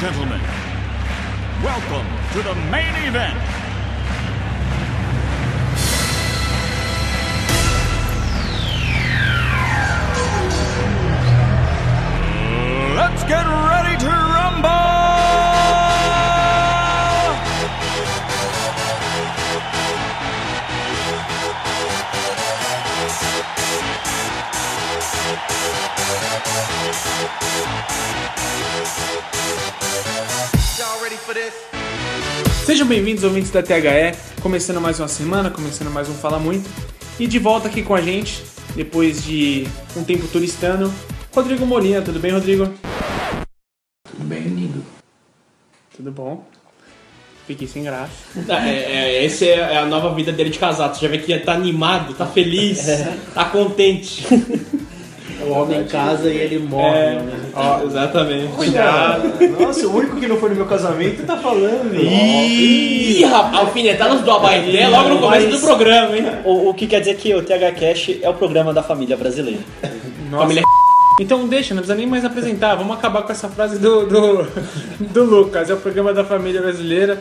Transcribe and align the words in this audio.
gentlemen, 0.00 0.40
welcome 1.60 2.06
to 2.30 2.40
the 2.40 2.54
main 2.70 2.94
event. 3.08 3.36
Let's 12.94 13.24
get 13.24 13.44
ready 13.44 13.77
Sejam 32.64 32.86
bem-vindos, 32.86 33.24
ouvintes 33.24 33.50
da 33.50 33.62
THE, 33.62 34.14
começando 34.42 34.80
mais 34.80 35.00
uma 35.00 35.08
semana, 35.08 35.50
começando 35.50 35.90
mais 35.90 36.08
um 36.08 36.12
Fala 36.12 36.38
Muito. 36.38 36.68
E 37.18 37.26
de 37.26 37.38
volta 37.38 37.66
aqui 37.66 37.82
com 37.82 37.94
a 37.94 38.00
gente, 38.02 38.44
depois 38.76 39.24
de 39.24 39.66
um 39.96 40.04
tempo 40.04 40.26
turistando, 40.28 40.92
Rodrigo 41.34 41.64
Molina. 41.64 42.02
Tudo 42.02 42.20
bem, 42.20 42.30
Rodrigo? 42.30 42.72
Bem 44.18 44.42
lindo. 44.42 44.84
Tudo 45.96 46.12
bom? 46.12 46.46
Fiquei 47.46 47.66
sem 47.66 47.82
graça. 47.82 48.12
É, 48.48 48.68
é, 48.68 49.24
essa 49.24 49.46
é 49.46 49.78
a 49.78 49.86
nova 49.86 50.14
vida 50.14 50.30
dele 50.30 50.50
de 50.50 50.58
casado. 50.58 50.94
Você 50.94 51.06
já 51.06 51.10
vê 51.10 51.18
que 51.18 51.32
ele 51.32 51.44
tá 51.44 51.54
animado, 51.54 52.12
tá 52.12 52.26
feliz, 52.26 52.86
tá 53.34 53.46
contente. 53.46 54.26
O 55.48 55.52
homem 55.52 55.84
casa 55.84 56.28
e 56.28 56.36
ele 56.36 56.58
morre. 56.58 56.98
É, 56.98 57.22
ó, 57.54 57.82
exatamente. 57.82 58.52
Cuidado. 58.54 59.32
Nossa, 59.58 59.86
o 59.86 59.96
único 59.96 60.16
que 60.16 60.26
não 60.26 60.36
foi 60.36 60.50
no 60.50 60.56
meu 60.56 60.66
casamento 60.66 61.24
tá 61.24 61.36
falando. 61.36 61.94
Ih, 61.94 63.24
rapaz, 63.24 63.58
alfinetadas 63.58 64.20
do 64.20 64.30
Abaeté 64.30 64.88
logo 64.88 65.08
no 65.08 65.18
começo 65.18 65.48
do 65.48 65.60
programa, 65.60 66.16
hein? 66.16 66.24
O, 66.44 66.70
o 66.70 66.74
que 66.74 66.86
quer 66.86 67.00
dizer 67.00 67.16
que 67.16 67.34
o 67.34 67.42
TH 67.42 67.72
Cash 67.72 68.18
é 68.22 68.28
o 68.28 68.34
programa 68.34 68.72
da 68.72 68.82
família 68.82 69.16
brasileira. 69.16 69.60
Nossa. 70.30 70.42
Família 70.42 70.62
Então 71.20 71.48
deixa, 71.48 71.74
não 71.74 71.82
precisa 71.82 71.96
nem 71.96 72.06
mais 72.06 72.24
apresentar. 72.24 72.74
Vamos 72.74 72.96
acabar 72.96 73.22
com 73.22 73.32
essa 73.32 73.48
frase 73.48 73.78
do, 73.78 74.06
do, 74.06 74.46
do 75.00 75.24
Lucas. 75.24 75.70
É 75.70 75.74
o 75.74 75.78
programa 75.78 76.12
da 76.12 76.24
família 76.24 76.60
brasileira. 76.60 77.18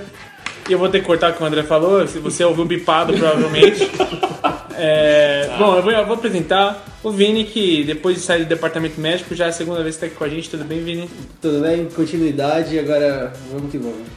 E 0.70 0.74
eu 0.74 0.80
vou 0.80 0.90
ter 0.90 1.00
que 1.00 1.06
cortar 1.06 1.32
o 1.32 1.34
que 1.34 1.42
o 1.42 1.46
André 1.46 1.64
falou. 1.64 2.06
Se 2.08 2.20
você 2.20 2.44
ouviu 2.44 2.66
bipado, 2.66 3.14
provavelmente. 3.14 3.90
É, 4.78 5.56
bom, 5.58 5.76
eu 5.76 5.82
vou, 5.82 5.92
eu 5.92 6.06
vou 6.06 6.16
apresentar 6.16 6.86
o 7.04 7.10
Vini, 7.10 7.46
que 7.46 7.84
depois 7.84 8.16
de 8.16 8.22
sair 8.22 8.44
do 8.44 8.50
departamento 8.50 9.00
médico, 9.02 9.34
já 9.34 9.46
é 9.46 9.50
a 9.50 9.52
segunda 9.52 9.82
vez 9.82 9.96
que 9.96 10.06
está 10.06 10.08
aqui 10.08 10.16
com 10.16 10.24
a 10.24 10.30
gente. 10.30 10.50
Tudo 10.50 10.64
bem, 10.64 10.84
Vini? 10.84 11.10
Tudo 11.42 11.62
bem? 11.62 11.86
Continuidade, 11.86 12.78
agora 12.78 13.34
vamos 13.52 13.72
que 13.72 13.78
vamos. 13.78 14.08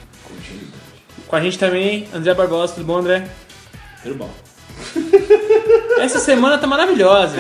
Com 1.27 1.37
a 1.37 1.41
gente 1.41 1.59
também, 1.59 2.07
André 2.13 2.35
Barbosa. 2.35 2.75
Tudo 2.75 2.85
bom, 2.85 2.99
André? 2.99 3.27
Tudo 4.03 4.17
bom. 4.17 4.31
Essa 6.01 6.19
semana 6.19 6.59
tá 6.59 6.67
maravilhosa. 6.67 7.37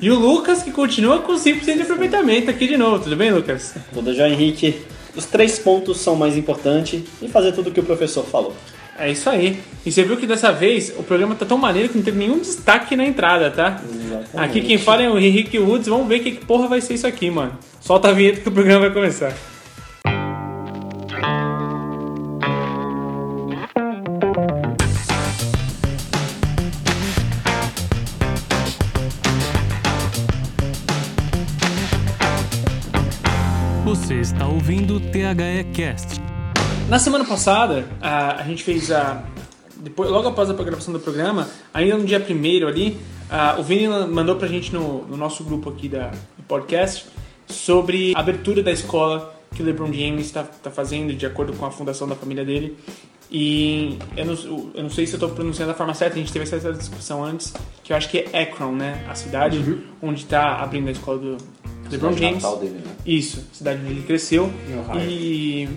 E 0.00 0.10
o 0.10 0.18
Lucas, 0.18 0.62
que 0.62 0.70
continua 0.70 1.20
com 1.20 1.34
100% 1.34 1.74
de 1.74 1.82
aproveitamento 1.82 2.50
aqui 2.50 2.68
de 2.68 2.76
novo. 2.76 3.02
Tudo 3.02 3.16
bem, 3.16 3.32
Lucas? 3.32 3.74
Tudo 3.92 4.14
já, 4.14 4.28
Henrique? 4.28 4.82
Os 5.16 5.24
três 5.24 5.58
pontos 5.58 6.00
são 6.00 6.14
mais 6.14 6.36
importantes 6.36 7.02
e 7.22 7.28
fazer 7.28 7.52
tudo 7.52 7.70
o 7.70 7.72
que 7.72 7.80
o 7.80 7.84
professor 7.84 8.24
falou. 8.24 8.54
É 8.96 9.10
isso 9.10 9.28
aí. 9.28 9.60
E 9.84 9.90
você 9.90 10.04
viu 10.04 10.16
que 10.16 10.26
dessa 10.26 10.52
vez 10.52 10.94
o 10.96 11.02
programa 11.02 11.34
tá 11.34 11.44
tão 11.44 11.58
maneiro 11.58 11.88
que 11.88 11.96
não 11.96 12.04
teve 12.04 12.18
nenhum 12.18 12.38
destaque 12.38 12.94
na 12.94 13.04
entrada, 13.04 13.50
tá? 13.50 13.80
Exatamente. 13.84 14.28
Aqui 14.36 14.60
quem 14.60 14.78
fala 14.78 15.02
é 15.02 15.10
o 15.10 15.18
Henrique 15.18 15.58
Woods. 15.58 15.88
Vamos 15.88 16.06
ver 16.06 16.20
que 16.20 16.32
que 16.32 16.44
porra 16.44 16.68
vai 16.68 16.80
ser 16.80 16.94
isso 16.94 17.06
aqui, 17.06 17.30
mano. 17.30 17.58
Solta 17.80 18.08
a 18.08 18.12
vinheta 18.12 18.40
que 18.40 18.48
o 18.48 18.52
programa 18.52 18.82
vai 18.82 18.90
começar. 18.90 19.32
Você 33.84 34.14
está 34.14 34.46
ouvindo 34.46 34.96
o 34.96 35.00
THE 35.00 35.64
Cast. 35.74 36.23
Na 36.94 37.00
semana 37.00 37.24
passada, 37.24 37.88
a, 38.00 38.40
a 38.40 38.44
gente 38.44 38.62
fez 38.62 38.92
a. 38.92 39.24
Depois, 39.78 40.08
logo 40.08 40.28
após 40.28 40.48
a 40.48 40.52
gravação 40.52 40.94
do 40.94 41.00
programa, 41.00 41.48
ainda 41.74 41.98
no 41.98 42.04
dia 42.04 42.20
primeiro 42.20 42.68
ali, 42.68 42.96
a, 43.28 43.56
o 43.58 43.64
Vini 43.64 43.88
mandou 43.88 44.36
pra 44.36 44.46
gente 44.46 44.72
no, 44.72 45.04
no 45.04 45.16
nosso 45.16 45.42
grupo 45.42 45.70
aqui 45.70 45.88
da, 45.88 46.12
do 46.36 46.44
podcast 46.46 47.06
sobre 47.48 48.14
a 48.14 48.20
abertura 48.20 48.62
da 48.62 48.70
escola 48.70 49.34
que 49.52 49.60
o 49.60 49.66
LeBron 49.66 49.92
James 49.92 50.26
está 50.26 50.44
tá 50.44 50.70
fazendo 50.70 51.12
de 51.12 51.26
acordo 51.26 51.52
com 51.54 51.66
a 51.66 51.70
fundação 51.72 52.06
da 52.06 52.14
família 52.14 52.44
dele. 52.44 52.78
E 53.28 53.98
eu 54.16 54.26
não, 54.26 54.34
eu 54.72 54.82
não 54.84 54.90
sei 54.90 55.04
se 55.04 55.14
eu 55.14 55.16
estou 55.16 55.30
pronunciando 55.30 55.72
da 55.72 55.76
forma 55.76 55.94
certa, 55.94 56.14
a 56.14 56.18
gente 56.20 56.32
teve 56.32 56.44
essa 56.44 56.72
discussão 56.72 57.24
antes, 57.24 57.52
que 57.82 57.92
eu 57.92 57.96
acho 57.96 58.08
que 58.08 58.18
é 58.32 58.42
Akron, 58.42 58.70
né? 58.70 59.04
A 59.08 59.16
cidade 59.16 59.82
onde 60.00 60.20
está 60.22 60.62
abrindo 60.62 60.86
a 60.86 60.92
escola 60.92 61.18
do 61.18 61.38
LeBron 61.90 62.12
Cidade 62.12 62.20
James. 62.20 62.60
dele, 62.60 62.82
né? 62.84 62.92
Isso, 63.04 63.44
cidade 63.52 63.80
onde 63.82 63.90
ele 63.90 64.02
cresceu. 64.02 64.48
E, 65.08 65.68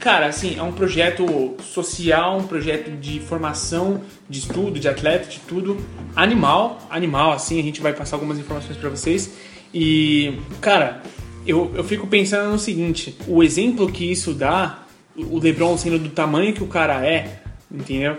cara, 0.00 0.26
assim, 0.26 0.58
é 0.58 0.62
um 0.62 0.72
projeto 0.72 1.54
social, 1.62 2.38
um 2.38 2.46
projeto 2.46 2.90
de 2.90 3.20
formação, 3.20 4.00
de 4.28 4.38
estudo, 4.38 4.80
de 4.80 4.88
atleta, 4.88 5.28
de 5.28 5.38
tudo. 5.40 5.76
Animal, 6.16 6.80
animal, 6.90 7.32
assim, 7.32 7.60
a 7.60 7.62
gente 7.62 7.80
vai 7.80 7.92
passar 7.92 8.16
algumas 8.16 8.38
informações 8.38 8.78
pra 8.78 8.88
vocês. 8.88 9.30
E, 9.72 10.38
cara, 10.60 11.02
eu, 11.46 11.70
eu 11.74 11.84
fico 11.84 12.06
pensando 12.06 12.50
no 12.50 12.58
seguinte: 12.58 13.16
o 13.28 13.42
exemplo 13.42 13.92
que 13.92 14.10
isso 14.10 14.32
dá, 14.32 14.84
o 15.14 15.38
LeBron 15.38 15.76
sendo 15.76 15.98
do 15.98 16.08
tamanho 16.08 16.54
que 16.54 16.62
o 16.62 16.66
cara 16.66 17.06
é, 17.06 17.42
entendeu? 17.70 18.16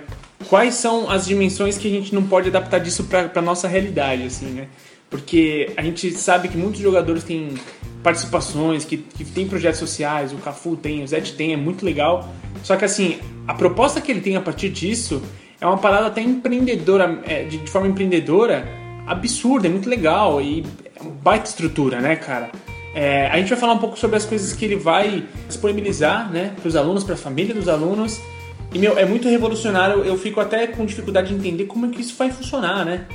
Quais 0.48 0.76
são 0.76 1.10
as 1.10 1.26
dimensões 1.26 1.78
que 1.78 1.88
a 1.88 1.92
gente 1.92 2.14
não 2.14 2.24
pode 2.24 2.50
adaptar 2.50 2.80
disso 2.80 3.06
pra, 3.06 3.28
pra 3.28 3.42
nossa 3.42 3.68
realidade, 3.68 4.24
assim, 4.24 4.48
né? 4.48 4.68
Porque 5.12 5.74
a 5.76 5.82
gente 5.84 6.10
sabe 6.12 6.48
que 6.48 6.58
muitos 6.58 6.80
jogadores 6.80 7.26
têm 7.26 7.50
participações, 8.02 8.86
que, 8.86 8.98
que 8.98 9.26
tem 9.26 9.46
projetos 9.46 9.78
sociais, 9.78 10.32
o 10.32 10.38
Cafu 10.38 10.78
tem, 10.78 11.04
o 11.04 11.08
Zed 11.08 11.34
tem, 11.34 11.52
é 11.52 11.58
muito 11.58 11.86
legal. 11.86 12.34
Só 12.64 12.78
que 12.78 12.86
assim, 12.86 13.20
a 13.46 13.54
proposta 13.54 14.00
que 14.00 14.10
ele 14.10 14.22
tem 14.22 14.38
a 14.38 14.42
partir 14.42 14.70
disso 14.70 15.22
é 15.60 15.66
uma 15.68 15.78
parada 15.78 16.08
até 16.08 16.22
empreendedora, 16.22 17.22
é, 17.28 17.44
de, 17.44 17.58
de 17.58 17.70
forma 17.70 17.90
empreendedora, 17.90 18.66
absurda, 19.06 19.68
é 19.68 19.70
muito 19.70 19.90
legal 19.90 20.42
e 20.42 20.66
é 20.96 21.02
uma 21.02 21.12
baita 21.12 21.50
estrutura, 21.50 22.00
né, 22.00 22.16
cara? 22.16 22.50
É, 22.96 23.28
a 23.28 23.38
gente 23.38 23.50
vai 23.50 23.58
falar 23.58 23.74
um 23.74 23.80
pouco 23.80 24.00
sobre 24.00 24.16
as 24.16 24.26
coisas 24.26 24.54
que 24.54 24.64
ele 24.64 24.78
vai 24.78 25.26
disponibilizar, 25.48 26.32
né, 26.32 26.54
para 26.60 26.70
os 26.70 26.76
alunos, 26.78 27.04
para 27.04 27.16
a 27.16 27.18
família 27.18 27.54
dos 27.54 27.68
alunos. 27.68 28.20
E, 28.74 28.80
meu, 28.80 28.98
é 28.98 29.06
muito 29.06 29.28
revolucionário, 29.28 30.06
eu 30.06 30.18
fico 30.18 30.40
até 30.40 30.68
com 30.68 30.86
dificuldade 30.86 31.28
de 31.28 31.36
entender 31.36 31.66
como 31.66 31.86
é 31.86 31.90
que 31.90 32.00
isso 32.00 32.16
vai 32.18 32.32
funcionar, 32.32 32.86
né? 32.86 33.06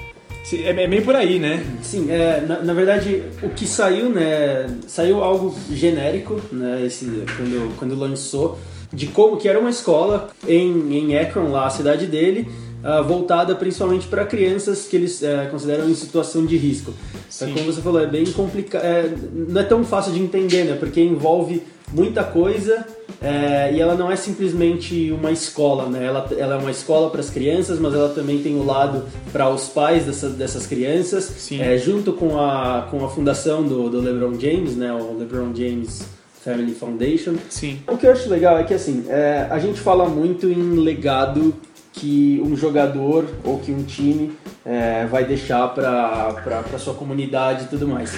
É 0.53 0.84
é 0.84 0.87
meio 0.87 1.03
por 1.03 1.17
aí, 1.17 1.39
né? 1.39 1.65
Sim, 1.83 2.11
é, 2.11 2.41
na, 2.41 2.62
na 2.62 2.73
verdade, 2.73 3.23
o 3.43 3.49
que 3.49 3.67
saiu, 3.67 4.09
né? 4.09 4.67
Saiu 4.87 5.23
algo 5.23 5.55
genérico, 5.73 6.41
né? 6.53 6.84
Esse, 6.84 7.25
quando, 7.37 7.77
quando 7.77 7.99
lançou, 7.99 8.59
de 8.93 9.06
como 9.09 9.37
que 9.37 9.49
era 9.49 9.59
uma 9.59 9.71
escola 9.71 10.31
em, 10.47 10.97
em 10.97 11.19
Akron, 11.19 11.51
lá, 11.51 11.67
a 11.67 11.71
cidade 11.71 12.06
dele, 12.06 12.49
ah, 12.82 13.03
voltada 13.03 13.54
principalmente 13.54 14.06
para 14.06 14.25
crianças 14.25 14.87
que 14.87 14.97
eles 14.97 15.22
eh, 15.22 15.48
consideram 15.50 15.88
em 15.88 15.94
situação 15.94 16.47
de 16.47 16.56
risco. 16.56 16.94
Só 17.28 17.47
que, 17.47 17.53
como 17.53 17.72
você 17.72 17.81
falou, 17.81 18.00
é 18.00 18.06
bem 18.06 18.25
complicado, 18.26 18.84
não 19.32 19.60
é 19.60 19.64
tão 19.64 19.84
fácil 19.84 20.12
de 20.12 20.20
entender, 20.20 20.64
né? 20.64 20.76
Porque 20.78 21.00
envolve 21.00 21.62
muita 21.92 22.25
coisa 22.25 22.84
é, 23.20 23.72
e 23.72 23.81
ela 23.81 23.94
não 23.94 24.10
é 24.10 24.16
simplesmente 24.16 25.10
uma 25.12 25.31
escola, 25.31 25.88
né? 25.88 26.04
Ela, 26.04 26.28
ela 26.37 26.54
é 26.54 26.59
uma 26.59 26.70
escola 26.70 27.10
para 27.10 27.20
as 27.20 27.31
crianças, 27.31 27.78
mas 27.78 27.94
ela 27.94 28.10
também 28.10 28.42
tem 28.42 28.56
o 28.56 28.64
lado 28.64 29.04
para 29.32 29.48
os 29.48 29.69
pais 29.69 30.04
dessas, 30.04 30.34
dessas 30.34 30.67
crianças, 30.67 31.25
Sim. 31.25 31.61
é, 31.61 31.79
junto 31.79 32.12
com 32.12 32.38
a, 32.38 32.88
com 32.90 33.05
a 33.05 33.08
fundação 33.08 33.62
do, 33.62 33.88
do 33.88 34.00
LeBron 34.00 34.38
James, 34.38 34.76
né? 34.76 34.93
O 34.93 35.17
LeBron 35.19 35.55
James 35.55 36.05
Family 36.44 36.75
Foundation. 36.75 37.34
Sim. 37.49 37.81
O 37.88 37.96
que 37.96 38.06
eu 38.06 38.12
acho 38.12 38.29
legal 38.29 38.58
é 38.58 38.64
que 38.64 38.75
assim, 38.75 39.05
é, 39.08 39.46
a 39.50 39.58
gente 39.58 39.81
fala 39.81 40.08
muito 40.08 40.49
em 40.49 40.76
legado 40.76 41.55
que 41.96 42.40
um 42.44 42.54
jogador 42.54 43.25
ou 43.43 43.58
que 43.58 43.72
um 43.72 43.82
time 43.82 44.32
é, 44.64 45.06
vai 45.06 45.25
deixar 45.25 45.69
para 45.69 46.78
sua 46.78 46.94
comunidade 46.94 47.64
e 47.64 47.69
tudo 47.69 47.88
mais. 47.88 48.16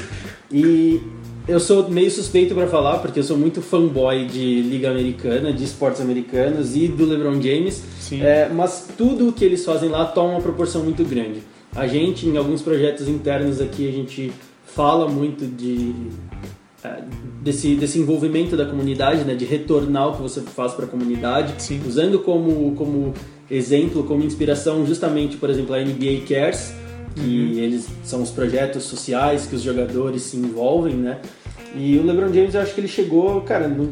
E 0.50 1.00
eu 1.46 1.60
sou 1.60 1.88
meio 1.88 2.10
suspeito 2.10 2.54
para 2.54 2.66
falar, 2.66 2.98
porque 2.98 3.20
eu 3.20 3.22
sou 3.22 3.38
muito 3.38 3.62
fanboy 3.62 4.26
de 4.26 4.62
Liga 4.62 4.90
Americana, 4.90 5.52
de 5.52 5.64
esportes 5.64 6.00
americanos 6.00 6.76
e 6.76 6.88
do 6.88 7.06
LeBron 7.06 7.40
James. 7.40 7.82
É, 8.12 8.48
mas 8.48 8.88
tudo 8.96 9.28
o 9.28 9.32
que 9.32 9.44
eles 9.44 9.64
fazem 9.64 9.88
lá 9.88 10.04
toma 10.06 10.30
uma 10.30 10.40
proporção 10.40 10.82
muito 10.82 11.04
grande. 11.04 11.42
A 11.75 11.86
gente, 11.86 12.26
em 12.26 12.36
alguns 12.36 12.62
projetos 12.62 13.08
internos 13.08 13.60
aqui, 13.60 13.88
a 13.88 13.92
gente 13.92 14.32
fala 14.64 15.08
muito 15.08 15.46
de 15.46 15.94
é, 16.82 17.02
desse, 17.42 17.75
desse 17.76 17.98
envolvimento 17.98 18.56
da 18.56 18.64
comunidade, 18.64 19.25
né, 19.25 19.34
de 19.34 19.44
retornar 19.44 20.08
o 20.08 20.16
que 20.16 20.22
você 20.22 20.40
faz 20.40 20.72
para 20.72 20.84
a 20.84 20.88
comunidade, 20.88 21.54
Sim. 21.58 21.80
usando 21.86 22.19
como, 22.20 22.75
como 22.76 23.14
exemplo, 23.50 24.05
como 24.05 24.23
inspiração, 24.25 24.87
justamente, 24.87 25.37
por 25.37 25.50
exemplo, 25.50 25.75
a 25.75 25.81
NBA 25.81 26.25
Cares, 26.29 26.75
que 27.15 27.59
eles 27.59 27.89
são 28.05 28.23
os 28.23 28.31
projetos 28.31 28.85
sociais 28.85 29.47
que 29.47 29.56
os 29.56 29.62
jogadores 29.62 30.23
se 30.23 30.37
envolvem, 30.37 30.95
né? 30.95 31.21
E 31.75 31.99
o 31.99 32.05
LeBron 32.05 32.33
James, 32.33 32.55
eu 32.55 32.61
acho 32.61 32.75
que 32.75 32.81
ele 32.81 32.89
chegou, 32.89 33.41
cara, 33.43 33.69
no, 33.69 33.91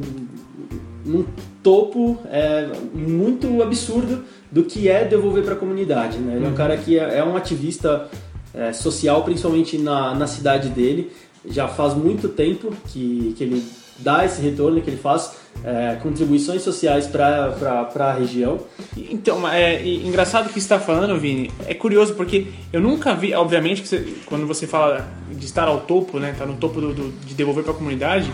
num 1.04 1.24
topo 1.62 2.18
é, 2.30 2.68
muito 2.94 3.62
absurdo 3.62 4.24
do 4.50 4.64
que 4.64 4.88
é 4.88 5.04
devolver 5.04 5.44
para 5.44 5.54
a 5.54 5.56
comunidade. 5.56 6.18
Né? 6.18 6.36
Ele 6.36 6.46
é 6.46 6.48
um 6.48 6.54
cara 6.54 6.76
que 6.76 6.98
é, 6.98 7.18
é 7.18 7.24
um 7.24 7.36
ativista 7.36 8.08
é, 8.54 8.72
social, 8.72 9.22
principalmente 9.24 9.76
na, 9.78 10.14
na 10.14 10.26
cidade 10.26 10.68
dele. 10.68 11.12
Já 11.44 11.68
faz 11.68 11.94
muito 11.94 12.28
tempo 12.28 12.72
que, 12.86 13.34
que 13.36 13.44
ele 13.44 13.64
dá 13.98 14.24
esse 14.24 14.40
retorno, 14.40 14.80
que 14.80 14.90
ele 14.90 14.96
faz 14.96 15.32
é, 15.64 15.96
contribuições 16.02 16.62
sociais 16.62 17.06
para 17.06 17.88
a 17.98 18.12
região. 18.12 18.60
Então, 18.96 19.48
é 19.48 19.82
e 19.82 20.06
engraçado 20.06 20.46
que 20.48 20.54
você 20.54 20.58
está 20.60 20.78
falando, 20.78 21.18
Vini. 21.18 21.50
É 21.66 21.74
curioso 21.74 22.14
porque 22.14 22.46
eu 22.72 22.80
nunca 22.80 23.14
vi, 23.14 23.34
obviamente, 23.34 23.82
que 23.82 23.88
você- 23.88 24.06
quando 24.26 24.46
você 24.46 24.66
fala 24.66 25.06
de 25.30 25.44
estar 25.44 25.66
ao 25.68 25.80
topo, 25.80 26.18
né, 26.18 26.30
estar 26.30 26.46
no 26.46 26.54
topo 26.56 26.80
do, 26.80 26.92
do- 26.94 27.12
de 27.26 27.34
devolver 27.34 27.64
para 27.64 27.72
a 27.72 27.76
comunidade, 27.76 28.30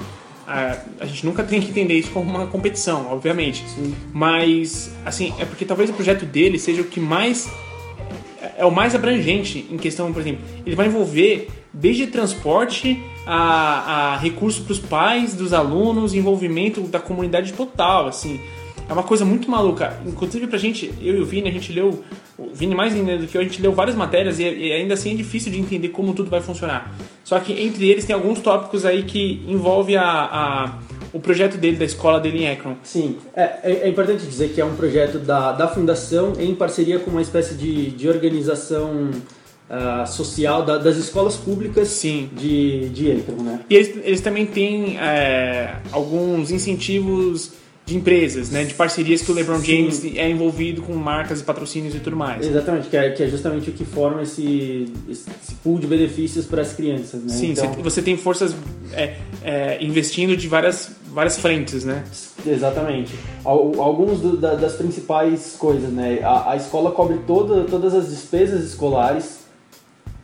a, 0.47 0.77
a 1.01 1.07
gente 1.07 1.25
nunca 1.25 1.43
tem 1.43 1.61
que 1.61 1.71
entender 1.71 1.95
isso 1.95 2.11
como 2.11 2.29
uma 2.29 2.47
competição, 2.47 3.07
obviamente. 3.11 3.65
Mas, 4.13 4.93
assim, 5.05 5.33
é 5.39 5.45
porque 5.45 5.65
talvez 5.65 5.89
o 5.91 5.93
projeto 5.93 6.25
dele 6.27 6.59
seja 6.59 6.83
o 6.83 6.85
que 6.85 7.01
mais 7.01 7.49
é- 8.59 8.65
o 8.65 8.71
mais 8.71 8.95
abrangente 8.95 9.67
em 9.71 9.77
questão, 9.77 10.13
por 10.13 10.21
exemplo, 10.21 10.41
ele 10.67 10.75
vai 10.77 10.87
envolver 10.87 11.49
desde 11.73 12.07
transporte 12.07 13.03
a, 13.27 14.13
a 14.13 14.17
recurso 14.19 14.63
para 14.63 14.73
os 14.73 14.79
pais 14.79 15.35
dos 15.35 15.53
alunos, 15.53 16.15
envolvimento 16.15 16.81
da 16.83 16.99
comunidade 17.01 17.53
total, 17.53 18.07
assim. 18.09 18.41
É 18.89 18.93
uma 18.93 19.05
coisa 19.05 19.25
muito 19.25 19.51
maluca. 19.51 19.97
Inclusive 20.07 20.47
pra 20.49 20.59
gente, 20.59 20.93
eu 21.01 21.17
e 21.17 21.21
o 21.21 21.25
Vini, 21.25 21.49
a 21.49 21.53
gente 21.53 21.73
leu, 21.73 22.03
o 22.37 22.51
Vini 22.53 22.75
mais 22.75 22.93
ainda 22.95 23.17
do 23.17 23.27
que 23.27 23.37
eu, 23.37 23.41
a 23.41 23.45
gente 23.45 23.63
leu 23.63 23.73
várias 23.73 23.97
matérias 23.97 24.39
e, 24.39 24.43
e 24.43 24.73
ainda 24.73 24.95
assim 24.95 25.13
é 25.13 25.15
difícil 25.15 25.51
de 25.53 25.59
entender 25.59 25.89
como 25.91 26.13
tudo 26.13 26.29
vai 26.29 26.41
funcionar. 26.43 26.93
Só 27.25 27.39
que 27.39 27.53
entre 27.53 27.89
eles 27.89 28.05
tem 28.05 28.13
alguns 28.15 28.41
tópicos 28.41 28.85
aí 28.85 29.05
que 29.05 29.41
envolve 29.49 29.97
a, 29.97 30.03
a- 30.05 30.79
o 31.13 31.21
projeto 31.21 31.57
dele, 31.59 31.77
da 31.77 31.85
escola 31.85 32.19
dele 32.21 32.45
em 32.45 32.51
Akron. 32.51 32.77
Sim, 32.83 33.17
é, 33.37 33.43
é- 33.63 33.81
é 33.85 33.89
importante 33.89 34.25
dizer 34.27 34.49
que 34.51 34.61
é 34.61 34.65
um 34.65 34.75
projeto 34.75 35.19
da, 35.19 35.53
da 35.53 35.69
Fundação 35.69 36.33
em 36.39 36.55
parceria 36.55 36.99
com 36.99 37.11
uma 37.11 37.23
espécie 37.23 37.55
de, 37.55 37.91
de 37.91 38.09
organização 38.09 39.11
ah, 39.71 40.05
social 40.07 40.65
da- 40.65 40.77
das 40.79 40.97
escolas 40.97 41.37
públicas 41.37 41.89
Sim. 41.89 42.29
de, 42.37 42.89
de 42.91 43.13
Akron, 43.13 43.43
né? 43.43 43.61
E 43.71 43.75
eles, 43.75 43.97
eles 44.05 44.21
também 44.21 44.45
têm 44.47 44.99
é, 44.99 45.77
alguns 45.91 46.51
incentivos 46.51 47.53
de 47.85 47.97
empresas, 47.97 48.51
né? 48.51 48.65
De 48.65 48.75
parcerias 48.75 49.23
que 49.23 49.31
o 49.33 49.35
LeBron 49.35 49.59
Sim. 49.61 49.65
James 49.67 50.05
é 50.17 50.29
envolvido 50.31 50.83
com 50.83 50.95
marcas 50.95 51.41
e 51.41 51.45
patrocínios 51.45 51.95
e 51.95 51.99
tudo 52.01 52.15
mais. 52.17 52.47
Exatamente, 52.47 52.89
que 52.89 52.97
é, 52.97 53.11
que 53.11 53.23
é 53.23 53.29
justamente 53.29 53.71
o 53.71 53.73
que 53.73 53.85
forma 53.85 54.23
esse, 54.23 54.87
esse 55.09 55.25
pool 55.65 55.79
de 55.79 55.87
benefícios 55.87 56.45
para 56.47 56.63
as 56.63 56.73
crianças, 56.75 57.23
né? 57.23 57.29
Sim, 57.31 57.51
Então- 57.53 57.73
você, 57.73 57.83
você 57.83 58.03
tem 58.03 58.17
forças 58.17 58.55
é, 58.93 59.15
é, 59.43 59.79
investindo 59.83 60.37
de 60.37 60.47
várias, 60.49 60.93
várias 61.13 61.39
frentes, 61.39 61.85
né? 61.85 62.05
Exatamente. 62.47 63.15
Al- 63.45 63.73
Alguns 63.81 64.21
do- 64.21 64.37
da- 64.37 64.55
das 64.55 64.75
principais 64.75 65.57
coisas, 65.59 65.91
né? 65.91 66.21
A, 66.23 66.53
a 66.53 66.57
escola 66.57 66.91
cobre 66.91 67.19
toda, 67.27 67.65
todas 67.65 67.95
as 67.95 68.09
despesas 68.09 68.65
escolares 68.65 69.41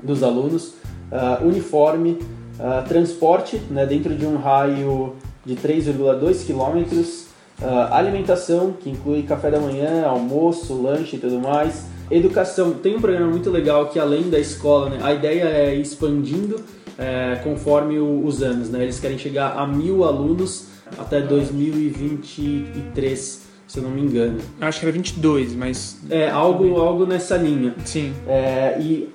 dos 0.03 0.23
alunos, 0.23 0.75
ah, 1.13 1.41
uniforme, 1.43 2.19
ah, 2.59 2.85
transporte, 2.89 3.61
né? 3.71 3.85
Dentro 3.87 4.15
de 4.15 4.27
um 4.27 4.37
raio 4.37 5.15
de 5.45 5.55
3,2 5.57 6.45
quilômetros, 6.45 7.27
ah, 7.63 7.97
alimentação, 7.97 8.73
que 8.73 8.89
inclui 8.91 9.23
café 9.23 9.51
da 9.51 9.61
manhã, 9.61 10.05
almoço, 10.07 10.75
lanche 10.81 11.17
e 11.17 11.19
tudo 11.19 11.39
mais. 11.41 11.87
Educação, 12.11 12.73
tem 12.73 12.97
um 12.97 13.01
programa 13.01 13.31
muito 13.31 13.51
legal 13.51 13.89
que 13.89 13.99
além 13.99 14.31
da 14.31 14.39
escola, 14.39 14.89
né? 14.91 14.99
A 15.03 15.13
ideia 15.13 15.45
é 15.45 15.75
expandindo 15.75 16.61
é, 17.01 17.37
conforme 17.45 17.97
o- 18.01 18.25
os 18.27 18.43
anos, 18.43 18.71
né? 18.71 18.83
Eles 18.83 18.99
querem 18.99 19.17
chegar 19.17 19.57
a 19.57 19.65
mil 19.65 20.03
alunos 20.03 20.65
até 20.97 21.21
2023, 21.21 23.43
se 23.67 23.79
eu 23.79 23.83
não 23.83 23.91
me 23.91 24.01
engano. 24.03 24.39
Acho 24.61 24.81
que 24.81 24.87
era 24.87 24.93
22, 24.93 25.55
mas 25.55 25.99
É 26.11 26.29
algo, 26.31 26.77
algo 26.81 27.07
nessa 27.07 27.37
linha. 27.37 27.75
sim. 27.85 28.13
É, 28.27 28.77
e 28.81 29.09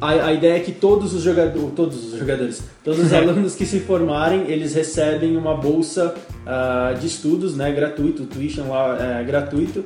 a, 0.00 0.26
a 0.26 0.32
ideia 0.32 0.56
é 0.56 0.60
que 0.60 0.72
todos 0.72 1.12
os 1.14 1.22
jogadores, 1.22 1.72
todos 1.74 2.12
os 2.12 2.18
jogadores, 2.18 2.62
todos 2.84 3.00
os 3.00 3.12
alunos 3.12 3.54
que 3.54 3.66
se 3.66 3.80
formarem, 3.80 4.50
eles 4.50 4.74
recebem 4.74 5.36
uma 5.36 5.54
bolsa 5.56 6.14
ah, 6.46 6.94
de 6.98 7.06
estudos, 7.06 7.56
né, 7.56 7.70
gratuito, 7.72 8.22
o 8.22 8.26
tuition 8.26 8.68
lá 8.68 8.96
é 9.20 9.24
gratuito, 9.24 9.84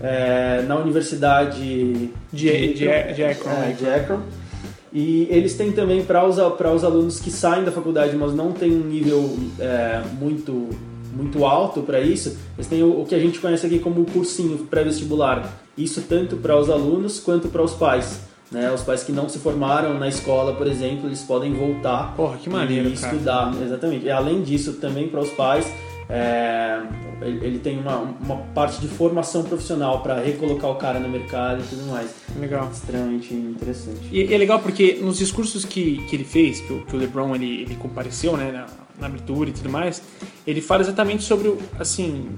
é, 0.00 0.62
na 0.68 0.76
universidade 0.76 2.10
De- 2.32 2.74
de- 2.74 3.14
de 3.14 3.24
Akron. 3.24 3.50
É, 3.52 3.72
de 3.72 3.86
Akron. 3.88 4.20
E 4.96 5.28
eles 5.30 5.52
têm 5.52 5.72
também 5.72 6.02
para 6.02 6.26
os, 6.26 6.38
os 6.38 6.82
alunos 6.82 7.20
que 7.20 7.30
saem 7.30 7.62
da 7.62 7.70
faculdade, 7.70 8.16
mas 8.16 8.34
não 8.34 8.52
têm 8.52 8.72
um 8.72 8.84
nível 8.84 9.38
é, 9.60 10.00
muito, 10.18 10.70
muito 11.12 11.44
alto 11.44 11.82
para 11.82 12.00
isso, 12.00 12.34
eles 12.56 12.66
têm 12.66 12.82
o, 12.82 13.02
o 13.02 13.04
que 13.04 13.14
a 13.14 13.18
gente 13.18 13.38
conhece 13.38 13.66
aqui 13.66 13.78
como 13.78 14.06
cursinho 14.06 14.56
pré-vestibular. 14.70 15.60
Isso 15.76 16.00
tanto 16.08 16.38
para 16.38 16.58
os 16.58 16.70
alunos 16.70 17.20
quanto 17.20 17.48
para 17.48 17.62
os 17.62 17.74
pais. 17.74 18.22
Né? 18.50 18.72
Os 18.72 18.80
pais 18.80 19.04
que 19.04 19.12
não 19.12 19.28
se 19.28 19.38
formaram 19.38 19.98
na 19.98 20.08
escola, 20.08 20.54
por 20.54 20.66
exemplo, 20.66 21.08
eles 21.08 21.20
podem 21.20 21.52
voltar 21.52 22.14
Porra, 22.16 22.38
que 22.38 22.48
maneiro, 22.48 22.88
e 22.88 22.92
cara. 22.96 23.12
estudar. 23.12 23.54
Exatamente. 23.62 24.06
E 24.06 24.10
além 24.10 24.40
disso, 24.40 24.78
também 24.80 25.08
para 25.08 25.20
os 25.20 25.28
pais, 25.28 25.70
é, 26.08 26.82
ele, 27.20 27.58
tem 27.58 27.78
uma, 27.78 27.96
uma 27.98 28.36
parte 28.54 28.80
de 28.80 28.86
formação 28.86 29.42
profissional 29.42 30.02
para 30.02 30.20
recolocar 30.20 30.70
o 30.70 30.76
cara 30.76 31.00
no 31.00 31.08
mercado 31.08 31.62
e 31.62 31.66
tudo 31.66 31.86
mais. 31.90 32.14
Legal. 32.38 32.70
Extremamente 32.72 33.34
interessante. 33.34 34.08
E 34.12 34.32
é 34.32 34.38
legal 34.38 34.60
porque 34.60 34.98
nos 35.00 35.18
discursos 35.18 35.64
que, 35.64 35.98
que 36.06 36.14
ele 36.14 36.24
fez, 36.24 36.60
que 36.60 36.72
o, 36.72 36.84
que 36.84 36.94
o 36.94 36.98
LeBron 36.98 37.34
ele, 37.34 37.62
ele 37.62 37.74
compareceu 37.74 38.36
né, 38.36 38.52
na, 38.52 38.66
na 39.00 39.06
abertura 39.06 39.50
e 39.50 39.52
tudo 39.52 39.68
mais, 39.68 40.02
ele 40.46 40.60
fala 40.60 40.82
exatamente 40.82 41.24
sobre, 41.24 41.54
assim, 41.78 42.28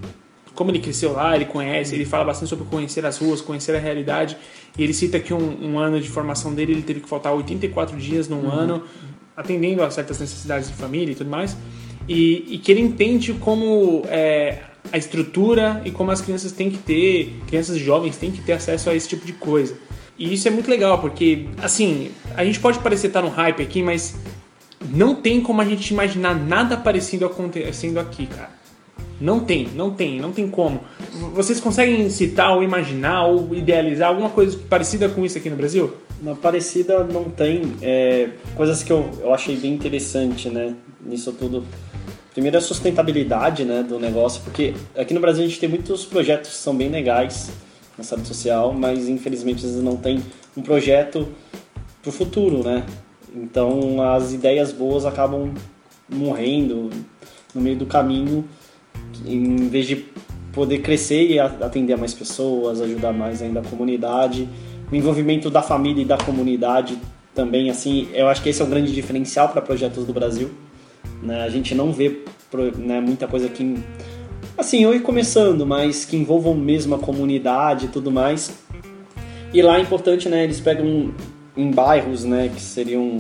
como 0.55 0.71
ele 0.71 0.81
cresceu 0.81 1.13
lá, 1.13 1.37
ele 1.37 1.45
conhece, 1.45 1.95
ele 1.95 2.05
fala 2.05 2.25
bastante 2.25 2.49
sobre 2.49 2.65
conhecer 2.65 3.05
as 3.05 3.19
ruas, 3.19 3.41
conhecer 3.41 3.77
a 3.77 3.79
realidade. 3.79 4.37
E 4.79 4.83
ele 4.83 4.95
cita 4.95 5.21
que 5.21 5.35
um, 5.35 5.73
um 5.73 5.79
ano 5.79 6.01
de 6.01 6.09
formação 6.09 6.55
dele, 6.55 6.73
ele 6.73 6.83
teve 6.83 7.01
que 7.01 7.09
faltar 7.09 7.35
84 7.35 7.97
dias 7.99 8.29
num 8.29 8.51
ano, 8.51 8.83
atendendo 9.37 9.83
a 9.83 9.91
certas 9.91 10.19
necessidades 10.19 10.69
de 10.69 10.75
família 10.75 11.13
e 11.13 11.15
tudo 11.15 11.29
mais. 11.29 11.57
E, 12.09 12.55
e 12.55 12.59
que 12.59 12.73
ele 12.73 12.81
entende 12.81 13.35
como 13.35 14.03
é, 14.09 14.59
a 14.93 14.97
estrutura 14.97 15.83
e 15.85 15.91
como 15.91 16.11
as 16.11 16.21
crianças 16.21 16.53
têm 16.53 16.71
que 16.71 16.79
ter, 16.79 17.35
crianças 17.47 17.79
jovens 17.79 18.17
têm 18.17 18.31
que 18.31 18.41
ter 18.41 18.53
acesso 18.53 18.89
a 18.89 18.95
esse 18.95 19.09
tipo 19.09 19.27
de 19.27 19.35
coisa. 19.35 19.77
E 20.19 20.33
isso 20.33 20.49
é 20.49 20.51
muito 20.51 20.69
legal, 20.69 21.01
porque, 21.01 21.47
assim, 21.63 22.11
a 22.35 22.45
gente 22.45 22.59
pode 22.59 22.79
parecer 22.81 23.09
estar 23.09 23.23
no 23.23 23.29
hype 23.29 23.63
aqui, 23.63 23.83
mas 23.83 24.17
não 24.91 25.15
tem 25.15 25.41
como 25.41 25.61
a 25.61 25.65
gente 25.65 25.91
imaginar 25.93 26.35
nada 26.35 26.77
parecido 26.77 27.27
acontecendo 27.27 27.99
aqui, 27.99 28.27
cara. 28.27 28.59
Não 29.21 29.41
tem, 29.41 29.69
não 29.75 29.91
tem, 29.91 30.21
não 30.21 30.33
tem 30.33 30.49
como. 30.49 30.81
Vocês 31.35 31.61
conseguem 31.61 32.09
citar 32.09 32.55
ou 32.55 32.63
imaginar 32.63 33.27
ou 33.27 33.53
idealizar 33.55 34.09
alguma 34.09 34.31
coisa 34.31 34.57
parecida 34.69 35.09
com 35.09 35.25
isso 35.25 35.37
aqui 35.39 35.51
no 35.51 35.57
Brasil? 35.57 35.93
Uma 36.23 36.37
parecida 36.37 37.03
não 37.05 37.25
tem. 37.25 37.63
É, 37.83 38.29
coisas 38.55 38.83
que 38.83 38.93
eu, 38.93 39.11
eu 39.21 39.35
achei 39.35 39.57
bem 39.57 39.75
interessante, 39.75 40.49
né? 40.49 40.75
Nisso 41.05 41.33
tudo. 41.33 41.65
Primeiro 42.39 42.57
é 42.57 42.61
a 42.61 42.63
sustentabilidade 42.63 43.65
né, 43.65 43.83
do 43.83 43.99
negócio, 43.99 44.41
porque 44.45 44.73
aqui 44.97 45.13
no 45.13 45.19
Brasil 45.19 45.43
a 45.43 45.49
gente 45.49 45.59
tem 45.59 45.69
muitos 45.69 46.07
projetos 46.07 46.53
que 46.53 46.57
são 46.57 46.73
bem 46.73 46.89
legais 46.89 47.51
nessa 47.99 48.15
área 48.15 48.25
social, 48.25 48.73
mas 48.73 49.09
infelizmente 49.09 49.67
eles 49.67 49.83
não 49.83 49.97
têm 49.97 50.23
um 50.57 50.63
projeto 50.63 51.27
para 52.01 52.11
o 52.11 52.13
futuro, 52.13 52.63
né? 52.63 52.87
Então 53.35 54.01
as 54.13 54.33
ideias 54.33 54.71
boas 54.71 55.05
acabam 55.05 55.53
morrendo 56.09 56.91
no 57.53 57.61
meio 57.61 57.75
do 57.75 57.87
caminho, 57.87 58.49
em 59.27 59.69
vez 59.69 59.89
de 59.89 60.07
poder 60.53 60.79
crescer 60.79 61.29
e 61.29 61.41
atender 61.41 61.95
a 61.95 61.97
mais 61.97 62.15
pessoas, 62.15 62.81
ajudar 62.81 63.13
mais 63.13 63.43
ainda 63.43 63.59
a 63.59 63.65
comunidade, 63.65 64.49
o 64.93 64.95
envolvimento 64.95 65.51
da 65.51 65.61
família 65.61 66.03
e 66.03 66.07
da 66.07 66.17
comunidade 66.17 66.97
também, 67.35 67.69
assim, 67.69 68.09
eu 68.13 68.29
acho 68.29 68.41
que 68.41 68.49
esse 68.49 68.63
é 68.63 68.65
um 68.65 68.71
grande 68.71 68.95
diferencial 68.95 69.49
para 69.49 69.61
projetos 69.61 70.07
do 70.07 70.13
Brasil. 70.13 70.53
Né? 71.23 71.43
A 71.43 71.49
gente 71.49 71.75
não 71.75 71.93
vê 71.93 72.23
né, 72.77 73.01
muita 73.01 73.27
coisa 73.27 73.49
que, 73.49 73.77
assim, 74.57 74.91
ir 74.91 75.01
começando, 75.01 75.67
mas 75.67 76.05
que 76.05 76.17
envolvam 76.17 76.55
mesmo 76.55 76.95
a 76.95 76.99
comunidade 76.99 77.87
e 77.87 77.89
tudo 77.89 78.11
mais. 78.11 78.53
E 79.53 79.63
lá 79.63 79.79
é 79.79 79.81
importante, 79.81 80.29
né, 80.29 80.45
eles 80.45 80.61
pegam 80.61 81.13
em 81.57 81.71
bairros, 81.71 82.25
né, 82.25 82.51
que 82.55 82.61
seriam 82.61 83.19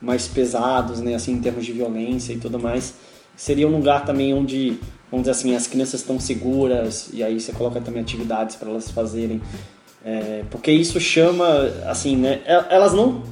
mais 0.00 0.26
pesados, 0.26 1.00
né, 1.00 1.14
assim, 1.14 1.32
em 1.32 1.40
termos 1.40 1.64
de 1.64 1.72
violência 1.72 2.32
e 2.32 2.38
tudo 2.38 2.58
mais. 2.58 2.94
Seria 3.36 3.66
um 3.66 3.76
lugar 3.76 4.04
também 4.04 4.34
onde, 4.34 4.78
vamos 5.10 5.24
dizer 5.24 5.30
assim, 5.30 5.54
as 5.54 5.66
crianças 5.66 6.00
estão 6.00 6.18
seguras 6.18 7.10
e 7.12 7.22
aí 7.22 7.40
você 7.40 7.52
coloca 7.52 7.80
também 7.80 8.02
atividades 8.02 8.56
para 8.56 8.68
elas 8.68 8.90
fazerem. 8.90 9.40
É, 10.04 10.44
porque 10.50 10.72
isso 10.72 10.98
chama, 10.98 11.46
assim, 11.86 12.16
né, 12.16 12.40
elas 12.68 12.92
não 12.92 13.22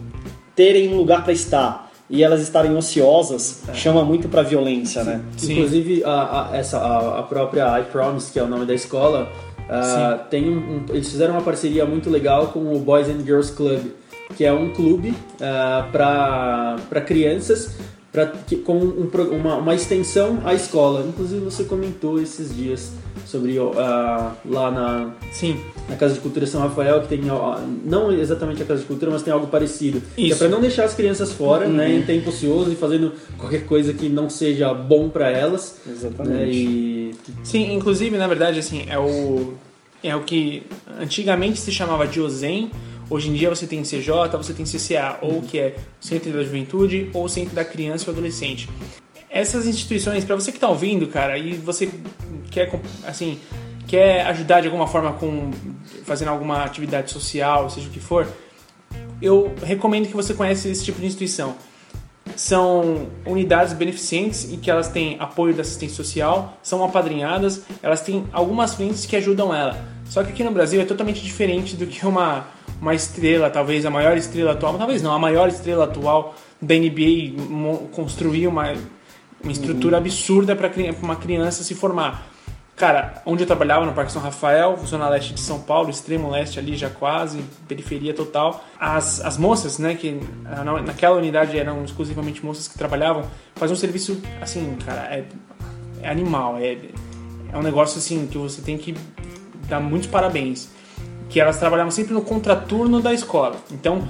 terem 0.55 0.89
um 0.89 0.97
lugar 0.97 1.25
para 1.25 1.33
estar 1.33 1.88
e 2.11 2.23
elas 2.25 2.41
estarem 2.41 2.75
ociosas 2.77 3.63
chama 3.75 4.05
muito 4.05 4.29
para 4.29 4.43
violência, 4.43 5.05
né? 5.05 5.21
Sim. 5.37 5.53
Inclusive, 5.55 6.03
a, 6.05 6.51
a- 6.53 6.57
essa, 6.57 6.79
a, 6.79 7.19
a 7.19 7.23
própria 7.23 7.79
I 7.81 7.85
Promise, 7.85 8.33
que 8.33 8.39
é 8.39 8.43
o 8.43 8.49
nome 8.49 8.65
da 8.67 8.75
escola, 8.75 9.29
ah, 9.69 10.19
tem 10.31 10.49
um, 10.49 10.57
um- 10.59 10.85
eles 10.91 11.11
fizeram 11.11 11.35
uma 11.35 11.43
parceria 11.43 11.85
muito 11.85 12.09
legal 12.09 12.47
com 12.49 12.75
o 12.75 12.79
Boys 12.79 13.09
and 13.09 13.25
Girls 13.27 13.53
Club, 13.53 13.81
que 14.37 14.45
é 14.45 14.53
um 14.53 14.71
clube 14.73 15.15
para 15.93 17.01
crianças 17.07 17.77
pra, 18.13 18.27
que, 18.27 18.57
como 18.57 18.81
um 18.85 19.09
uma, 19.37 19.57
uma 19.57 19.75
extensão 19.75 20.39
à 20.45 20.55
escola. 20.55 21.05
Inclusive 21.07 21.45
você 21.45 21.65
comentou 21.65 22.21
esses 22.21 22.55
dias 22.55 22.93
sobre 23.27 23.57
ah, 23.77 24.35
lá 24.45 24.71
na, 24.71 25.11
Sim. 25.33 25.61
na 25.89 25.97
Casa 25.97 26.15
de 26.15 26.21
Cultura 26.21 26.47
São 26.47 26.61
Rafael, 26.61 27.01
que 27.03 27.09
tem, 27.09 27.21
não 27.85 28.13
exatamente 28.13 28.63
a 28.63 28.67
Casa 28.67 28.81
de 28.81 28.87
Cultura, 28.87 29.11
mas 29.11 29.23
tem 29.23 29.33
algo 29.33 29.47
parecido. 29.47 30.03
É 30.17 30.23
Isso. 30.23 30.39
para 30.39 30.49
não 30.49 30.61
deixar 30.61 30.85
as 30.85 30.95
crianças 30.95 31.33
fora, 31.33 31.69
né, 31.69 31.93
em 31.95 32.03
tempo 32.03 32.31
ocioso 32.31 32.71
e 32.73 32.77
fazendo 32.77 33.13
qualquer 33.37 33.65
coisa 33.65 33.93
que 33.93 34.09
não 34.09 34.29
seja 34.29 34.73
bom 34.75 35.09
para 35.09 35.31
elas. 35.31 35.79
Exatamente. 35.87 36.33
Né, 36.33 36.49
e 36.49 37.15
Sim, 37.43 37.73
inclusive, 37.73 38.17
na 38.17 38.27
verdade, 38.27 38.59
assim, 38.59 38.85
é 38.89 38.99
o 38.99 39.55
é 40.03 40.15
o 40.15 40.23
que 40.23 40.63
antigamente 41.01 41.59
se 41.59 41.73
chamava 41.73 42.07
de 42.07 42.21
OZEM, 42.21 42.71
hoje 43.11 43.31
em 43.31 43.35
dia 43.35 43.49
você 43.49 43.67
tem 43.67 43.83
CJ, 43.83 44.37
você 44.37 44.53
tem 44.53 44.65
CCA, 44.65 45.19
ou 45.23 45.43
que 45.43 45.59
é 45.59 45.77
Centro 46.01 46.33
da 46.33 46.43
Juventude 46.43 47.11
ou 47.13 47.29
Centro 47.29 47.55
da 47.55 47.65
Criança 47.65 48.09
e 48.09 48.11
Adolescente. 48.13 48.69
Essas 49.31 49.67
instituições, 49.67 50.25
para 50.25 50.37
você 50.37 50.51
que 50.51 50.59
tá 50.59 50.69
ouvindo, 50.69 51.07
cara, 51.07 51.37
e 51.37 51.53
você 51.53 51.91
quer 52.51 52.71
assim, 53.07 53.39
quer 53.87 54.27
ajudar 54.27 54.61
de 54.61 54.67
alguma 54.67 54.87
forma 54.87 55.13
com 55.13 55.51
fazendo 56.05 56.29
alguma 56.29 56.65
atividade 56.65 57.11
social, 57.11 57.69
seja 57.71 57.89
o 57.89 57.91
que 57.91 58.01
for, 58.01 58.27
eu 59.21 59.55
recomendo 59.63 60.07
que 60.07 60.15
você 60.15 60.35
conheça 60.35 60.69
esse 60.69 60.85
tipo 60.85 61.01
de 61.01 61.07
instituição 61.07 61.57
são 62.37 63.09
unidades 63.27 63.73
beneficentes 63.73 64.51
em 64.51 64.59
que 64.59 64.71
elas 64.71 64.89
têm 64.89 65.17
apoio 65.19 65.55
da 65.55 65.63
assistência 65.63 65.97
social, 65.97 66.57
são 66.63 66.85
apadrinhadas, 66.85 67.63
elas 67.83 68.01
têm 68.01 68.27
algumas 68.33 68.75
frentes 68.75 69.07
que 69.07 69.17
ajudam 69.17 69.55
ela. 69.55 69.79
Só 70.05 70.23
que 70.23 70.31
aqui 70.31 70.45
no 70.45 70.51
Brasil 70.51 70.81
é 70.81 70.85
totalmente 70.85 71.23
diferente 71.23 71.77
do 71.77 71.87
que 71.87 72.07
uma, 72.07 72.47
uma 72.81 72.95
estrela, 72.95 73.51
talvez 73.51 73.85
a 73.85 73.91
maior 73.91 74.17
estrela 74.17 74.53
atual, 74.53 74.77
talvez 74.79 75.03
não, 75.03 75.13
a 75.13 75.19
maior 75.19 75.49
estrela 75.49 75.85
atual 75.85 76.35
da 76.61 76.75
NBA 76.75 77.91
construir 77.93 78.47
uma, 78.47 78.73
uma 79.43 79.53
estrutura 79.53 79.99
absurda 79.99 80.57
para 80.57 80.71
uma 81.03 81.17
criança 81.17 81.63
se 81.63 81.75
formar. 81.75 82.27
Cara, 82.79 83.21
onde 83.27 83.43
eu 83.43 83.47
trabalhava, 83.47 83.85
no 83.85 83.93
Parque 83.93 84.13
São 84.13 84.23
Rafael, 84.23 84.79
zona 84.87 85.09
leste 85.09 85.35
de 85.35 85.41
São 85.41 85.61
Paulo, 85.61 85.91
extremo 85.91 86.31
leste 86.31 86.61
ali 86.61 86.77
já 86.77 86.89
quase, 86.89 87.45
periferia 87.67 88.15
total. 88.15 88.65
As, 88.79 89.21
as 89.21 89.37
moças, 89.37 89.79
né, 89.79 89.97
que 89.97 90.21
ah, 90.45 90.63
na- 90.63 90.83
naquela 90.83 91.17
unidade 91.17 91.59
eram 91.59 91.85
exclusivamente 91.85 92.45
moças 92.47 92.69
que 92.69 92.79
trabalhavam, 92.79 93.25
faziam 93.57 93.75
um 93.75 93.79
serviço, 93.79 94.23
assim, 94.41 94.77
cara, 94.87 95.01
é, 95.13 95.25
é 96.03 96.09
animal, 96.09 96.57
é, 96.59 96.79
é 97.53 97.59
um 97.59 97.63
negócio, 97.63 97.99
assim, 97.99 98.29
que 98.29 98.39
você 98.39 98.63
tem 98.63 98.79
que 98.79 98.95
dar 99.69 99.81
muitos 99.81 100.09
parabéns. 100.09 100.69
Que 101.29 101.41
elas 101.41 101.59
trabalhavam 101.59 101.91
sempre 101.91 102.15
no 102.15 102.23
contraturno 102.23 103.03
da 103.03 103.13
escola. 103.13 103.57
Então, 103.73 104.07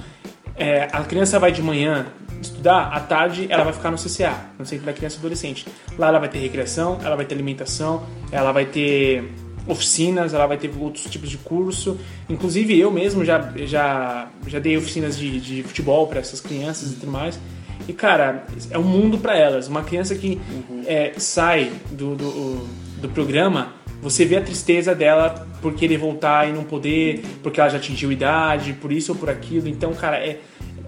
é, 0.55 0.83
a 0.93 1.03
criança 1.03 1.39
vai 1.39 1.51
de 1.51 1.61
manhã 1.63 2.05
estudar, 2.41 2.89
à 2.93 2.99
tarde 2.99 3.47
ela 3.49 3.63
vai 3.63 3.73
ficar 3.73 3.91
no 3.91 3.97
CCA, 3.97 4.33
no 4.57 4.65
Centro 4.65 4.85
da 4.85 4.93
Criança 4.93 5.17
e 5.17 5.19
Adolescente. 5.19 5.65
Lá 5.97 6.07
ela 6.07 6.19
vai 6.19 6.29
ter 6.29 6.39
recreação, 6.39 6.99
ela 7.03 7.15
vai 7.15 7.25
ter 7.25 7.35
alimentação, 7.35 8.03
ela 8.31 8.51
vai 8.51 8.65
ter 8.65 9.31
oficinas, 9.67 10.33
ela 10.33 10.47
vai 10.47 10.57
ter 10.57 10.71
outros 10.79 11.05
tipos 11.05 11.29
de 11.29 11.37
curso. 11.37 11.99
Inclusive 12.27 12.77
eu 12.77 12.91
mesmo 12.91 13.23
já, 13.23 13.51
já, 13.65 14.27
já 14.47 14.59
dei 14.59 14.77
oficinas 14.77 15.17
de, 15.17 15.39
de 15.39 15.63
futebol 15.63 16.07
para 16.07 16.19
essas 16.19 16.41
crianças 16.41 16.91
e 16.91 16.95
tudo 16.95 17.11
mais. 17.11 17.39
E 17.87 17.93
cara, 17.93 18.45
é 18.69 18.77
um 18.77 18.83
mundo 18.83 19.17
para 19.17 19.37
elas. 19.37 19.67
Uma 19.67 19.83
criança 19.83 20.15
que 20.15 20.39
é, 20.85 21.13
sai 21.17 21.71
do, 21.91 22.15
do, 22.15 22.67
do 23.01 23.09
programa, 23.09 23.73
você 24.01 24.25
vê 24.25 24.37
a 24.37 24.41
tristeza 24.41 24.95
dela 24.95 25.47
por 25.61 25.73
querer 25.73 25.97
voltar 25.97 26.47
e 26.47 26.53
não 26.53 26.63
poder, 26.63 27.21
porque 27.43 27.59
ela 27.59 27.69
já 27.69 27.77
atingiu 27.77 28.11
idade, 28.11 28.73
por 28.73 28.91
isso 28.91 29.11
ou 29.11 29.17
por 29.17 29.29
aquilo. 29.29 29.67
Então, 29.67 29.93
cara, 29.93 30.17
é, 30.17 30.39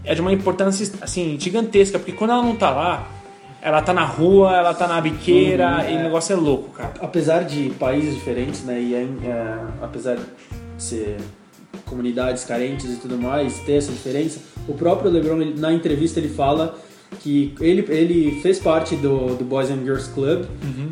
é 0.03 0.13
de 0.15 0.21
uma 0.21 0.31
importância 0.33 0.91
assim 1.01 1.37
gigantesca, 1.39 1.97
porque 1.99 2.11
quando 2.11 2.31
ela 2.31 2.43
não 2.43 2.55
tá 2.55 2.69
lá, 2.71 3.07
ela 3.61 3.81
tá 3.81 3.93
na 3.93 4.03
rua, 4.05 4.55
ela 4.55 4.73
tá 4.73 4.87
na 4.87 4.99
biqueira, 4.99 5.89
e 5.89 5.95
o 5.95 5.99
negócio 6.03 6.33
é 6.33 6.35
louco, 6.35 6.69
cara. 6.69 6.93
apesar 6.99 7.43
de 7.43 7.69
países 7.71 8.15
diferentes, 8.15 8.63
né, 8.63 8.79
e 8.81 8.95
em- 8.95 9.19
é, 9.27 9.57
apesar 9.81 10.15
de 10.15 10.23
ser 10.79 11.17
comunidades 11.85 12.43
carentes 12.43 12.85
e 12.91 12.95
tudo 12.97 13.17
mais, 13.17 13.59
ter 13.59 13.73
essa 13.73 13.91
diferença, 13.91 14.39
o 14.67 14.73
próprio 14.73 15.11
LeBron, 15.11 15.41
ele- 15.41 15.59
na 15.59 15.71
entrevista, 15.73 16.19
ele 16.19 16.29
fala 16.29 16.75
que 17.19 17.53
ele, 17.59 17.85
ele 17.89 18.39
fez 18.41 18.57
parte 18.57 18.95
do, 18.95 19.35
do 19.35 19.43
Boys 19.43 19.69
and 19.69 19.83
Girls 19.83 20.09
Club 20.11 20.45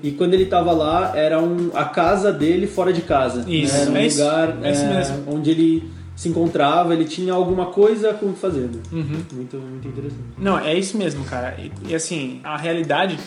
e 0.04 0.12
quando 0.12 0.34
ele 0.34 0.46
tava 0.46 0.72
lá 0.74 1.14
era 1.16 1.42
um, 1.42 1.72
a 1.74 1.86
casa 1.86 2.32
dele 2.32 2.68
fora 2.68 2.92
de 2.92 3.02
casa. 3.02 3.42
né, 3.44 3.46
Isso, 3.52 3.76
era 3.76 3.90
um 3.92 3.96
é 3.98 4.06
isso, 4.06 4.20
lugar 4.22 4.58
é 4.62 4.72
isso 4.72 4.84
é, 4.84 4.94
mesmo. 4.96 5.24
onde 5.34 5.50
ele 5.50 5.90
se 6.20 6.28
encontrava, 6.28 6.94
ele 6.94 7.06
tinha 7.06 7.32
alguma 7.32 7.68
coisa 7.68 8.14
com 8.14 8.34
fazendo. 8.34 8.82
Uhum. 8.92 9.22
Muito, 9.32 9.56
muito 9.56 9.88
interessante. 9.88 10.22
Não, 10.38 10.60
é 10.60 10.74
isso 10.78 10.98
mesmo, 10.98 11.24
cara. 11.24 11.56
E, 11.58 11.72
e, 11.88 11.96
assim, 11.96 12.42
a 12.44 12.58
realidade 12.58 13.18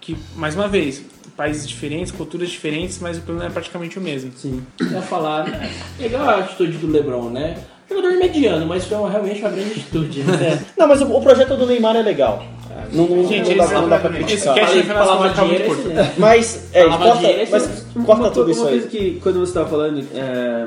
que, 0.00 0.16
mais 0.36 0.54
uma 0.54 0.68
vez, 0.68 1.02
países 1.36 1.66
diferentes, 1.66 2.12
culturas 2.12 2.48
diferentes, 2.48 3.00
mas 3.00 3.18
o 3.18 3.22
problema 3.22 3.50
é 3.50 3.52
praticamente 3.52 3.98
o 3.98 4.00
mesmo. 4.00 4.30
Sim. 4.36 4.62
ia 4.80 5.02
falar, 5.02 5.44
né? 5.48 5.68
Legal 5.98 6.22
a 6.28 6.36
atitude 6.38 6.78
do 6.78 6.86
LeBron, 6.86 7.30
né? 7.30 7.58
Jogador 7.90 8.16
mediano, 8.16 8.64
mas 8.64 8.84
foi 8.84 8.96
uma- 8.96 9.10
realmente 9.10 9.40
uma 9.40 9.50
grande 9.50 9.72
atitude. 9.72 10.22
Né? 10.22 10.64
Não, 10.78 10.86
mas 10.86 11.00
o, 11.02 11.06
o 11.16 11.20
projeto 11.20 11.56
do 11.56 11.66
Neymar 11.66 11.96
é 11.96 12.02
legal. 12.02 12.44
Não, 12.92 13.08
não, 13.08 13.26
Gente, 13.26 13.48
não, 13.50 13.56
dá, 13.56 13.64
esse- 13.64 13.74
não 13.74 13.88
dá 13.88 13.98
pra 13.98 14.10
esse 14.10 14.24
criticar. 14.24 14.54
cast 14.54 14.80
final 14.82 14.96
das 14.98 15.06
falava 15.08 15.22
contas 15.22 15.36
tá 15.36 15.44
muito 15.44 15.56
dinheiro, 15.62 15.82
curto. 15.82 16.00
esse- 16.00 16.20
Mas, 16.20 16.68
é, 16.72 16.84
corta, 16.84 17.14
dinheiro, 17.18 17.42
esse- 17.42 17.50
mas 17.52 17.86
corta 18.06 18.22
uma, 18.22 18.30
tudo 18.30 18.44
uma 18.44 18.52
isso 18.52 18.62
aí. 18.66 18.70
coisa 18.70 18.86
que 18.88 19.20
quando 19.20 19.34
você 19.40 19.50
estava 19.50 19.68
falando, 19.68 20.06
é, 20.14 20.66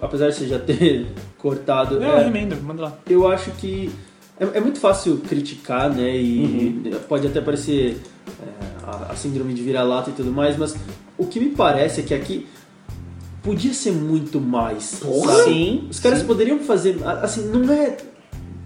apesar 0.00 0.28
de 0.30 0.36
você 0.36 0.46
já 0.46 0.58
ter 0.58 1.06
cortado, 1.38 1.98
Não, 2.00 2.06
é, 2.18 2.24
remendo, 2.24 2.56
manda 2.62 2.82
lá. 2.82 2.98
eu 3.08 3.26
acho 3.28 3.50
que 3.52 3.90
é, 4.38 4.58
é 4.58 4.60
muito 4.60 4.78
fácil 4.78 5.18
criticar, 5.18 5.88
né? 5.90 6.16
E 6.16 6.82
Uhum. 6.84 6.98
pode 7.08 7.26
até 7.26 7.40
parecer 7.40 8.00
é, 8.28 8.86
a, 8.86 9.12
a 9.12 9.16
síndrome 9.16 9.54
de 9.54 9.62
vira-lata 9.62 10.10
e 10.10 10.12
tudo 10.12 10.30
mais, 10.32 10.56
mas 10.56 10.74
o 11.16 11.26
que 11.26 11.40
me 11.40 11.50
parece 11.50 12.00
é 12.00 12.02
que 12.02 12.12
aqui 12.14 12.46
podia 13.42 13.72
ser 13.72 13.92
muito 13.92 14.40
mais. 14.40 14.82
sabe? 14.84 15.44
Sim. 15.44 15.86
Os 15.90 16.00
caras 16.00 16.22
poderiam 16.22 16.58
fazer, 16.58 16.96
assim, 17.22 17.46
não 17.48 17.72
é 17.72 17.96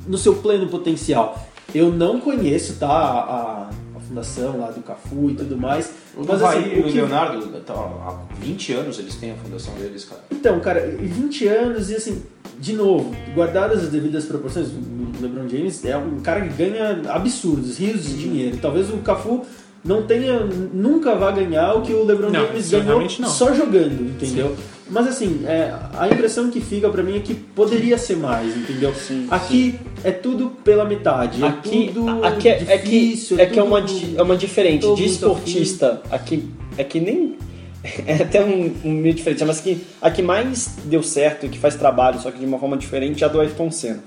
no 0.07 0.17
seu 0.19 0.35
pleno 0.37 0.67
potencial. 0.69 1.47
Eu 1.75 1.93
não 1.93 2.19
conheço, 2.19 2.77
tá, 2.81 2.89
a, 2.89 3.69
a 3.69 3.71
fundação 4.15 4.59
lá 4.59 4.71
do 4.71 4.83
Cafu 4.83 5.31
e 5.31 5.35
tudo 5.35 5.57
mais. 5.57 5.91
O 6.17 6.25
mas 6.27 6.43
assim, 6.43 6.59
e 6.75 6.81
o 6.81 6.85
que- 6.85 6.91
Leonardo, 6.93 7.47
tá, 7.61 7.73
há 7.75 8.19
20 8.41 8.73
anos 8.73 8.99
eles 8.99 9.15
têm 9.15 9.31
a 9.33 9.37
fundação 9.37 9.73
deles, 9.75 10.05
cara. 10.05 10.21
Então, 10.31 10.59
cara, 10.61 10.87
e 10.87 11.07
20 11.07 11.47
anos 11.47 11.91
e 11.91 11.95
assim, 11.97 12.23
de 12.59 12.73
novo, 12.75 13.15
guardadas 13.35 13.85
as 13.85 13.89
devidas 13.89 14.25
proporções, 14.25 14.69
o 14.69 15.23
LeBron 15.23 15.49
James 15.49 15.85
é 15.85 15.97
um 15.97 16.21
cara 16.21 16.41
que 16.47 16.53
ganha 16.55 17.01
absurdos, 17.09 17.79
rios 17.79 18.05
de 18.05 18.15
dinheiro. 18.19 18.59
Talvez 18.61 18.91
o 18.91 18.99
Cafu 18.99 19.45
não 19.85 20.03
tenha, 20.03 20.41
nunca 20.41 21.15
vá 21.15 21.31
ganhar 21.31 21.75
o 21.75 21.83
que 21.83 21.93
o 21.93 22.05
LeBron 22.05 22.31
Não, 22.31 22.47
James 22.49 22.71
ganhou 22.71 23.01
não. 23.19 23.29
só 23.29 23.55
jogando, 23.55 24.03
entendeu? 24.11 24.55
Mas 24.91 25.07
assim, 25.07 25.43
é, 25.47 25.73
a 25.97 26.09
impressão 26.09 26.51
que 26.51 26.61
fica 26.61 26.89
pra 26.89 27.03
mim 27.03 27.17
é 27.17 27.21
que 27.21 27.35
poderia 27.35 27.97
ser 27.97 28.17
mais, 28.17 28.57
entendeu? 28.57 28.93
Aqui 29.31 29.79
é 30.03 30.11
tudo 30.11 30.51
pela 30.65 30.85
metade, 30.85 31.43
é 31.43 31.47
Aqui, 31.47 31.91
tudo 31.95 32.25
aqui 32.25 32.49
é, 32.49 32.65
é 32.67 32.77
difícil, 32.77 33.37
que, 33.37 33.43
é, 33.43 33.47
que 33.47 33.59
é, 33.59 33.63
uma, 33.63 33.79
é 34.17 34.23
uma 34.23 34.37
diferente. 34.37 34.83
De 34.83 34.87
muito 34.89 35.05
esportista, 35.05 36.03
aqui 36.11 36.49
é 36.77 36.85
que 36.85 37.01
nem. 37.01 37.37
É 38.07 38.23
até 38.23 38.45
um, 38.45 38.75
um 38.85 38.93
meio 38.93 39.15
diferente, 39.15 39.43
mas 39.43 39.59
que 39.59 39.81
a 40.03 40.11
que 40.11 40.21
mais 40.21 40.77
deu 40.85 41.03
certo 41.03 41.47
e 41.47 41.49
que 41.49 41.59
faz 41.59 41.77
trabalho, 41.77 42.21
só 42.21 42.31
que 42.31 42.39
de 42.39 42.45
uma 42.45 42.59
forma 42.59 42.77
diferente, 42.77 43.25
é 43.25 43.27
a 43.27 43.31
do 43.31 43.41
Ayrton 43.41 43.71
Senna. 43.71 44.05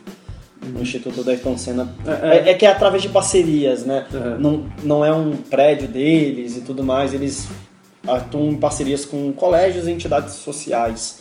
O 0.77 0.79
Instituto 0.79 1.23
do 1.23 1.29
Ayrton 1.31 1.57
Senna. 1.57 1.91
É, 2.05 2.11
É, 2.37 2.51
é 2.51 2.53
que 2.53 2.67
é 2.67 2.69
através 2.69 3.01
de 3.01 3.09
parcerias, 3.09 3.83
né? 3.83 4.05
Uhum. 4.13 4.37
Não, 4.39 4.65
não 4.83 5.05
é 5.05 5.11
um 5.11 5.31
prédio 5.35 5.87
deles 5.87 6.55
e 6.55 6.61
tudo 6.61 6.83
mais, 6.83 7.15
eles 7.15 7.47
atuam 8.07 8.51
em 8.51 8.55
parcerias 8.55 9.05
com 9.05 9.31
colégios 9.33 9.87
e 9.87 9.91
entidades 9.91 10.33
sociais. 10.35 11.19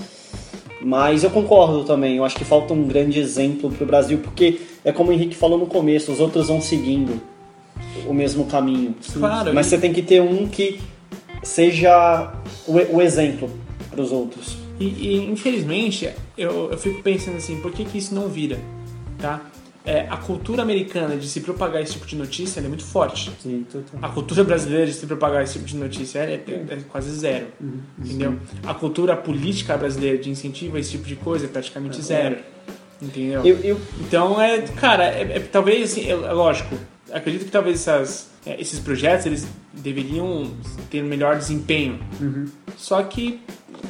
Mas 0.81 1.23
eu 1.23 1.31
concordo 1.31 1.85
também, 1.85 2.17
eu 2.17 2.25
acho 2.25 2.37
que 2.37 2.45
falta 2.45 2.75
um 2.75 2.85
grande 2.89 3.21
exemplo 3.21 3.71
para 3.71 3.85
o 3.85 3.87
Brasil, 3.87 4.19
porque 4.19 4.61
é 4.85 4.91
como 4.91 5.11
o 5.11 5.13
Henrique 5.13 5.37
falou 5.37 5.57
no 5.59 5.67
começo, 5.67 6.11
os 6.11 6.19
outros 6.19 6.49
vão 6.49 6.61
seguindo 6.61 7.23
o 8.07 8.13
mesmo 8.13 8.47
caminho. 8.47 8.95
Claro, 9.13 9.55
Mas 9.55 9.67
e- 9.67 9.71
você 9.71 9.79
tem 9.79 9.93
que 9.93 10.03
ter 10.03 10.21
um 10.21 10.49
que 10.49 10.81
seja 11.43 12.33
o, 12.67 12.97
o 12.97 13.01
exemplo 13.01 13.49
para 13.91 14.01
os 14.01 14.11
outros. 14.11 14.57
E, 14.81 14.85
e, 14.87 15.31
infelizmente, 15.31 16.11
eu, 16.37 16.71
eu 16.73 16.79
fico 16.79 17.01
pensando 17.03 17.37
assim, 17.37 17.61
por 17.61 17.71
que, 17.71 17.85
que 17.85 17.99
isso 17.99 18.13
não 18.15 18.29
vira? 18.29 18.59
Tá? 19.19 19.41
É, 19.85 20.07
a 20.09 20.17
cultura 20.17 20.63
americana 20.63 21.17
de 21.17 21.27
se 21.29 21.41
propagar 21.41 21.83
esse 21.83 21.95
tipo 21.95 22.07
de 22.07 22.15
notícia 22.15 22.61
é 22.61 22.63
muito 22.63 22.85
forte. 22.85 23.33
Sim, 23.43 23.67
total. 23.71 23.99
A 24.01 24.09
cultura 24.11 24.45
brasileira 24.45 24.87
de 24.87 24.93
se 24.93 25.05
propagar 25.07 25.43
esse 25.43 25.55
tipo 25.55 25.65
de 25.65 25.77
notícia 25.77 26.21
é, 26.21 26.35
é- 26.35 26.75
é 26.75 26.77
quase 26.89 27.11
zero. 27.11 27.49
Entendeu? 27.99 28.39
A 28.65 28.75
cultura 28.75 29.17
política 29.17 29.77
brasileira 29.77 30.19
de 30.19 30.31
incentivo 30.31 30.77
a 30.77 30.81
esse 30.81 30.93
tipo 30.93 31.05
de 31.05 31.17
coisa 31.17 31.47
é 31.47 31.49
praticamente 31.49 32.01
zero. 32.01 32.37
Entendeu? 33.01 33.45
Eu, 33.45 33.59
eu, 33.59 33.81
Então, 34.01 34.41
é, 34.41 34.61
cara, 34.63 35.05
é, 35.05 35.23
é- 35.37 35.41
talvez, 35.41 35.91
assim, 35.91 36.03
é, 36.07 36.11
é 36.13 36.15
lógico, 36.33 36.77
acredito 37.13 37.45
que 37.47 37.51
talvez 37.51 37.81
essas, 37.81 38.31
é, 38.47 38.61
esses 38.61 38.79
projetos 38.79 39.27
eles 39.27 39.47
deveriam 39.73 40.49
ter 40.91 41.03
um 41.03 41.07
melhor 41.09 41.37
desempenho. 41.37 41.99
Só 42.77 43.03
que 43.03 43.41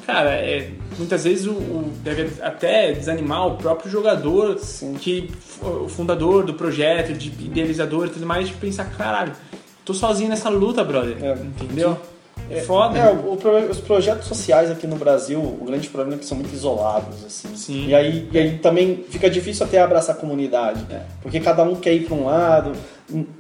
cara, 0.07 0.31
é, 0.31 0.71
muitas 0.99 1.25
vezes 1.25 1.47
o, 1.47 1.53
o- 1.53 1.93
deve 2.03 2.31
até 2.43 2.93
desanimar 2.93 3.47
o 3.49 3.57
próprio 3.57 3.91
jogador, 3.91 4.57
que 5.01 5.31
o 5.63 5.89
fundador 5.89 6.45
do 6.45 6.55
projeto, 6.55 7.13
de 7.13 7.29
idealizador 7.45 8.07
e 8.07 8.11
tudo 8.11 8.27
mais, 8.27 8.49
de 8.49 8.55
pensar, 8.55 8.85
caralho, 8.97 9.33
tô 9.85 9.95
sozinho 9.95 10.29
nessa 10.29 10.49
luta, 10.49 10.83
brother. 10.85 11.17
É. 11.23 11.33
Entendeu? 11.33 11.97
É 12.51 12.61
foda. 12.63 12.99
É, 12.99 13.11
o 13.13 13.39
os 13.71 13.79
projetos 13.79 14.27
sociais 14.27 14.71
aqui 14.71 14.87
no 14.87 14.97
Brasil, 14.97 15.39
o 15.41 15.65
grande 15.65 15.89
problema 15.89 16.17
é 16.17 16.19
que 16.19 16.27
são 16.27 16.37
muito 16.37 16.53
isolados, 16.53 17.25
assim. 17.25 17.55
Sim. 17.55 17.87
E 17.87 17.95
aí, 17.95 18.29
e 18.33 18.39
aí 18.39 18.59
também 18.59 19.05
fica 19.09 19.31
difícil 19.31 19.65
até 19.65 19.81
abraçar 19.81 20.17
a 20.17 20.19
comunidade, 20.19 20.85
porque 21.23 21.39
cada 21.41 21.63
um 21.63 21.77
quer 21.77 21.95
ir 21.95 22.05
para 22.05 22.15
um 22.15 22.25
lado, 22.27 22.73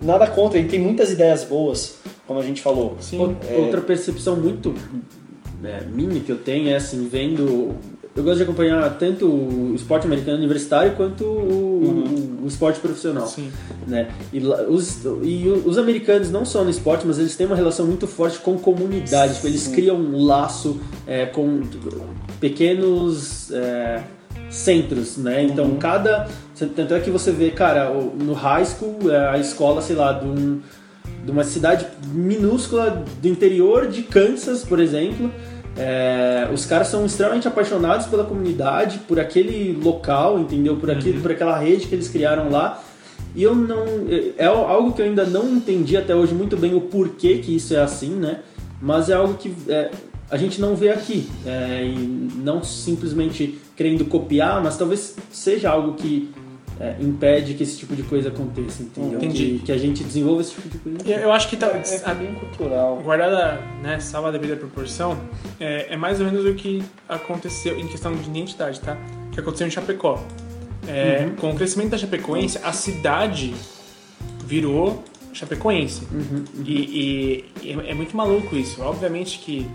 nada 0.00 0.26
contra, 0.28 0.58
e 0.58 0.64
tem 0.66 0.78
muitas 0.78 1.10
ideias 1.10 1.42
boas, 1.44 1.96
como 2.26 2.38
a 2.38 2.42
gente 2.42 2.62
falou. 2.62 2.96
Sim. 3.00 3.18
Ou- 3.18 3.36
Outra 3.64 3.80
percepção 3.80 4.36
muito 4.36 4.74
é, 5.64 5.82
minha 5.84 6.20
que 6.20 6.30
eu 6.30 6.38
tenho 6.38 6.68
é 6.68 6.76
assim, 6.76 7.08
vendo. 7.10 7.74
Eu 8.14 8.22
gosto 8.22 8.36
de 8.36 8.42
acompanhar 8.42 8.98
tanto 8.98 9.26
o 9.26 9.72
esporte 9.74 10.06
americano 10.06 10.36
universitário 10.36 10.92
quanto 10.92 11.24
o, 11.24 12.40
o 12.42 12.46
esporte 12.46 12.78
profissional. 12.78 13.26
Sim. 13.26 13.50
Né? 13.86 14.08
E, 14.30 14.38
os, 14.38 15.02
e 15.22 15.48
os 15.64 15.78
americanos, 15.78 16.30
não 16.30 16.44
só 16.44 16.62
no 16.62 16.68
esporte, 16.68 17.06
mas 17.06 17.18
eles 17.18 17.34
têm 17.34 17.46
uma 17.46 17.56
relação 17.56 17.86
muito 17.86 18.06
forte 18.06 18.38
com 18.38 18.58
comunidade. 18.58 19.36
Tipo, 19.36 19.46
eles 19.46 19.66
criam 19.68 19.96
um 19.96 20.24
laço 20.26 20.78
é, 21.06 21.24
com 21.24 21.62
pequenos 22.38 23.50
é, 23.50 24.02
centros, 24.50 25.16
né? 25.16 25.44
Então, 25.44 25.76
cada. 25.76 26.28
Tanto 26.76 26.94
é 26.94 27.00
que 27.00 27.10
você 27.10 27.32
vê, 27.32 27.50
cara, 27.50 27.90
no 27.92 28.34
high 28.34 28.64
school, 28.64 29.10
é, 29.10 29.30
a 29.30 29.38
escola, 29.38 29.80
sei 29.80 29.96
lá, 29.96 30.12
de, 30.12 30.26
um- 30.26 30.60
de 31.24 31.30
uma 31.30 31.44
cidade 31.44 31.86
minúscula 32.12 33.04
do 33.20 33.26
interior 33.28 33.88
de 33.88 34.02
Kansas, 34.02 34.64
por 34.64 34.78
exemplo. 34.78 35.32
É, 35.76 36.48
os 36.52 36.66
caras 36.66 36.88
são 36.88 37.06
extremamente 37.06 37.48
apaixonados 37.48 38.06
pela 38.06 38.24
comunidade, 38.24 38.98
por 39.00 39.18
aquele 39.18 39.78
local, 39.82 40.38
entendeu? 40.38 40.76
Por, 40.76 40.90
aquele, 40.90 41.20
por 41.20 41.30
aquela 41.30 41.58
rede 41.58 41.86
que 41.86 41.94
eles 41.94 42.08
criaram 42.08 42.50
lá. 42.50 42.82
E 43.34 43.42
eu 43.42 43.54
não. 43.54 43.84
É 44.36 44.44
algo 44.44 44.92
que 44.92 45.00
eu 45.00 45.06
ainda 45.06 45.24
não 45.24 45.48
entendi 45.48 45.96
até 45.96 46.14
hoje 46.14 46.34
muito 46.34 46.56
bem 46.56 46.74
o 46.74 46.80
porquê 46.82 47.38
que 47.38 47.56
isso 47.56 47.74
é 47.74 47.80
assim, 47.80 48.10
né? 48.10 48.40
Mas 48.80 49.08
é 49.08 49.14
algo 49.14 49.34
que 49.34 49.54
é, 49.68 49.90
a 50.30 50.36
gente 50.36 50.60
não 50.60 50.76
vê 50.76 50.90
aqui. 50.90 51.28
É, 51.46 51.84
e 51.84 51.96
não 52.36 52.62
simplesmente 52.62 53.58
querendo 53.74 54.04
copiar, 54.04 54.62
mas 54.62 54.76
talvez 54.76 55.16
seja 55.30 55.70
algo 55.70 55.94
que 55.94 56.30
é, 56.82 56.96
impede 57.00 57.54
que 57.54 57.62
esse 57.62 57.78
tipo 57.78 57.94
de 57.94 58.02
coisa 58.02 58.28
aconteça, 58.30 58.82
entendeu? 58.82 59.16
Entendi. 59.18 59.58
Que, 59.60 59.66
que 59.66 59.72
a 59.72 59.78
gente 59.78 60.02
desenvolva 60.02 60.40
esse 60.42 60.50
tipo 60.54 60.68
de 60.68 60.78
coisa. 60.78 60.98
Eu, 61.08 61.18
eu 61.20 61.32
acho 61.32 61.48
que 61.48 61.56
tá, 61.56 61.68
É 61.68 62.14
bem 62.14 62.34
cultural. 62.34 62.96
guardada, 63.04 63.60
né, 63.82 64.00
salva 64.00 64.28
a 64.28 64.32
devida 64.32 64.56
proporção, 64.56 65.16
é, 65.60 65.94
é 65.94 65.96
mais 65.96 66.18
ou 66.20 66.26
menos 66.26 66.44
o 66.44 66.52
que 66.54 66.82
aconteceu 67.08 67.78
em 67.78 67.86
questão 67.86 68.12
de 68.14 68.28
identidade, 68.28 68.80
tá? 68.80 68.96
Que 69.30 69.38
aconteceu 69.38 69.66
em 69.66 69.70
Chapecó. 69.70 70.20
É, 70.88 71.30
Com 71.40 71.50
o 71.52 71.54
crescimento 71.54 71.90
da 71.90 71.98
Chapecoense, 71.98 72.58
a 72.64 72.72
cidade 72.72 73.54
virou 74.44 75.04
Chapecoense. 75.32 76.02
E, 76.64 76.72
e- 76.72 77.44
e 77.62 77.70
é, 77.72 77.90
é 77.90 77.94
muito 77.94 78.16
maluco 78.16 78.54
isso. 78.56 78.82
Obviamente 78.82 79.38
que 79.38 79.66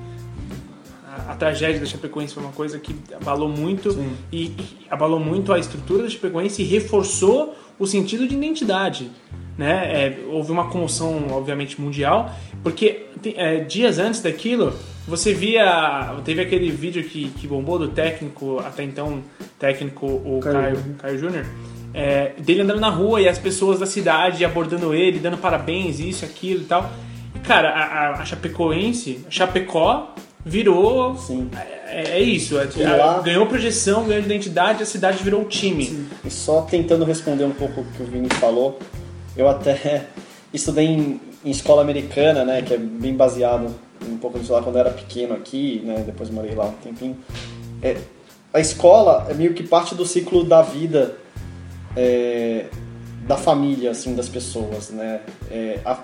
a, 1.27 1.31
a 1.31 1.35
tragédia 1.35 1.79
da 1.79 1.85
Chapecoense 1.85 2.33
foi 2.33 2.43
uma 2.43 2.51
coisa 2.51 2.77
que 2.79 2.95
abalou 3.19 3.49
muito 3.49 3.89
e, 4.31 4.45
e 4.45 4.53
abalou 4.89 5.19
muito 5.19 5.51
a 5.53 5.59
estrutura 5.59 6.03
da 6.03 6.09
Chapecoense 6.09 6.61
e 6.61 6.65
reforçou 6.65 7.55
o 7.79 7.85
sentido 7.87 8.27
de 8.27 8.35
identidade. 8.35 9.09
Né? 9.57 9.91
É, 9.91 10.19
houve 10.29 10.51
uma 10.51 10.69
comoção, 10.69 11.27
obviamente, 11.31 11.81
mundial, 11.81 12.31
porque 12.63 13.07
é, 13.35 13.57
dias 13.61 13.97
antes 13.97 14.21
daquilo, 14.21 14.71
você 15.07 15.33
via. 15.33 16.13
Teve 16.23 16.41
aquele 16.41 16.69
vídeo 16.69 17.03
que, 17.03 17.29
que 17.29 17.47
bombou 17.47 17.79
do 17.79 17.87
técnico, 17.87 18.59
até 18.59 18.83
então 18.83 19.23
técnico, 19.57 20.05
o 20.05 20.39
Caio 20.43 20.53
Caio, 20.75 20.95
Caio 20.99 21.17
Júnior, 21.17 21.45
é, 21.91 22.33
dele 22.37 22.61
andando 22.61 22.79
na 22.79 22.89
rua 22.89 23.19
e 23.19 23.27
as 23.27 23.39
pessoas 23.39 23.79
da 23.79 23.87
cidade 23.87 24.45
abordando 24.45 24.93
ele, 24.93 25.17
dando 25.17 25.37
parabéns, 25.39 25.99
isso, 25.99 26.23
aquilo 26.23 26.61
e 26.61 26.65
tal. 26.65 26.91
E, 27.33 27.39
cara, 27.39 27.69
a, 27.69 27.83
a- 27.83 28.11
a 28.21 28.25
Chapecoense, 28.25 29.25
a 29.27 29.31
Chapecó, 29.31 30.13
virou. 30.47 31.15
Sim. 31.17 31.49
É, 31.87 32.17
é 32.17 32.21
isso, 32.21 32.57
é- 32.59 32.67
lá- 32.97 33.19
ganhou 33.21 33.45
projeção, 33.47 34.05
ganhou 34.05 34.23
identidade, 34.23 34.83
a 34.83 34.85
cidade 34.85 35.23
virou 35.23 35.41
o 35.41 35.45
time. 35.45 36.07
E 36.25 36.29
só 36.29 36.61
tentando 36.61 37.05
responder 37.05 37.43
um 37.45 37.51
pouco 37.51 37.81
o 37.81 37.85
que 37.85 38.03
o 38.03 38.05
Vini 38.05 38.29
falou, 38.35 38.79
eu 39.35 39.47
até 39.47 40.05
estudei 40.53 40.85
em, 40.85 41.19
em 41.45 41.49
escola 41.51 41.81
americana, 41.81 42.43
né, 42.45 42.61
que 42.61 42.73
é 42.73 42.77
bem 42.77 43.15
baseado 43.15 43.73
um 44.09 44.17
pouco 44.17 44.39
disso 44.39 44.53
lá 44.53 44.61
quando 44.61 44.75
eu 44.75 44.81
era 44.81 44.91
pequeno 44.91 45.33
aqui, 45.33 45.81
né, 45.83 46.03
depois 46.05 46.29
morei 46.29 46.55
lá 46.55 46.65
um 46.65 46.73
tempinho. 46.73 47.17
É, 47.81 47.97
a 48.53 48.59
escola 48.59 49.27
é 49.29 49.33
meio 49.33 49.53
que 49.53 49.63
parte 49.63 49.93
do 49.95 50.05
ciclo 50.05 50.43
da 50.43 50.61
vida 50.61 51.15
é, 51.95 52.65
da 53.27 53.35
família, 53.37 53.91
assim, 53.91 54.15
das 54.15 54.29
pessoas, 54.29 54.89
né. 54.89 55.21
É, 55.51 55.79
a- 55.85 55.99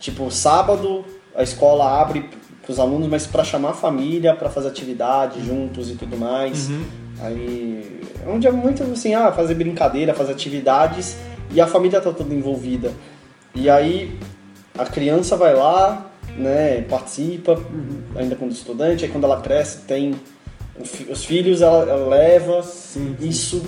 tipo, 0.00 0.30
sábado 0.30 1.04
a 1.34 1.42
escola 1.42 2.00
abre 2.00 2.28
para 2.68 2.72
os 2.74 2.78
alunos, 2.78 3.08
mas 3.08 3.26
para 3.26 3.42
chamar 3.42 3.70
a 3.70 3.72
família, 3.72 4.34
para 4.34 4.50
fazer 4.50 4.68
atividade 4.68 5.42
juntos 5.42 5.90
e 5.90 5.94
tudo 5.94 6.18
mais. 6.18 6.68
Aí 7.18 8.02
é 8.26 8.28
um 8.28 8.38
dia 8.38 8.52
muito 8.52 8.82
assim, 8.82 9.14
ah, 9.14 9.32
fazer 9.32 9.54
brincadeira, 9.54 10.12
fazer 10.12 10.32
atividades 10.32 11.16
e 11.50 11.62
a 11.62 11.66
família 11.66 11.98
tá 11.98 12.12
toda 12.12 12.34
envolvida. 12.34 12.92
E 13.54 13.70
aí 13.70 14.18
a 14.76 14.84
criança 14.84 15.34
vai 15.34 15.54
lá, 15.54 16.10
né, 16.36 16.82
participa, 16.82 17.58
ainda 18.14 18.36
quando 18.36 18.52
estudante, 18.52 19.06
aí 19.06 19.10
quando 19.10 19.24
ela 19.24 19.40
cresce 19.40 19.78
tem 19.86 20.14
os 21.10 21.24
filhos, 21.24 21.62
ela, 21.62 21.84
ela 21.88 22.06
leva. 22.06 22.62
Isso 23.18 23.62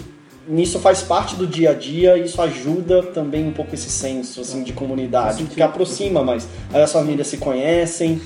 nisso 0.46 0.78
faz 0.78 1.02
parte 1.02 1.36
do 1.36 1.46
dia 1.46 1.70
a 1.70 1.74
dia 1.74 2.18
e 2.18 2.24
isso 2.24 2.40
ajuda 2.42 3.02
também 3.02 3.46
um 3.46 3.52
pouco 3.52 3.74
esse 3.74 3.88
senso 3.88 4.40
assim 4.42 4.62
de 4.62 4.72
comunidade, 4.74 5.44
porque 5.44 5.62
aproxima 5.62 6.22
mais. 6.22 6.46
Aí 6.72 6.82
as 6.82 6.92
famílias 6.92 7.28
se 7.28 7.38
conhecem, 7.38 8.20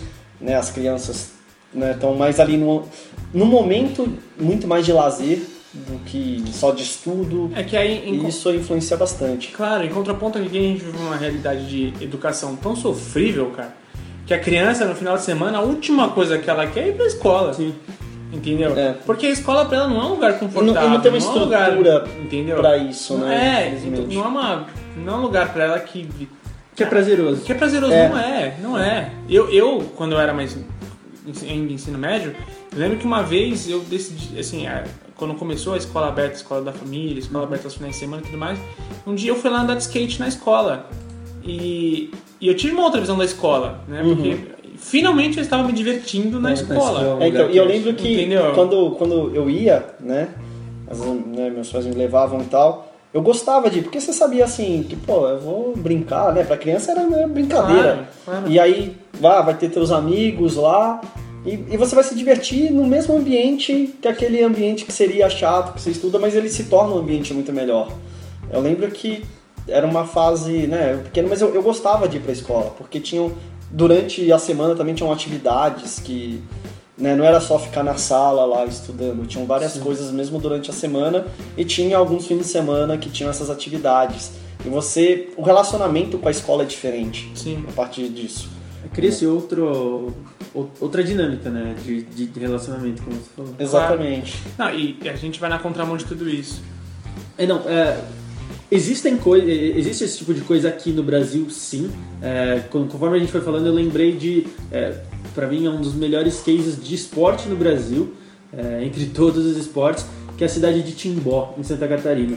né, 0.44 0.54
as 0.56 0.70
crianças 0.70 1.32
estão 1.74 2.14
mais 2.14 2.38
ali 2.38 2.56
no, 2.56 2.84
no 3.32 3.46
momento 3.46 4.06
muito 4.38 4.68
mais 4.68 4.84
de 4.84 4.92
lazer 4.92 5.42
do 5.72 5.98
que 6.04 6.44
só 6.52 6.70
de 6.70 6.82
estudo. 6.84 7.50
É 7.56 7.64
que 7.64 7.76
aí, 7.76 8.08
em, 8.08 8.28
isso 8.28 8.48
influencia 8.52 8.96
bastante. 8.96 9.48
claro, 9.48 9.84
em 9.84 9.88
contraponto 9.88 10.38
aqui 10.38 10.56
a 10.56 10.60
gente 10.60 10.84
vive 10.84 10.98
uma 10.98 11.16
realidade 11.16 11.66
de 11.66 12.04
educação 12.04 12.54
tão 12.54 12.76
sofrível, 12.76 13.50
cara, 13.50 13.74
que 14.24 14.32
a 14.32 14.38
criança 14.38 14.84
no 14.84 14.94
final 14.94 15.16
de 15.16 15.24
semana, 15.24 15.58
a 15.58 15.62
última 15.62 16.10
coisa 16.10 16.38
que 16.38 16.48
ela 16.48 16.66
quer 16.66 16.84
é 16.84 16.88
ir 16.90 16.94
pra 16.94 17.06
escola. 17.06 17.52
Sim. 17.54 17.74
Entendeu? 18.32 18.76
É. 18.76 18.94
Porque 19.06 19.26
a 19.26 19.30
escola 19.30 19.64
pra 19.64 19.78
ela 19.78 19.88
não 19.88 20.00
é 20.00 20.04
um 20.06 20.08
lugar 20.10 20.38
confortável. 20.38 20.74
não, 20.74 20.86
e 20.86 20.88
não 20.94 21.00
tem 21.00 21.12
uma 21.12 21.18
é 21.18 21.22
um 21.22 21.38
lugar, 21.38 21.68
estrutura 21.68 22.04
entendeu? 22.20 22.56
pra 22.56 22.76
isso, 22.76 23.16
Não 23.16 23.26
né? 23.26 23.72
é, 23.72 23.86
então, 23.86 24.06
não 24.06 24.24
é, 24.24 24.28
uma, 24.28 24.66
não 24.96 25.12
é 25.12 25.16
um 25.16 25.20
lugar 25.22 25.52
pra 25.52 25.64
ela 25.64 25.78
que 25.78 26.08
Que 26.74 26.82
é 26.82 26.86
prazeroso. 26.86 27.42
Que 27.42 27.52
é 27.52 27.54
prazeroso, 27.54 27.92
É. 27.92 28.08
não 28.08 28.18
é, 28.18 28.56
não 28.62 28.78
é. 28.78 29.10
Eu, 29.28 29.48
eu, 29.50 29.80
quando 29.96 30.12
eu 30.12 30.20
era 30.20 30.32
mais 30.34 30.56
ainda 31.48 31.72
ensino 31.72 31.96
médio, 31.98 32.34
eu 32.72 32.78
lembro 32.78 32.98
que 32.98 33.04
uma 33.06 33.22
vez 33.22 33.68
eu 33.68 33.80
decidi, 33.80 34.38
assim, 34.38 34.66
quando 35.16 35.34
começou 35.34 35.74
a 35.74 35.76
escola 35.76 36.08
aberta, 36.08 36.32
a 36.32 36.36
escola 36.36 36.62
da 36.62 36.72
família, 36.72 37.16
a 37.16 37.18
escola 37.20 37.44
aberta 37.44 37.66
aos 37.66 37.74
finais 37.74 37.94
de 37.94 38.00
semana 38.00 38.22
e 38.22 38.26
tudo 38.26 38.36
mais, 38.38 38.58
um 39.06 39.14
dia 39.14 39.30
eu 39.30 39.36
fui 39.36 39.50
lá 39.50 39.62
andar 39.62 39.74
de 39.76 39.82
skate 39.82 40.18
na 40.20 40.28
escola. 40.28 40.88
E, 41.44 42.10
e 42.40 42.48
eu 42.48 42.54
tive 42.56 42.72
uma 42.74 42.82
outra 42.84 43.00
visão 43.00 43.16
da 43.16 43.24
escola, 43.24 43.80
né? 43.86 44.02
Porque 44.02 44.36
finalmente 44.78 45.36
eu 45.38 45.42
estava 45.42 45.62
me 45.62 45.72
divertindo 45.72 46.40
na 46.40 46.48
Na 46.48 46.54
escola. 46.54 47.00
escola. 47.00 47.24
É, 47.24 47.28
então, 47.28 47.50
e 47.50 47.56
eu 47.56 47.64
lembro 47.64 47.94
que 47.94 48.12
Entendeu? 48.14 48.52
quando, 48.54 48.90
quando 48.92 49.30
eu 49.34 49.48
ia, 49.48 49.84
né, 50.00 50.28
as- 50.90 50.98
né, 51.00 51.50
meus 51.50 51.70
pais 51.70 51.86
me 51.86 51.94
levavam 51.94 52.40
e 52.40 52.44
tal, 52.44 52.93
eu 53.14 53.22
gostava 53.22 53.70
de 53.70 53.78
ir, 53.78 53.82
porque 53.82 54.00
você 54.00 54.12
sabia 54.12 54.44
assim, 54.44 54.84
que 54.88 54.96
pô, 54.96 55.28
eu 55.28 55.40
vou 55.40 55.72
brincar, 55.76 56.32
né? 56.34 56.42
Pra 56.42 56.56
criança 56.56 56.90
era 56.90 57.04
né, 57.04 57.24
brincadeira. 57.28 57.92
Claro, 57.92 58.06
claro. 58.24 58.50
E 58.50 58.58
aí, 58.58 58.96
vá, 59.20 59.40
vai 59.40 59.56
ter 59.56 59.70
teus 59.70 59.92
amigos 59.92 60.56
lá, 60.56 61.00
e, 61.46 61.52
e 61.70 61.76
você 61.76 61.94
vai 61.94 62.02
se 62.02 62.14
divertir 62.16 62.72
no 62.72 62.84
mesmo 62.84 63.16
ambiente 63.16 63.94
que 64.02 64.08
aquele 64.08 64.42
ambiente 64.42 64.84
que 64.84 64.92
seria 64.92 65.30
chato, 65.30 65.74
que 65.74 65.80
você 65.80 65.90
estuda, 65.90 66.18
mas 66.18 66.34
ele 66.34 66.48
se 66.48 66.64
torna 66.64 66.92
um 66.96 66.98
ambiente 66.98 67.32
muito 67.32 67.52
melhor. 67.52 67.88
Eu 68.50 68.60
lembro 68.60 68.90
que 68.90 69.24
era 69.68 69.86
uma 69.86 70.04
fase, 70.04 70.66
né, 70.66 71.00
pequena, 71.04 71.28
mas 71.28 71.40
eu, 71.40 71.54
eu 71.54 71.62
gostava 71.62 72.08
de 72.08 72.16
ir 72.16 72.20
pra 72.20 72.32
escola, 72.32 72.74
porque 72.76 72.98
tinham, 72.98 73.30
durante 73.70 74.30
a 74.32 74.38
semana 74.38 74.74
também 74.74 74.94
tinham 74.94 75.12
atividades 75.12 76.00
que, 76.00 76.42
né, 76.96 77.14
não 77.16 77.24
era 77.24 77.40
só 77.40 77.58
ficar 77.58 77.82
na 77.82 77.96
sala 77.96 78.44
lá 78.44 78.64
estudando, 78.66 79.26
tinham 79.26 79.46
várias 79.46 79.74
coisas 79.78 80.10
mesmo 80.12 80.38
durante 80.38 80.70
a 80.70 80.72
semana 80.72 81.26
e 81.56 81.64
tinha 81.64 81.96
alguns 81.96 82.26
fins 82.26 82.38
de 82.38 82.44
semana 82.44 82.96
que 82.96 83.10
tinham 83.10 83.30
essas 83.30 83.50
atividades. 83.50 84.32
E 84.64 84.68
você, 84.68 85.28
o 85.36 85.42
relacionamento 85.42 86.16
com 86.18 86.28
a 86.28 86.30
escola 86.30 86.62
é 86.62 86.66
diferente 86.66 87.30
Sim. 87.34 87.64
a 87.68 87.72
partir 87.72 88.08
disso. 88.08 88.48
Cria-se 88.92 89.26
outro, 89.26 90.12
ou- 90.54 90.70
outra 90.80 91.02
dinâmica, 91.02 91.50
né? 91.50 91.74
De, 91.84 92.02
de 92.02 92.38
relacionamento, 92.38 93.02
como 93.02 93.16
você 93.16 93.30
falou. 93.34 93.54
Exatamente. 93.58 94.38
Não, 94.56 94.70
e 94.72 94.96
a 95.08 95.16
gente 95.16 95.40
vai 95.40 95.50
na 95.50 95.58
contramão 95.58 95.96
de 95.96 96.04
tudo 96.04 96.28
isso. 96.30 96.62
É, 97.36 97.44
não, 97.46 97.58
é, 97.68 97.98
existem 98.70 99.16
coisas, 99.16 99.48
existe 99.48 100.04
esse 100.04 100.18
tipo 100.18 100.32
de 100.32 100.42
coisa 100.42 100.68
aqui 100.68 100.92
no 100.92 101.02
Brasil, 101.02 101.48
sim. 101.50 101.90
É, 102.22 102.60
con- 102.70 102.86
conforme 102.86 103.16
a 103.16 103.20
gente 103.20 103.32
foi 103.32 103.40
falando, 103.40 103.66
eu 103.66 103.72
lembrei 103.72 104.12
de 104.12 104.46
é, 104.70 104.98
para 105.34 105.46
mim 105.46 105.66
é 105.66 105.70
um 105.70 105.80
dos 105.80 105.94
melhores 105.94 106.40
cases 106.40 106.82
de 106.82 106.94
esporte 106.94 107.48
no 107.48 107.56
Brasil, 107.56 108.14
é, 108.52 108.84
entre 108.84 109.06
todos 109.06 109.44
os 109.44 109.56
esportes, 109.56 110.06
que 110.36 110.44
é 110.44 110.46
a 110.46 110.50
cidade 110.50 110.82
de 110.82 110.92
Timbó, 110.92 111.54
em 111.58 111.62
Santa 111.62 111.88
Catarina. 111.88 112.36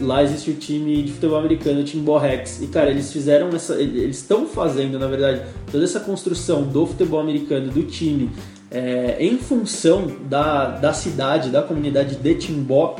Lá 0.00 0.22
existe 0.22 0.50
o 0.50 0.54
time 0.54 1.02
de 1.02 1.12
futebol 1.12 1.38
americano, 1.38 1.80
o 1.80 1.84
Timbó 1.84 2.18
Rex. 2.18 2.60
E 2.60 2.66
cara, 2.66 2.90
eles 2.90 3.10
fizeram 3.12 3.48
essa. 3.48 3.80
Eles 3.80 4.18
estão 4.18 4.46
fazendo, 4.46 4.98
na 4.98 5.06
verdade, 5.06 5.42
toda 5.72 5.84
essa 5.84 6.00
construção 6.00 6.64
do 6.64 6.86
futebol 6.86 7.18
americano, 7.18 7.72
do 7.72 7.82
time, 7.84 8.30
é, 8.70 9.16
em 9.18 9.38
função 9.38 10.06
da, 10.28 10.66
da 10.66 10.92
cidade, 10.92 11.48
da 11.48 11.62
comunidade 11.62 12.16
de 12.16 12.34
Timbó, 12.34 12.96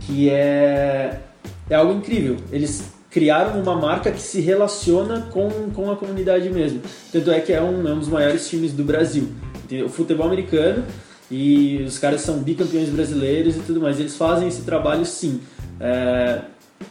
que 0.00 0.28
é, 0.28 1.18
é 1.70 1.74
algo 1.74 1.94
incrível. 1.94 2.36
Eles 2.50 2.92
criaram 3.12 3.60
uma 3.60 3.76
marca 3.76 4.10
que 4.10 4.20
se 4.20 4.40
relaciona 4.40 5.28
com, 5.30 5.50
com 5.74 5.90
a 5.90 5.96
comunidade 5.96 6.48
mesmo. 6.50 6.80
Tanto 7.12 7.30
é 7.30 7.40
que 7.40 7.52
é 7.52 7.60
um, 7.60 7.86
é 7.86 7.92
um 7.92 7.98
dos 7.98 8.08
maiores 8.08 8.48
times 8.48 8.72
do 8.72 8.82
Brasil. 8.82 9.28
O 9.84 9.88
futebol 9.88 10.26
americano 10.26 10.84
e 11.30 11.82
os 11.86 11.98
caras 11.98 12.22
são 12.22 12.38
bicampeões 12.38 12.88
brasileiros 12.88 13.56
e 13.56 13.60
tudo 13.60 13.80
mais. 13.80 14.00
Eles 14.00 14.16
fazem 14.16 14.48
esse 14.48 14.62
trabalho 14.62 15.04
sim. 15.04 15.40
É, 15.78 16.40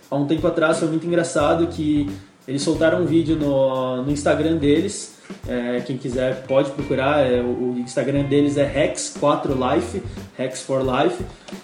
há 0.09 0.15
um 0.15 0.25
tempo 0.25 0.45
atrás 0.47 0.79
foi 0.79 0.87
muito 0.87 1.05
engraçado 1.05 1.67
que 1.67 2.07
eles 2.51 2.63
soltaram 2.63 3.01
um 3.01 3.05
vídeo 3.05 3.37
no, 3.37 4.03
no 4.03 4.11
Instagram 4.11 4.57
deles. 4.57 5.15
É, 5.47 5.81
quem 5.87 5.97
quiser 5.97 6.43
pode 6.45 6.69
procurar. 6.71 7.25
É, 7.25 7.39
o, 7.41 7.77
Instagram 7.79 8.23
deles 8.23 8.57
é 8.57 8.91
Hex4Life, 8.91 10.01
Hex 10.37 10.61
for 10.61 10.81
Life. 10.81 11.23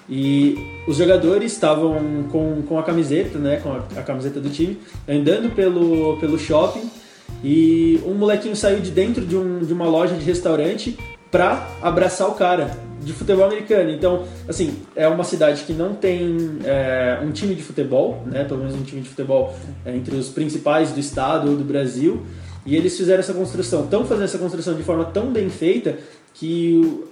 E 0.09 0.55
os 0.87 0.95
jogadores 0.95 1.51
estavam 1.51 2.23
com, 2.31 2.61
com 2.61 2.79
a 2.79 2.83
camiseta, 2.83 3.37
né, 3.37 3.57
com 3.57 3.73
a, 3.73 3.83
a 3.97 4.03
camiseta 4.03 4.39
do 4.39 4.49
time, 4.49 4.79
andando 5.07 5.53
pelo, 5.53 6.17
pelo 6.21 6.39
shopping. 6.39 6.89
E 7.43 7.99
um 8.05 8.13
molequinho 8.13 8.55
saiu 8.55 8.79
de 8.79 8.89
dentro 8.89 9.25
de, 9.25 9.35
um, 9.35 9.59
de 9.59 9.73
uma 9.73 9.85
loja 9.85 10.15
de 10.15 10.23
restaurante 10.23 10.97
pra 11.31 11.67
abraçar 11.81 12.27
o 12.29 12.33
cara 12.33 12.71
de 13.01 13.13
futebol 13.13 13.45
americano. 13.45 13.89
Então, 13.91 14.25
assim, 14.47 14.75
é 14.95 15.07
uma 15.07 15.23
cidade 15.23 15.63
que 15.63 15.73
não 15.73 15.93
tem 15.93 16.59
é, 16.63 17.19
um 17.23 17.31
time 17.31 17.55
de 17.55 17.63
futebol, 17.63 18.23
né? 18.25 18.43
Pelo 18.43 18.59
menos 18.59 18.75
um 18.75 18.83
time 18.83 19.01
de 19.01 19.09
futebol 19.09 19.55
é, 19.85 19.95
entre 19.95 20.15
os 20.15 20.29
principais 20.29 20.91
do 20.91 20.99
estado 20.99 21.49
ou 21.49 21.57
do 21.57 21.63
Brasil. 21.63 22.25
E 22.65 22.75
eles 22.75 22.97
fizeram 22.97 23.19
essa 23.19 23.33
construção, 23.33 23.85
estão 23.85 24.05
fazendo 24.05 24.25
essa 24.25 24.37
construção 24.37 24.73
de 24.73 24.83
forma 24.83 25.05
tão 25.05 25.31
bem 25.31 25.49
feita 25.49 25.97
que 26.33 27.05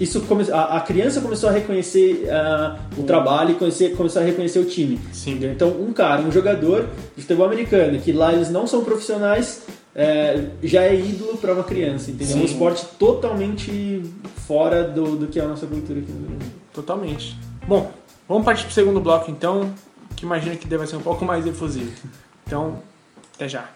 isso 0.00 0.22
come, 0.22 0.50
a, 0.50 0.78
a, 0.78 0.80
criança 0.80 1.20
começou 1.20 1.48
a 1.48 1.52
reconhecer 1.52 2.24
uh, 2.24 3.00
o 3.00 3.04
trabalho 3.04 3.52
e 3.52 3.54
conhecer, 3.54 3.94
começou 3.94 4.22
a 4.22 4.24
reconhecer 4.24 4.58
o 4.58 4.64
time. 4.64 4.98
Sim. 5.12 5.38
Então, 5.44 5.68
um 5.68 5.92
cara, 5.92 6.22
um 6.22 6.32
jogador 6.32 6.86
de 7.14 7.22
futebol 7.22 7.46
americano, 7.46 7.98
que 7.98 8.12
lá 8.12 8.32
eles 8.32 8.50
não 8.50 8.66
são 8.66 8.82
profissionais, 8.82 9.62
é, 9.94 10.48
já 10.62 10.82
é 10.82 10.94
ídolo 10.94 11.36
para 11.36 11.52
uma 11.52 11.64
criança, 11.64 12.10
entendeu? 12.10 12.36
É 12.36 12.40
um 12.40 12.44
esporte 12.44 12.86
totalmente 12.98 14.02
fora 14.46 14.84
do, 14.84 15.16
do 15.16 15.26
que 15.26 15.38
é 15.38 15.44
a 15.44 15.48
nossa 15.48 15.66
cultura 15.66 16.00
aqui 16.00 16.10
no 16.10 16.28
Brasil. 16.28 16.52
Totalmente. 16.72 17.36
Bom, 17.66 17.92
vamos 18.26 18.44
partir 18.44 18.62
para 18.62 18.70
o 18.70 18.74
segundo 18.74 19.00
bloco 19.00 19.30
então, 19.30 19.72
que 20.16 20.24
imagino 20.24 20.56
que 20.56 20.66
deve 20.66 20.86
ser 20.86 20.96
um 20.96 21.02
pouco 21.02 21.24
mais 21.24 21.46
efusivo. 21.46 21.92
Então, 22.46 22.78
até 23.34 23.48
já. 23.48 23.68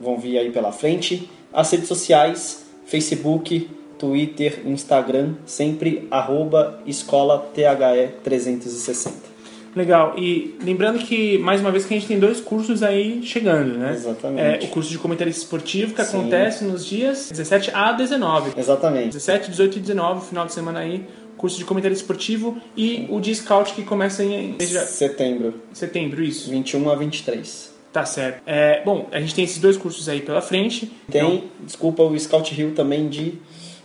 vão 0.00 0.18
vir 0.18 0.38
aí 0.38 0.50
pela 0.50 0.72
frente. 0.72 1.30
As 1.52 1.70
redes 1.70 1.86
sociais, 1.86 2.66
Facebook, 2.84 3.70
Twitter, 3.98 4.62
Instagram, 4.66 5.34
sempre 5.46 6.08
arroba 6.10 6.80
escola 6.84 7.38
THE 7.54 8.08
360. 8.24 9.33
Legal. 9.74 10.14
E 10.16 10.56
lembrando 10.62 10.98
que, 10.98 11.38
mais 11.38 11.60
uma 11.60 11.70
vez, 11.70 11.84
que 11.84 11.94
a 11.94 11.96
gente 11.98 12.08
tem 12.08 12.18
dois 12.18 12.40
cursos 12.40 12.82
aí 12.82 13.22
chegando, 13.22 13.76
né? 13.78 13.92
Exatamente. 13.92 14.64
É, 14.64 14.66
o 14.66 14.68
curso 14.68 14.90
de 14.90 14.98
comentarista 14.98 15.42
esportivo, 15.42 15.94
que 15.94 16.04
Sim. 16.04 16.18
acontece 16.18 16.64
nos 16.64 16.86
dias 16.86 17.30
17 17.30 17.70
a 17.74 17.92
19. 17.92 18.52
Exatamente. 18.56 19.08
17, 19.08 19.50
18 19.50 19.78
e 19.78 19.80
19, 19.80 20.28
final 20.28 20.46
de 20.46 20.52
semana 20.52 20.80
aí, 20.80 21.04
curso 21.36 21.58
de 21.58 21.64
comentarista 21.64 22.02
esportivo 22.02 22.56
e 22.76 23.06
o 23.10 23.20
de 23.20 23.34
scout 23.34 23.72
que 23.74 23.82
começa 23.82 24.22
em 24.22 24.56
setembro. 24.86 25.54
Setembro, 25.72 26.22
isso. 26.22 26.50
21 26.50 26.90
a 26.90 26.94
23. 26.96 27.74
Tá 27.92 28.04
certo. 28.04 28.42
É, 28.44 28.82
bom, 28.84 29.08
a 29.12 29.20
gente 29.20 29.34
tem 29.34 29.44
esses 29.44 29.58
dois 29.58 29.76
cursos 29.76 30.08
aí 30.08 30.20
pela 30.20 30.40
frente. 30.40 30.90
Tem, 31.08 31.22
Então, 31.22 31.44
desculpa, 31.60 32.02
o 32.02 32.18
Scout 32.18 32.52
Rio 32.52 32.72
também 32.72 33.08
de 33.08 33.34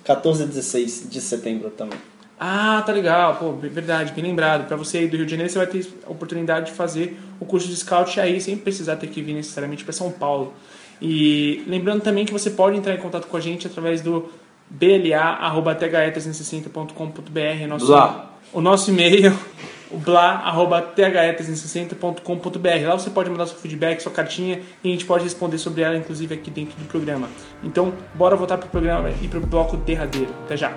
14 0.03 0.43
a 0.43 0.45
16 0.47 1.07
de 1.09 1.21
setembro 1.21 1.69
também. 1.69 1.99
Ah, 2.39 2.81
tá 2.85 2.93
legal. 2.93 3.35
Pô, 3.35 3.51
verdade, 3.51 4.13
bem 4.13 4.23
lembrado. 4.23 4.65
Pra 4.65 4.77
você 4.77 4.99
aí 4.99 5.07
do 5.07 5.17
Rio 5.17 5.25
de 5.25 5.31
Janeiro, 5.31 5.51
você 5.51 5.57
vai 5.57 5.67
ter 5.67 5.85
a 6.07 6.11
oportunidade 6.11 6.67
de 6.67 6.71
fazer 6.71 7.19
o 7.37 7.45
curso 7.45 7.67
de 7.67 7.75
scout 7.75 8.17
aí, 8.17 8.39
sem 8.39 8.55
precisar 8.55 8.95
ter 8.95 9.07
que 9.07 9.21
vir 9.21 9.33
necessariamente 9.33 9.83
para 9.83 9.91
São 9.91 10.09
Paulo. 10.09 10.53
E 11.01 11.65
lembrando 11.67 12.01
também 12.01 12.25
que 12.25 12.31
você 12.31 12.49
pode 12.49 12.77
entrar 12.77 12.93
em 12.93 12.97
contato 12.97 13.27
com 13.27 13.35
a 13.35 13.41
gente 13.41 13.67
através 13.67 13.99
do 14.01 14.31
bla.the360.com.br, 14.69 17.67
nosso, 17.67 17.87
Blá. 17.87 18.29
o 18.53 18.61
nosso 18.61 18.89
e-mail, 18.89 19.37
o 19.91 19.97
bla.the360.com.br. 19.97 22.87
Lá 22.87 22.97
você 22.97 23.09
pode 23.09 23.29
mandar 23.29 23.47
seu 23.47 23.57
feedback, 23.57 23.99
sua 23.99 24.13
cartinha, 24.13 24.61
e 24.81 24.87
a 24.87 24.91
gente 24.91 25.03
pode 25.05 25.25
responder 25.25 25.57
sobre 25.57 25.81
ela, 25.81 25.97
inclusive 25.97 26.35
aqui 26.35 26.49
dentro 26.49 26.77
do 26.77 26.85
programa. 26.85 27.27
Então, 27.63 27.93
bora 28.13 28.37
voltar 28.37 28.57
pro 28.57 28.69
programa 28.69 29.09
e 29.21 29.27
pro 29.27 29.41
bloco 29.41 29.75
derradeiro. 29.75 30.33
Até 30.45 30.55
já! 30.55 30.73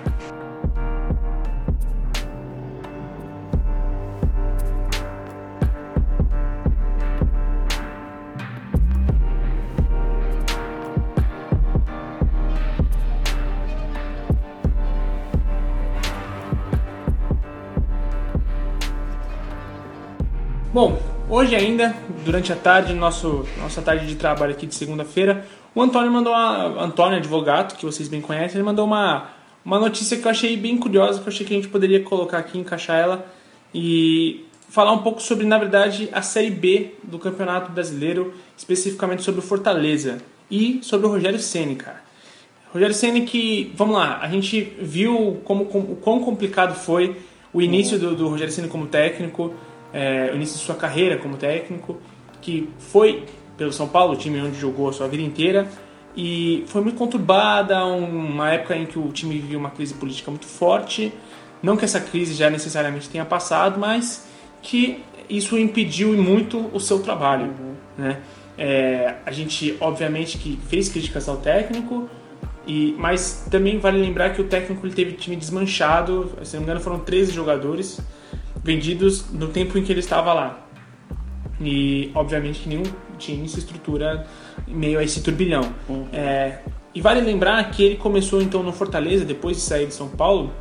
Bom, 20.73 20.99
hoje 21.29 21.55
ainda, 21.55 21.95
durante 22.25 22.51
a 22.51 22.55
tarde, 22.55 22.95
nosso, 22.95 23.45
nossa 23.59 23.79
tarde 23.79 24.07
de 24.07 24.15
trabalho 24.15 24.53
aqui 24.53 24.65
de 24.65 24.73
segunda-feira, 24.73 25.45
o 25.75 25.79
Antônio 25.79 26.11
mandou 26.11 26.33
uma. 26.33 26.83
Antônio 26.83 27.17
Advogato, 27.19 27.75
que 27.75 27.85
vocês 27.85 28.09
bem 28.09 28.19
conhecem, 28.19 28.57
ele 28.57 28.63
mandou 28.63 28.83
uma, 28.83 29.29
uma 29.63 29.79
notícia 29.79 30.17
que 30.17 30.25
eu 30.25 30.31
achei 30.31 30.57
bem 30.57 30.75
curiosa, 30.75 31.19
que 31.21 31.27
eu 31.27 31.31
achei 31.31 31.45
que 31.45 31.53
a 31.53 31.57
gente 31.57 31.67
poderia 31.67 32.01
colocar 32.01 32.39
aqui, 32.39 32.57
encaixar 32.57 32.97
ela 32.99 33.23
e 33.71 34.45
falar 34.67 34.93
um 34.93 35.03
pouco 35.03 35.21
sobre, 35.21 35.45
na 35.45 35.59
verdade, 35.59 36.09
a 36.11 36.23
Série 36.23 36.49
B 36.49 36.95
do 37.03 37.19
Campeonato 37.19 37.71
Brasileiro, 37.71 38.33
especificamente 38.57 39.21
sobre 39.21 39.41
o 39.41 39.43
Fortaleza 39.43 40.23
e 40.49 40.79
sobre 40.81 41.05
o 41.05 41.09
Rogério 41.11 41.37
Ceni, 41.37 41.75
cara. 41.75 42.01
Rogério 42.73 42.95
Ceni 42.95 43.21
que, 43.27 43.71
vamos 43.75 43.95
lá, 43.95 44.17
a 44.23 44.27
gente 44.27 44.73
viu 44.81 45.39
como, 45.43 45.65
como, 45.65 45.91
o 45.91 45.95
quão 45.97 46.19
complicado 46.21 46.73
foi 46.73 47.15
o 47.53 47.61
início 47.61 47.99
do, 47.99 48.15
do 48.15 48.27
Rogério 48.27 48.51
Ceni 48.51 48.67
como 48.67 48.87
técnico, 48.87 49.53
é, 49.93 50.31
o 50.31 50.35
início 50.35 50.57
de 50.57 50.65
sua 50.65 50.75
carreira 50.75 51.17
como 51.17 51.37
técnico, 51.37 51.97
que 52.41 52.69
foi 52.79 53.25
pelo 53.55 53.71
São 53.71 53.87
Paulo, 53.87 54.13
o 54.13 54.15
time 54.15 54.41
onde 54.41 54.59
jogou 54.59 54.89
a 54.89 54.93
sua 54.93 55.07
vida 55.07 55.21
inteira, 55.23 55.67
e 56.15 56.63
foi 56.67 56.81
muito 56.81 56.97
conturbada, 56.97 57.85
uma 57.85 58.51
época 58.51 58.75
em 58.75 58.85
que 58.85 58.99
o 58.99 59.11
time 59.11 59.35
vivia 59.37 59.57
uma 59.57 59.69
crise 59.69 59.93
política 59.93 60.29
muito 60.29 60.45
forte, 60.45 61.13
não 61.61 61.77
que 61.77 61.85
essa 61.85 61.99
crise 61.99 62.33
já 62.33 62.49
necessariamente 62.49 63.09
tenha 63.09 63.23
passado, 63.23 63.79
mas 63.79 64.27
que 64.61 65.03
isso 65.29 65.57
impediu 65.57 66.13
muito 66.13 66.69
o 66.73 66.79
seu 66.79 66.99
trabalho, 66.99 67.53
né? 67.97 68.19
É, 68.55 69.15
a 69.25 69.31
gente, 69.31 69.75
obviamente, 69.79 70.37
que 70.37 70.59
fez 70.67 70.89
críticas 70.89 71.27
ao 71.27 71.37
técnico, 71.37 72.07
e, 72.67 72.95
mas 72.97 73.47
também 73.49 73.79
vale 73.79 73.99
lembrar 73.99 74.31
que 74.31 74.41
o 74.41 74.45
técnico 74.45 74.85
ele 74.85 74.93
teve 74.93 75.13
time 75.13 75.35
desmanchado, 75.35 76.31
se 76.43 76.53
não 76.53 76.61
me 76.61 76.65
engano 76.65 76.79
foram 76.79 76.99
13 76.99 77.31
jogadores 77.31 77.99
vendidos 78.63 79.29
no 79.31 79.47
tempo 79.47 79.77
em 79.77 79.83
que 79.83 79.91
ele 79.91 79.99
estava 79.99 80.33
lá. 80.33 80.67
E 81.59 82.11
obviamente 82.15 82.61
que 82.61 82.69
nenhum 82.69 82.83
tinha 83.17 83.43
essa 83.43 83.59
estrutura 83.59 84.25
meio 84.67 84.99
a 84.99 85.03
esse 85.03 85.21
turbilhão. 85.21 85.73
É, 86.11 86.59
e 86.95 87.01
vale 87.01 87.21
lembrar 87.21 87.69
que 87.71 87.83
ele 87.83 87.95
começou 87.95 88.41
então 88.41 88.63
no 88.63 88.71
Fortaleza, 88.71 89.25
depois 89.25 89.57
de 89.57 89.63
sair 89.63 89.87
de 89.87 89.93
São 89.93 90.07
Paulo, 90.07 90.51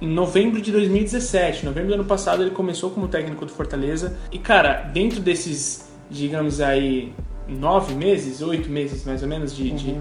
em 0.00 0.08
novembro 0.08 0.60
de 0.60 0.72
2017. 0.72 1.62
Em 1.62 1.66
novembro 1.66 1.90
do 1.90 1.94
ano 1.94 2.04
passado 2.04 2.42
ele 2.42 2.50
começou 2.50 2.90
como 2.90 3.08
técnico 3.08 3.44
do 3.44 3.52
Fortaleza. 3.52 4.18
E 4.32 4.38
cara, 4.38 4.90
dentro 4.92 5.20
desses, 5.20 5.90
digamos 6.10 6.60
aí, 6.60 7.12
nove 7.48 7.94
meses, 7.94 8.40
oito 8.42 8.70
meses 8.70 9.04
mais 9.04 9.22
ou 9.22 9.28
menos 9.28 9.54
de, 9.54 9.70
de, 9.70 9.96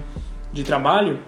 de 0.54 0.64
trabalho, 0.64 1.20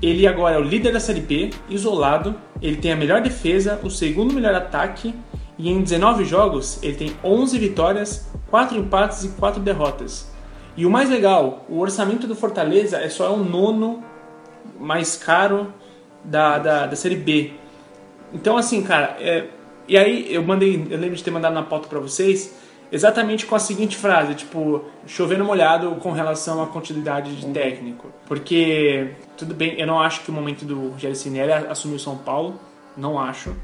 ele 0.00 0.26
agora 0.26 0.56
é 0.56 0.58
o 0.58 0.62
líder 0.62 0.92
da 0.92 1.00
Série 1.00 1.20
B, 1.20 1.50
isolado, 1.68 2.34
ele 2.62 2.76
tem 2.76 2.92
a 2.92 2.96
melhor 2.96 3.20
defesa, 3.20 3.80
o 3.82 3.90
segundo 3.90 4.32
melhor 4.32 4.54
ataque, 4.54 5.14
e 5.58 5.68
em 5.68 5.82
19 5.82 6.24
jogos 6.24 6.78
ele 6.82 6.94
tem 6.94 7.12
11 7.22 7.58
vitórias, 7.58 8.28
4 8.48 8.78
empates 8.78 9.24
e 9.24 9.28
4 9.30 9.60
derrotas. 9.60 10.30
E 10.76 10.86
o 10.86 10.90
mais 10.90 11.10
legal, 11.10 11.66
o 11.68 11.80
orçamento 11.80 12.26
do 12.26 12.36
Fortaleza 12.36 12.98
é 12.98 13.08
só 13.08 13.34
o 13.34 13.42
nono 13.42 14.04
mais 14.78 15.16
caro 15.16 15.72
da, 16.22 16.58
da, 16.58 16.86
da 16.86 16.96
Série 16.96 17.16
B. 17.16 17.52
Então, 18.32 18.56
assim, 18.56 18.82
cara, 18.82 19.16
é, 19.18 19.46
e 19.88 19.96
aí 19.96 20.32
eu 20.32 20.42
mandei, 20.44 20.86
eu 20.88 20.98
lembro 20.98 21.16
de 21.16 21.24
ter 21.24 21.32
mandado 21.32 21.54
na 21.54 21.62
pauta 21.62 21.88
pra 21.88 21.98
vocês, 21.98 22.54
exatamente 22.90 23.46
com 23.46 23.54
a 23.54 23.58
seguinte 23.58 23.96
frase, 23.96 24.34
tipo, 24.34 24.84
chovendo 25.06 25.44
molhado 25.44 25.90
com 25.96 26.12
relação 26.12 26.62
à 26.62 26.66
continuidade 26.66 27.34
de 27.36 27.46
técnico. 27.46 28.08
Porque, 28.26 29.12
tudo 29.36 29.54
bem, 29.54 29.74
eu 29.78 29.86
não 29.86 30.00
acho 30.00 30.22
que 30.22 30.30
o 30.30 30.32
momento 30.32 30.64
do 30.64 30.90
Rogério 30.90 31.16
Ceni 31.16 31.40
assumir 31.40 31.96
o 31.96 32.00
São 32.00 32.16
Paulo, 32.16 32.58
não 32.96 33.18
acho, 33.18 33.54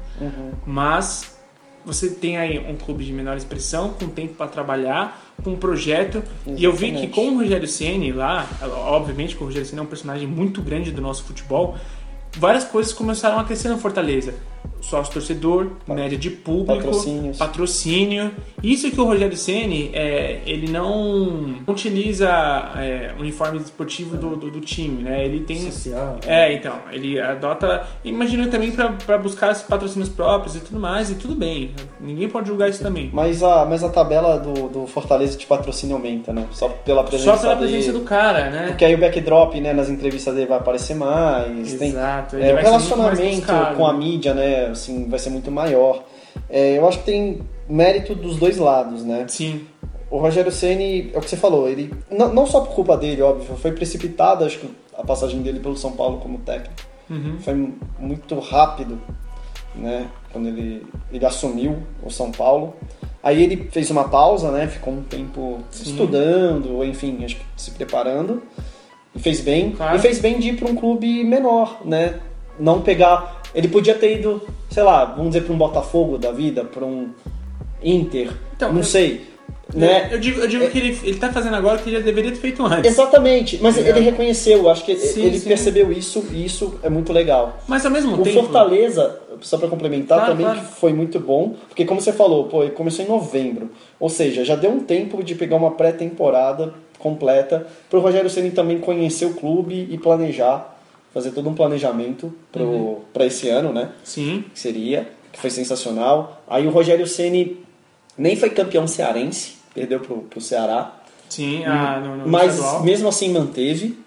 mas 0.65 1.35
você 1.85 2.09
tem 2.09 2.37
aí 2.37 2.57
um 2.57 2.75
clube 2.75 3.03
de 3.05 3.13
menor 3.13 3.37
expressão, 3.37 3.89
com 3.89 4.07
tempo 4.07 4.33
para 4.33 4.47
trabalhar, 4.47 5.21
com 5.43 5.51
um 5.51 5.55
projeto, 5.55 6.23
e 6.47 6.63
eu 6.63 6.73
vi 6.73 6.91
que 6.93 7.07
com 7.07 7.29
o 7.29 7.37
Rogério 7.39 7.67
Ceni 7.67 8.11
lá, 8.11 8.47
obviamente 8.87 9.35
que 9.35 9.43
o 9.43 9.45
Rogério 9.45 9.67
Ceni 9.67 9.79
é 9.79 9.83
um 9.83 9.87
personagem 9.87 10.27
muito 10.27 10.61
grande 10.61 10.91
do 10.91 11.01
nosso 11.01 11.23
futebol, 11.23 11.75
várias 12.37 12.63
coisas 12.63 12.91
começaram 12.91 13.37
a 13.39 13.43
crescer 13.43 13.69
no 13.69 13.77
Fortaleza. 13.77 14.33
Sócio 14.89 15.13
torcedor, 15.13 15.71
média 15.87 16.17
de 16.17 16.29
público, 16.29 16.75
Patrocínios. 16.75 17.37
patrocínio. 17.37 18.31
Isso 18.61 18.89
que 18.91 18.99
o 19.01 19.05
Rogério 19.05 19.35
Ceni 19.37 19.89
é, 19.93 20.41
ele 20.45 20.71
não 20.71 21.55
utiliza 21.67 22.27
é, 22.77 23.11
uniforme 23.19 23.57
esportivo 23.59 24.15
do, 24.17 24.35
do, 24.35 24.51
do 24.51 24.59
time, 24.61 25.03
né? 25.03 25.25
Ele 25.25 25.39
tem 25.41 25.57
Social. 25.71 26.17
é, 26.25 26.53
então, 26.53 26.73
ele 26.91 27.19
adota. 27.19 27.85
Imagina 28.03 28.47
também 28.47 28.71
para 28.71 29.17
buscar 29.17 29.51
esses 29.51 29.63
patrocínios 29.63 30.09
próprios 30.09 30.55
e 30.55 30.59
tudo 30.59 30.79
mais, 30.79 31.09
e 31.09 31.15
tudo 31.15 31.35
bem. 31.35 31.71
Ninguém 31.99 32.29
pode 32.29 32.47
julgar 32.47 32.69
isso 32.69 32.83
também. 32.83 33.09
Mas 33.13 33.41
a, 33.43 33.65
mas 33.65 33.83
a 33.83 33.89
tabela 33.89 34.37
do, 34.39 34.67
do 34.69 34.87
Fortaleza 34.87 35.37
de 35.37 35.45
patrocínio 35.45 35.95
aumenta, 35.95 36.31
né? 36.31 36.45
Só 36.51 36.69
pela 36.69 37.03
presença 37.03 37.31
Só 37.35 37.41
pela 37.41 37.55
presença 37.55 37.87
dele. 37.91 37.99
do 37.99 38.05
cara, 38.05 38.49
né? 38.49 38.67
Porque 38.67 38.85
aí 38.85 38.93
o 38.95 38.99
backdrop, 38.99 39.55
né, 39.59 39.73
nas 39.73 39.89
entrevistas 39.89 40.33
dele 40.33 40.47
vai 40.47 40.57
aparecer 40.59 40.95
mais. 40.95 41.73
tem- 41.73 41.89
Exato, 41.89 42.35
ele 42.35 42.49
é, 42.49 42.53
o 42.53 42.57
relacionamento 42.57 43.47
com 43.75 43.85
a 43.87 43.93
mídia, 43.93 44.33
né, 44.33 44.73
assim, 44.79 45.09
vai 45.09 45.19
ser 45.19 45.29
muito 45.29 45.51
maior. 45.51 46.03
É, 46.49 46.77
eu 46.77 46.87
acho 46.87 46.99
que 46.99 47.05
tem 47.05 47.41
mérito 47.67 48.13
dos 48.13 48.37
dois 48.37 48.57
lados, 48.57 49.03
né? 49.03 49.25
Sim, 49.27 49.65
O 50.09 50.17
Rogério 50.17 50.51
Ceni, 50.51 51.11
é 51.13 51.17
o 51.17 51.21
que 51.21 51.29
você 51.29 51.37
falou, 51.37 51.67
ele 51.67 51.93
não, 52.11 52.33
não 52.33 52.45
só 52.45 52.61
por 52.61 52.75
culpa 52.75 52.95
dele, 52.95 53.21
óbvio, 53.21 53.55
foi 53.57 53.71
precipitada, 53.71 54.45
acho 54.45 54.59
que 54.59 54.69
a 54.97 55.03
passagem 55.03 55.41
dele 55.41 55.59
pelo 55.59 55.75
São 55.75 55.91
Paulo 55.91 56.19
como 56.19 56.37
técnico. 56.39 56.73
Uhum. 57.09 57.37
Foi 57.39 57.73
muito 57.99 58.39
rápido, 58.39 59.01
né, 59.75 60.07
quando 60.31 60.47
ele, 60.47 60.85
ele 61.11 61.25
assumiu 61.25 61.77
o 62.03 62.09
São 62.09 62.31
Paulo. 62.31 62.75
Aí 63.21 63.43
ele 63.43 63.67
fez 63.71 63.89
uma 63.89 64.07
pausa, 64.07 64.51
né, 64.51 64.67
ficou 64.67 64.93
um 64.93 65.01
tempo 65.01 65.59
estudando, 65.71 66.75
ou 66.75 66.85
enfim, 66.85 67.25
acho 67.25 67.37
que 67.37 67.45
se 67.57 67.71
preparando. 67.71 68.43
E 69.15 69.19
fez 69.19 69.41
bem. 69.41 69.71
Claro. 69.71 69.97
E 69.97 69.99
fez 69.99 70.19
bem 70.19 70.39
de 70.39 70.49
ir 70.49 70.57
para 70.57 70.69
um 70.69 70.75
clube 70.75 71.23
menor, 71.23 71.81
né? 71.85 72.19
Não 72.59 72.81
pegar. 72.81 73.41
Ele 73.55 73.67
podia 73.69 73.95
ter 73.95 74.19
ido, 74.19 74.41
sei 74.69 74.83
lá, 74.83 75.05
vamos 75.05 75.27
dizer, 75.31 75.41
para 75.45 75.53
um 75.53 75.57
Botafogo 75.57 76.17
da 76.17 76.31
vida, 76.31 76.63
para 76.65 76.83
um 76.85 77.09
Inter, 77.81 78.29
Então, 78.55 78.71
não 78.71 78.79
eu- 78.79 78.83
sei. 78.83 79.33
Né? 79.73 80.09
Eu 80.11 80.19
digo, 80.19 80.39
eu 80.39 80.47
digo 80.47 80.69
que 80.69 80.77
ele, 80.77 80.99
ele 81.03 81.17
tá 81.17 81.33
fazendo 81.33 81.55
agora 81.55 81.79
o 81.79 81.83
que 81.83 81.89
ele 81.89 82.01
deveria 82.03 82.31
ter 82.31 82.37
feito 82.37 82.63
antes. 82.63 82.91
Exatamente, 82.91 83.57
mas 83.61 83.75
Entendeu? 83.75 83.97
ele 83.97 84.05
reconheceu, 84.05 84.69
acho 84.69 84.85
que 84.85 84.95
Sim, 84.95 85.23
ele 85.25 85.39
sim. 85.39 85.47
percebeu 85.47 85.91
isso 85.91 86.23
e 86.31 86.45
isso 86.45 86.75
é 86.83 86.89
muito 86.89 87.11
legal. 87.11 87.57
Mas 87.67 87.83
ao 87.83 87.91
mesmo 87.91 88.13
O 88.13 88.21
tempo. 88.23 88.41
Fortaleza, 88.41 89.19
só 89.41 89.57
pra 89.57 89.67
complementar, 89.67 90.19
Claro, 90.19 90.31
também 90.33 90.45
claro. 90.45 90.61
foi 90.61 90.93
muito 90.93 91.19
bom, 91.19 91.55
porque 91.67 91.83
como 91.83 91.99
você 91.99 92.13
falou, 92.13 92.43
pô, 92.45 92.61
ele 92.61 92.71
começou 92.73 93.03
em 93.03 93.07
novembro, 93.07 93.71
ou 93.99 94.07
seja, 94.07 94.45
já 94.45 94.55
deu 94.55 94.69
um 94.69 94.79
tempo 94.81 95.23
de 95.23 95.33
pegar 95.33 95.55
uma 95.55 95.71
pré-temporada 95.71 96.73
completa 96.99 97.65
pro 97.89 97.99
Rogério 97.99 98.29
Ceni 98.29 98.51
também 98.51 98.77
conhecer 98.77 99.25
o 99.25 99.33
clube 99.33 99.87
e 99.89 99.97
planejar, 99.97 100.74
fazer 101.15 101.31
todo 101.31 101.49
um 101.49 101.55
planejamento 101.55 102.31
pro 102.51 102.63
Uhum. 102.63 102.99
para 103.11 103.25
esse 103.25 103.49
ano, 103.49 103.71
né? 103.73 103.89
Sim, 104.03 104.43
Que 104.53 104.59
seria, 104.59 105.09
que 105.31 105.39
foi 105.39 105.49
sensacional. 105.49 106.43
Aí 106.47 106.67
o 106.67 106.69
Rogério 106.69 107.07
Ceni 107.07 107.63
nem 108.17 108.35
foi 108.35 108.49
campeão 108.51 108.85
cearense, 108.85 109.55
perdeu 109.73 109.99
pro, 110.01 110.17
pro 110.29 110.39
Ceará. 110.41 110.93
sim, 111.29 111.63
ah, 111.65 111.99
no, 112.05 112.17
no 112.17 112.27
Mas 112.27 112.55
estadual. 112.55 112.83
mesmo 112.83 113.07
assim 113.07 113.29
manteve, 113.33 113.97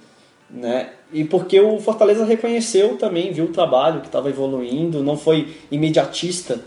né? 0.51 0.91
E 1.13 1.25
porque 1.25 1.59
o 1.61 1.79
Fortaleza 1.81 2.25
reconheceu 2.25 2.97
também, 2.99 3.33
viu 3.33 3.47
o 3.47 3.53
trabalho 3.53 4.01
que 4.01 4.07
estava 4.07 4.29
evoluindo, 4.29 5.03
não 5.03 5.17
foi 5.17 5.57
imediatista, 5.71 6.61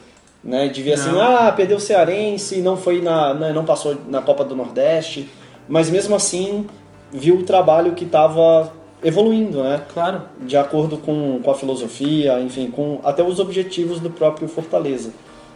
né? 0.43 0.67
De 0.67 0.81
ver 0.81 0.93
assim, 0.93 1.11
Não. 1.11 1.21
ah, 1.21 1.51
perdeu 1.51 1.77
o 1.77 1.79
Cearense, 1.79 2.57
não 2.61 2.75
foi 2.75 2.99
na, 3.01 3.33
né, 3.35 3.53
não 3.53 3.63
passou 3.63 3.95
na 4.07 4.21
Copa 4.21 4.43
do 4.43 4.55
Nordeste, 4.55 5.29
mas 5.69 5.89
mesmo 5.89 6.15
assim 6.15 6.65
viu 7.11 7.35
o 7.37 7.43
trabalho 7.43 7.93
que 7.93 8.03
estava 8.05 8.73
evoluindo, 9.03 9.63
né? 9.63 9.83
Claro. 9.93 10.23
De 10.39 10.57
acordo 10.57 10.97
com, 10.97 11.39
com 11.41 11.51
a 11.51 11.55
filosofia, 11.55 12.39
enfim, 12.39 12.69
com 12.69 12.99
até 13.03 13.23
os 13.23 13.39
objetivos 13.39 13.99
do 13.99 14.09
próprio 14.09 14.47
Fortaleza. 14.47 15.11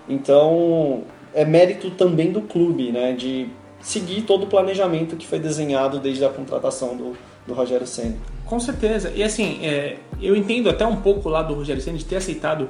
Então, 0.07 1.03
é 1.33 1.43
mérito 1.45 1.91
também 1.91 2.31
do 2.31 2.41
clube, 2.41 2.91
né? 2.91 3.13
De 3.13 3.47
seguir 3.81 4.21
todo 4.23 4.43
o 4.43 4.47
planejamento 4.47 5.15
que 5.15 5.27
foi 5.27 5.39
desenhado 5.39 5.99
desde 5.99 6.25
a 6.25 6.29
contratação 6.29 6.95
do, 6.95 7.13
do 7.45 7.53
Rogério 7.53 7.85
Senna. 7.85 8.17
Com 8.45 8.59
certeza. 8.59 9.11
E 9.15 9.23
assim, 9.23 9.59
é, 9.63 9.97
eu 10.21 10.35
entendo 10.35 10.69
até 10.69 10.85
um 10.85 10.97
pouco 10.97 11.29
lá 11.29 11.41
do 11.41 11.53
Rogério 11.53 11.81
Senna 11.81 11.97
de 11.97 12.05
ter 12.05 12.15
aceitado 12.17 12.69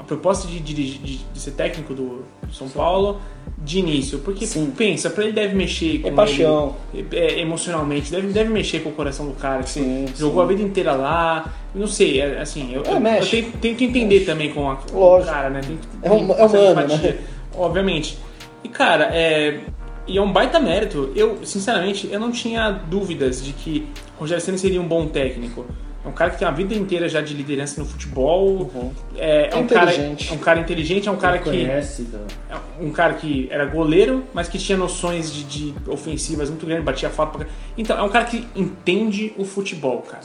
a 0.00 0.02
proposta 0.02 0.48
de, 0.48 0.58
dirigir- 0.60 0.98
de, 1.02 1.16
de 1.18 1.38
ser 1.38 1.50
técnico 1.50 1.92
do 1.92 2.24
São 2.50 2.68
Paulo 2.70 3.20
de 3.58 3.80
início. 3.80 4.18
Porque, 4.20 4.46
Sim. 4.46 4.72
pensa, 4.74 5.10
pra 5.10 5.24
ele 5.24 5.32
deve 5.34 5.54
mexer 5.54 5.98
com 6.00 6.08
É 6.08 6.10
paixão. 6.10 6.74
ele, 6.94 7.06
é, 7.12 7.38
emocionalmente, 7.40 8.10
deve, 8.10 8.28
deve 8.28 8.48
mexer 8.48 8.80
com 8.80 8.88
o 8.88 8.92
coração 8.92 9.26
do 9.26 9.34
cara. 9.34 9.62
Que 9.62 9.68
Sim, 9.70 10.06
jogou 10.16 10.42
sim. 10.42 10.46
a 10.46 10.56
vida 10.56 10.62
inteira 10.66 10.92
lá. 10.92 11.52
Não 11.74 11.86
sei, 11.86 12.18
é, 12.20 12.40
assim, 12.40 12.72
eu, 12.72 12.82
É, 12.82 12.88
eu, 12.88 12.92
eu 12.94 13.00
mexe. 13.00 13.42
tenho, 13.42 13.52
tenho 13.60 13.76
que 13.76 13.84
entender 13.84 14.20
também 14.24 14.50
com, 14.54 14.70
a, 14.70 14.76
com 14.76 14.96
o 15.18 15.22
cara, 15.24 15.50
né? 15.50 15.60
Tem, 15.60 15.78
É 16.02 16.10
um- 16.10 16.32
é 16.32 16.44
humano, 16.46 16.70
empatia, 16.82 16.98
né? 17.12 17.18
Obviamente. 17.54 18.18
E 18.64 18.68
cara, 18.70 19.10
é. 19.12 19.60
E 20.06 20.16
é 20.16 20.22
um 20.22 20.32
baita 20.32 20.58
mérito. 20.58 21.12
Eu, 21.14 21.38
sinceramente, 21.44 22.08
eu 22.10 22.18
não 22.18 22.32
tinha 22.32 22.70
dúvidas 22.70 23.44
de 23.44 23.52
que 23.52 23.86
o 24.16 24.20
Rogério 24.20 24.42
Senna 24.42 24.56
seria 24.58 24.80
um 24.80 24.88
bom 24.88 25.06
técnico. 25.06 25.66
É 26.04 26.08
um 26.08 26.12
cara 26.12 26.30
que 26.30 26.38
tem 26.38 26.48
uma 26.48 26.54
vida 26.54 26.74
inteira 26.74 27.08
já 27.08 27.20
de 27.20 27.34
liderança 27.34 27.80
no 27.80 27.86
futebol. 27.86 28.70
É, 29.16 29.50
é 29.52 29.56
um 29.56 29.66
cara, 29.66 29.92
Inteligente. 29.92 30.30
é 30.30 30.34
um 30.34 30.38
cara 30.38 30.60
inteligente, 30.60 31.08
é 31.08 31.12
um 31.12 31.16
cara 31.16 31.36
Ele 31.36 31.44
que 31.44 31.50
conhece, 31.50 32.04
tá? 32.04 32.18
é 32.48 32.82
um 32.82 32.90
cara 32.90 33.14
que 33.14 33.48
era 33.50 33.66
goleiro, 33.66 34.24
mas 34.32 34.48
que 34.48 34.58
tinha 34.58 34.78
noções 34.78 35.30
de, 35.32 35.44
de 35.44 35.74
ofensivas 35.90 36.48
muito 36.48 36.64
grandes, 36.64 36.84
batia 36.84 37.10
falta 37.10 37.38
pra... 37.38 37.46
Então, 37.76 37.98
é 37.98 38.02
um 38.02 38.08
cara 38.08 38.24
que 38.24 38.46
entende 38.56 39.34
o 39.36 39.44
futebol, 39.44 39.98
cara. 40.02 40.22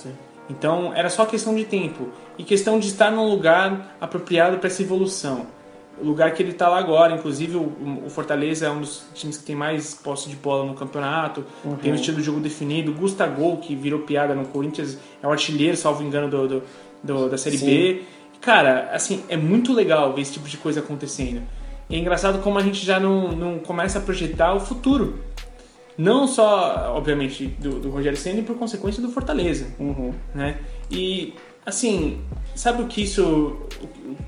Então, 0.50 0.94
era 0.94 1.10
só 1.10 1.26
questão 1.26 1.54
de 1.56 1.66
tempo 1.66 2.10
e 2.38 2.44
questão 2.44 2.80
de 2.80 2.88
estar 2.88 3.12
num 3.12 3.28
lugar 3.30 3.98
apropriado 4.00 4.58
para 4.58 4.68
essa 4.68 4.82
evolução. 4.82 5.48
Lugar 6.02 6.34
que 6.34 6.44
ele 6.44 6.52
está 6.52 6.68
lá 6.68 6.78
agora, 6.80 7.14
inclusive 7.16 7.56
o, 7.56 7.72
o 8.06 8.10
Fortaleza 8.10 8.66
é 8.68 8.70
um 8.70 8.82
dos 8.82 9.04
times 9.14 9.38
que 9.38 9.46
tem 9.46 9.56
mais 9.56 9.94
posse 9.96 10.28
de 10.30 10.36
bola 10.36 10.66
no 10.66 10.74
campeonato, 10.74 11.46
tem 11.82 11.92
um 11.92 11.96
estilo 11.96 12.18
de 12.18 12.24
jogo 12.24 12.40
definido. 12.40 12.92
O 12.92 12.96
Gustavo, 12.96 13.58
que 13.58 13.76
virou 13.76 14.00
piada 14.02 14.36
no 14.36 14.46
Corinthians, 14.46 14.98
é 15.24 15.28
o 15.28 15.32
artilheiro, 15.32 15.78
salvo 15.78 16.04
engano, 16.04 16.28
do, 16.30 16.48
do- 16.48 16.64
do- 17.04 17.30
da 17.30 17.38
Série 17.38 17.58
Sim. 17.58 17.66
B. 17.66 18.02
Cara, 18.42 18.90
assim, 18.94 19.24
é 19.30 19.38
muito 19.38 19.74
legal 19.74 20.14
ver 20.14 20.22
esse 20.22 20.34
tipo 20.34 20.48
de 20.50 20.58
coisa 20.58 20.80
acontecendo. 20.82 21.42
E 21.90 21.96
é 21.96 21.98
engraçado 22.00 22.40
como 22.44 22.58
a 22.60 22.62
gente 22.62 22.86
já 22.86 23.00
não, 23.00 23.32
não 23.32 23.60
começa 23.60 23.98
a 24.00 24.02
projetar 24.02 24.54
o 24.54 24.60
futuro. 24.60 25.20
Não 25.98 26.28
só, 26.28 26.94
obviamente, 26.96 27.46
do, 27.48 27.80
do 27.80 27.90
Rogério 27.90 28.18
Senna 28.18 28.40
e 28.40 28.44
por 28.44 28.58
consequência 28.58 29.02
do 29.02 29.10
Fortaleza. 29.10 29.68
Né? 30.34 30.58
E, 30.92 31.34
assim, 31.66 32.20
sabe 32.56 32.82
o 32.84 32.88
que 32.88 33.02
isso. 33.04 33.58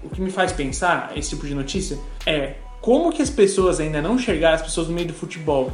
O, 0.03 0.09
que 0.09 0.21
me 0.21 0.31
faz 0.31 0.51
pensar 0.51 1.11
esse 1.15 1.29
tipo 1.31 1.45
de 1.45 1.53
notícia? 1.53 1.97
É 2.25 2.53
como 2.81 3.11
que 3.11 3.21
as 3.21 3.29
pessoas 3.29 3.79
ainda 3.79 4.01
não 4.01 4.15
enxergaram, 4.15 4.55
as 4.55 4.61
pessoas 4.61 4.87
no 4.87 4.93
meio 4.93 5.07
do 5.07 5.13
futebol, 5.13 5.71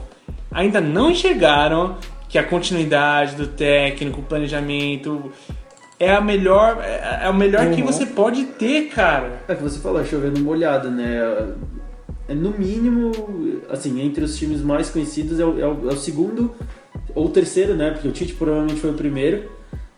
ainda 0.52 0.82
não 0.82 1.12
enxergaram 1.12 1.97
que 2.28 2.38
a 2.38 2.43
continuidade 2.43 3.36
do 3.36 3.47
técnico, 3.47 4.21
o 4.21 4.23
planejamento. 4.23 5.32
É 5.99 6.12
a 6.12 6.19
melhor, 6.19 6.80
é, 6.84 7.21
é 7.23 7.30
o 7.30 7.34
melhor 7.34 7.69
que 7.76 7.82
você 7.82 8.06
pode 8.06 8.43
ter, 8.45 8.88
cara. 8.89 9.43
É 9.47 9.56
que 9.56 9.62
você 9.63 9.80
falou, 9.80 10.04
chovendo 10.04 10.39
molhado, 10.41 10.89
né? 10.91 11.19
É 12.28 12.34
no 12.34 12.52
mínimo, 12.52 13.12
assim, 13.69 14.02
entre 14.02 14.23
os 14.23 14.36
times 14.38 14.62
mais 14.62 14.89
conhecidos 14.89 15.39
é 15.39 15.45
o, 15.45 15.60
é 15.62 15.67
o- 15.67 15.89
é 15.89 15.93
o 15.93 15.97
segundo 15.97 16.54
ou 17.13 17.30
terceiro, 17.30 17.76
né? 17.76 17.91
Porque 17.91 18.08
o 18.08 18.12
Tite 18.12 18.34
provavelmente 18.34 18.80
foi 18.82 18.89
o 18.89 18.93
primeiro. 18.95 19.49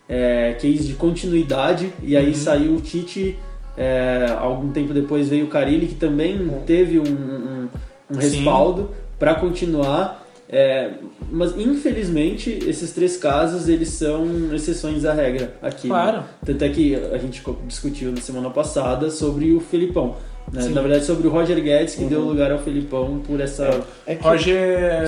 É, 0.08 0.52
case 0.60 0.84
de 0.86 0.94
continuidade. 0.94 1.92
E 2.02 2.16
aí 2.16 2.34
saiu 2.34 2.74
o 2.76 2.80
Tite, 2.80 3.36
é, 3.76 4.26
algum 4.38 4.70
tempo 4.70 4.94
depois 4.94 5.28
veio 5.28 5.46
o 5.46 5.48
Carilli, 5.48 5.86
que 5.88 5.94
também 5.96 6.48
teve 6.66 6.98
um, 6.98 7.02
um- 7.04 7.68
um 8.10 8.16
respaldo 8.16 8.90
para 9.18 9.34
continuar. 9.34 10.24
É, 10.48 10.92
mas 11.32 11.58
infelizmente 11.58 12.50
esses 12.68 12.92
três 12.92 13.16
casos 13.16 13.68
eles 13.68 13.88
são 13.88 14.24
exceções 14.54 15.04
à 15.04 15.12
regra 15.12 15.54
aqui. 15.60 15.88
né? 15.88 15.94
Claro. 15.94 16.22
Tanto 16.44 16.62
é 16.64 16.68
que 16.68 16.94
a 16.94 17.18
gente 17.18 17.42
discutiu 17.66 18.12
na 18.12 18.20
semana 18.20 18.48
passada 18.50 19.10
sobre 19.10 19.52
o 19.52 19.58
Felipão. 19.58 20.14
Né? 20.52 20.68
Na 20.68 20.80
verdade, 20.80 21.04
sobre 21.04 21.26
o 21.26 21.30
Roger 21.30 21.60
Guedes 21.62 21.94
que 21.96 22.04
deu 22.04 22.20
lugar 22.20 22.52
ao 22.52 22.58
Felipão 22.58 23.18
por 23.26 23.40
essa. 23.40 23.82
É 24.06 24.14
que 24.14 24.22
Roger 24.22 24.56
é, 24.56 25.04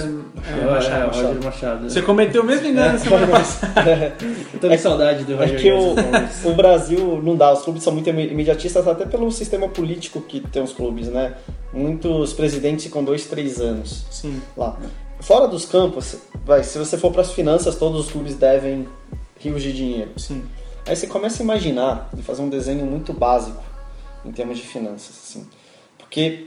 É, 0.61 0.65
Machado. 0.71 1.15
Roger 1.15 1.45
Machado. 1.45 1.91
Você 1.91 2.03
cometeu 2.03 2.43
o 2.43 2.45
mesmo 2.45 2.67
engano 2.67 2.93
na 2.93 2.99
semana 2.99 3.27
passada. 3.31 4.15
Eu 4.53 4.61
tô 4.61 4.69
com 4.69 4.79
saudade 4.79 5.25
do 5.25 5.33
É 5.35 5.37
Roger 5.37 5.61
que 5.61 5.71
Guedes. 5.71 6.45
o, 6.45 6.49
o 6.51 6.55
Brasil 6.55 7.23
não 7.23 7.37
dá, 7.37 7.53
os 7.53 7.63
clubes 7.63 7.83
são 7.83 7.93
muito 7.93 8.09
imediatistas, 8.11 8.87
até 8.89 9.05
pelo 9.07 9.31
sistema 9.31 9.69
político 9.69 10.21
que 10.21 10.41
tem 10.41 10.63
os 10.63 10.73
clubes, 10.73 11.09
né? 11.09 11.35
Muitos 11.73 12.33
presidentes 12.33 12.85
ficam 12.87 13.05
dois, 13.05 13.27
três 13.27 13.61
anos 13.61 14.07
Sim. 14.11 14.41
lá. 14.57 14.77
Fora 15.21 15.47
dos 15.49 15.65
campos, 15.65 16.17
vai, 16.45 16.63
se 16.63 16.79
você 16.79 16.97
for 16.97 17.11
para 17.13 17.23
as 17.23 17.33
finanças, 17.33 17.75
todos 17.77 18.07
os 18.07 18.11
clubes 18.13 18.35
devem 18.35 18.87
rios 19.39 19.63
de 19.63 19.73
dinheiro. 19.73 20.11
Sim. 20.17 20.43
Aí 20.87 20.97
você 20.97 21.07
começa 21.07 21.43
a 21.43 21.45
imaginar 21.45 22.09
e 22.17 22.23
fazer 22.23 22.41
um 22.43 22.49
desenho 22.49 22.87
muito 22.87 23.13
básico 23.13 23.63
em 24.29 24.33
termos 24.33 24.59
de 24.59 24.67
finanças, 24.67 25.17
assim. 25.25 25.47
Porque 25.97 26.47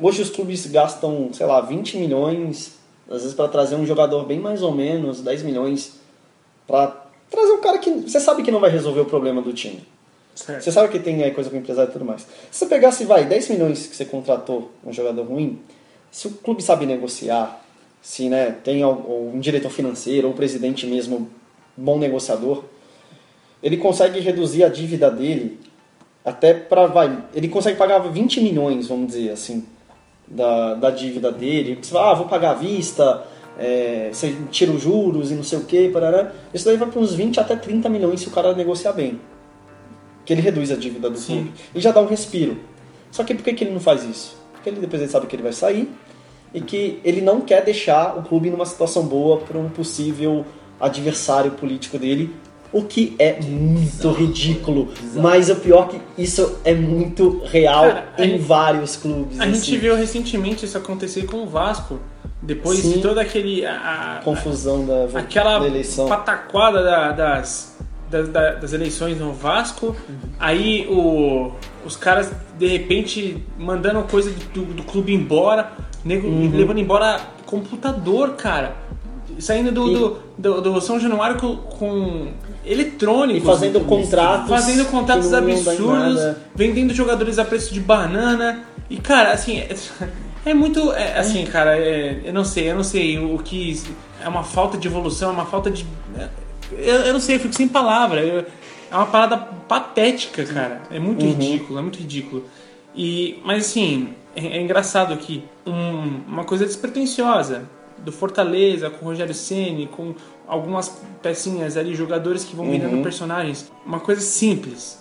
hoje 0.00 0.22
os 0.22 0.30
clubes 0.30 0.66
gastam, 0.66 1.30
sei 1.32 1.46
lá, 1.46 1.60
20 1.60 1.98
milhões, 1.98 2.78
às 3.08 3.22
vezes 3.22 3.34
para 3.34 3.48
trazer 3.48 3.76
um 3.76 3.86
jogador 3.86 4.24
bem 4.24 4.40
mais 4.40 4.62
ou 4.62 4.72
menos, 4.72 5.20
10 5.20 5.42
milhões, 5.42 6.00
para 6.66 7.06
trazer 7.30 7.52
um 7.52 7.60
cara 7.60 7.78
que 7.78 7.90
você 7.90 8.20
sabe 8.20 8.42
que 8.42 8.50
não 8.50 8.60
vai 8.60 8.70
resolver 8.70 9.00
o 9.00 9.04
problema 9.04 9.42
do 9.42 9.52
time. 9.52 9.82
Certo. 10.34 10.62
Você 10.62 10.72
sabe 10.72 10.88
que 10.88 10.98
tem 10.98 11.22
aí 11.22 11.32
coisa 11.32 11.50
com 11.50 11.56
o 11.56 11.58
empresário 11.58 11.90
e 11.90 11.92
tudo 11.92 12.04
mais. 12.04 12.22
Se 12.50 12.58
você 12.58 12.66
pegasse, 12.66 13.04
vai, 13.04 13.24
10 13.26 13.48
milhões 13.50 13.86
que 13.86 13.94
você 13.94 14.04
contratou 14.04 14.70
um 14.84 14.92
jogador 14.92 15.24
ruim, 15.24 15.60
se 16.10 16.28
o 16.28 16.30
clube 16.30 16.62
sabe 16.62 16.86
negociar, 16.86 17.62
se 18.00 18.28
né, 18.28 18.56
tem 18.64 18.84
um 18.84 19.38
diretor 19.38 19.70
financeiro 19.70 20.28
ou 20.28 20.32
um 20.32 20.36
presidente 20.36 20.86
mesmo 20.86 21.28
bom 21.76 21.98
negociador, 21.98 22.64
ele 23.62 23.76
consegue 23.76 24.20
reduzir 24.20 24.64
a 24.64 24.68
dívida 24.68 25.10
dele 25.10 25.58
até 26.24 26.54
para 26.54 26.86
vai, 26.86 27.24
ele 27.34 27.48
consegue 27.48 27.78
pagar 27.78 27.98
20 27.98 28.40
milhões, 28.40 28.88
vamos 28.88 29.08
dizer 29.08 29.30
assim, 29.30 29.64
da, 30.26 30.74
da 30.74 30.90
dívida 30.90 31.32
dele. 31.32 31.78
Você 31.80 31.92
fala, 31.92 32.12
ah, 32.12 32.14
vou 32.14 32.26
pagar 32.26 32.52
à 32.52 32.54
vista, 32.54 33.26
é, 33.58 34.10
você 34.12 34.34
tira 34.50 34.72
os 34.72 34.82
juros 34.82 35.30
e 35.30 35.34
não 35.34 35.42
sei 35.42 35.58
o 35.58 35.64
que, 35.64 35.88
parará. 35.88 36.32
Isso 36.52 36.64
daí 36.64 36.76
vai 36.76 36.88
para 36.88 37.00
uns 37.00 37.14
20 37.14 37.40
até 37.40 37.56
30 37.56 37.88
milhões 37.88 38.20
se 38.20 38.28
o 38.28 38.30
cara 38.30 38.54
negociar 38.54 38.92
bem. 38.92 39.20
Que 40.24 40.32
ele 40.32 40.42
reduz 40.42 40.70
a 40.70 40.76
dívida 40.76 41.10
do 41.10 41.18
Sim. 41.18 41.34
clube 41.34 41.52
e 41.74 41.80
já 41.80 41.90
dá 41.90 42.00
um 42.00 42.06
respiro. 42.06 42.58
Só 43.10 43.24
que 43.24 43.34
por 43.34 43.42
que, 43.42 43.54
que 43.54 43.64
ele 43.64 43.72
não 43.72 43.80
faz 43.80 44.04
isso? 44.04 44.36
Porque 44.52 44.68
ele 44.68 44.80
depois 44.80 45.02
ele 45.02 45.10
sabe 45.10 45.26
que 45.26 45.34
ele 45.34 45.42
vai 45.42 45.52
sair 45.52 45.90
e 46.52 46.60
que 46.60 47.00
ele 47.04 47.20
não 47.20 47.40
quer 47.40 47.64
deixar 47.64 48.18
o 48.18 48.22
clube 48.22 48.50
numa 48.50 48.66
situação 48.66 49.04
boa 49.04 49.38
para 49.38 49.58
um 49.58 49.68
possível 49.68 50.44
adversário 50.78 51.52
político 51.52 51.98
dele, 51.98 52.34
o 52.72 52.82
que 52.84 53.14
é 53.18 53.40
muito 53.42 54.10
ridículo. 54.12 54.88
Mas 55.14 55.50
o 55.50 55.56
pior 55.56 55.88
é 55.88 55.88
que 56.16 56.22
isso 56.22 56.58
é 56.64 56.74
muito 56.74 57.42
real 57.44 57.82
Cara, 57.84 58.08
em 58.18 58.22
gente- 58.30 58.42
vários 58.42 58.96
clubes. 58.96 59.40
A 59.40 59.44
assim. 59.44 59.54
gente 59.54 59.76
viu 59.78 59.96
recentemente 59.96 60.64
isso 60.64 60.78
acontecer 60.78 61.26
com 61.26 61.38
o 61.42 61.46
Vasco. 61.46 61.98
Depois 62.42 62.78
Sim. 62.78 62.92
de 62.92 62.98
todo 63.02 63.18
aquele. 63.18 63.66
a- 63.66 64.18
a- 64.20 64.24
confusão 64.24 64.86
da, 64.86 65.18
aquela 65.18 65.58
da 65.58 65.66
eleição. 65.66 66.08
pataquada 66.08 66.82
da- 66.82 67.12
das, 67.12 67.76
das, 68.10 68.28
da- 68.28 68.54
das 68.54 68.72
eleições 68.72 69.18
no 69.18 69.32
Vasco. 69.32 69.94
Aí 70.38 70.86
o, 70.88 71.52
os 71.84 71.96
caras, 71.96 72.32
de 72.58 72.66
repente, 72.66 73.44
mandando 73.58 74.02
coisa 74.04 74.32
do, 74.54 74.62
do 74.64 74.82
clube 74.84 75.12
embora, 75.12 75.72
nego, 76.04 76.26
Uhum. 76.28 76.50
levando 76.54 76.78
embora 76.78 77.20
computador, 77.44 78.30
cara. 78.36 78.74
Saindo 79.38 79.70
do, 79.70 79.90
E- 79.90 79.94
do, 79.94 80.16
do, 80.38 80.60
do 80.62 80.80
São 80.80 80.98
Januário 80.98 81.36
com, 81.38 81.56
com 81.56 82.28
eletrônicos. 82.64 83.42
E 83.42 83.46
fazendo 83.46 83.80
contratos 83.80 84.48
Fazendo 84.48 84.84
contratos 84.86 85.32
absurdos, 85.32 86.20
vendendo 86.54 86.92
jogadores 86.94 87.38
a 87.38 87.44
preço 87.44 87.72
de 87.72 87.80
banana. 87.80 88.60
E, 88.88 88.96
cara, 88.96 89.32
assim, 89.32 89.58
é, 89.58 89.74
é 90.44 90.54
muito. 90.54 90.92
é, 90.92 91.18
assim, 91.18 91.44
cara, 91.46 91.76
é, 91.78 92.20
eu 92.24 92.32
não 92.32 92.44
sei, 92.44 92.70
eu 92.70 92.74
não 92.76 92.84
sei 92.84 93.18
o 93.18 93.38
que. 93.38 93.80
É 94.22 94.28
uma 94.28 94.42
falta 94.42 94.76
de 94.76 94.86
evolução, 94.88 95.30
é 95.30 95.32
uma 95.32 95.46
falta 95.46 95.70
de. 95.70 95.86
Eu, 96.72 96.96
eu 97.06 97.12
não 97.12 97.20
sei, 97.20 97.36
eu 97.36 97.40
fico 97.40 97.54
sem 97.54 97.68
palavra. 97.68 98.20
eu- 98.22 98.44
é 98.92 98.96
uma 98.96 99.06
parada 99.06 99.36
patética, 99.36 100.44
cara. 100.44 100.82
É 100.90 100.98
muito 100.98 101.22
Uhum. 101.24 101.30
ridículo, 101.30 101.78
é 101.78 101.82
muito 101.82 101.98
ridículo. 102.00 102.44
E, 102.92 103.38
mas 103.44 103.66
assim, 103.66 104.14
é, 104.34 104.44
é 104.58 104.60
engraçado 104.60 105.16
que 105.16 105.44
um- 105.64 106.20
uma 106.26 106.42
coisa 106.42 106.66
despretensiosa 106.66 107.62
do 107.98 108.10
Fortaleza, 108.10 108.90
com 108.90 109.04
o 109.04 109.08
Rogério 109.10 109.32
Ceni, 109.34 109.86
com 109.86 110.12
algumas 110.50 111.00
pecinhas 111.22 111.76
ali, 111.76 111.94
jogadores 111.94 112.44
que 112.44 112.54
vão 112.56 112.66
Uhum. 112.66 112.72
virando 112.72 113.02
personagens. 113.02 113.70
Uma 113.86 114.00
coisa 114.00 114.20
simples, 114.20 115.00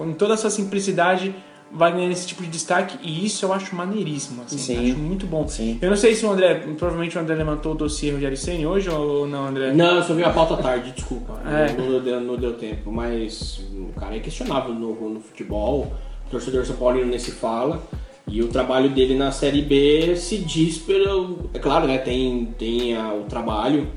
em 0.00 0.12
toda 0.12 0.34
a 0.34 0.36
sua 0.36 0.50
simplicidade, 0.50 1.34
vai 1.72 1.92
ganhando 1.92 2.10
esse 2.12 2.26
tipo 2.26 2.42
de 2.42 2.48
destaque 2.48 2.98
e 3.00 3.24
isso 3.24 3.44
eu 3.44 3.52
acho 3.52 3.74
maneiríssimo, 3.76 4.42
assim, 4.42 4.58
Sim. 4.58 4.90
acho 4.90 4.98
muito 4.98 5.24
bom. 5.26 5.46
Sim. 5.46 5.78
Eu 5.80 5.88
não 5.90 5.96
sei 5.96 6.14
se 6.16 6.26
o 6.26 6.30
André, 6.32 6.54
provavelmente 6.76 7.16
o 7.16 7.20
André 7.20 7.34
levantou 7.36 7.72
o 7.72 7.74
dossiê 7.76 8.10
Rogério 8.10 8.36
Ceni 8.36 8.66
hoje 8.66 8.90
ou 8.90 9.26
não, 9.28 9.46
André? 9.46 9.72
Não, 9.72 9.96
eu 9.96 10.02
só 10.02 10.12
vi 10.12 10.24
a 10.24 10.30
pauta 10.30 10.56
tarde, 10.56 10.92
desculpa. 10.92 11.40
É. 11.48 11.72
Não, 11.72 11.90
não 11.90 12.00
deu, 12.00 12.20
não 12.20 12.36
deu 12.36 12.54
tempo. 12.54 12.90
Mas 12.92 13.60
o 13.72 13.92
cara 13.98 14.16
é 14.16 14.20
questionável 14.20 14.74
no, 14.74 15.10
no 15.10 15.20
futebol. 15.20 15.92
O 16.26 16.30
torcedor 16.30 16.66
São 16.66 16.76
Paulino 16.76 17.06
nem 17.06 17.18
se 17.18 17.30
fala. 17.30 17.80
E 18.26 18.42
o 18.42 18.48
trabalho 18.48 18.88
dele 18.90 19.16
na 19.16 19.32
Série 19.32 19.62
B 19.62 20.14
se 20.16 20.38
diz 20.38 20.76
pelo. 20.78 21.50
É 21.54 21.58
claro, 21.58 21.86
né? 21.86 21.98
Tem, 21.98 22.46
tem 22.58 22.96
a- 22.96 23.12
o 23.14 23.24
trabalho, 23.24 23.88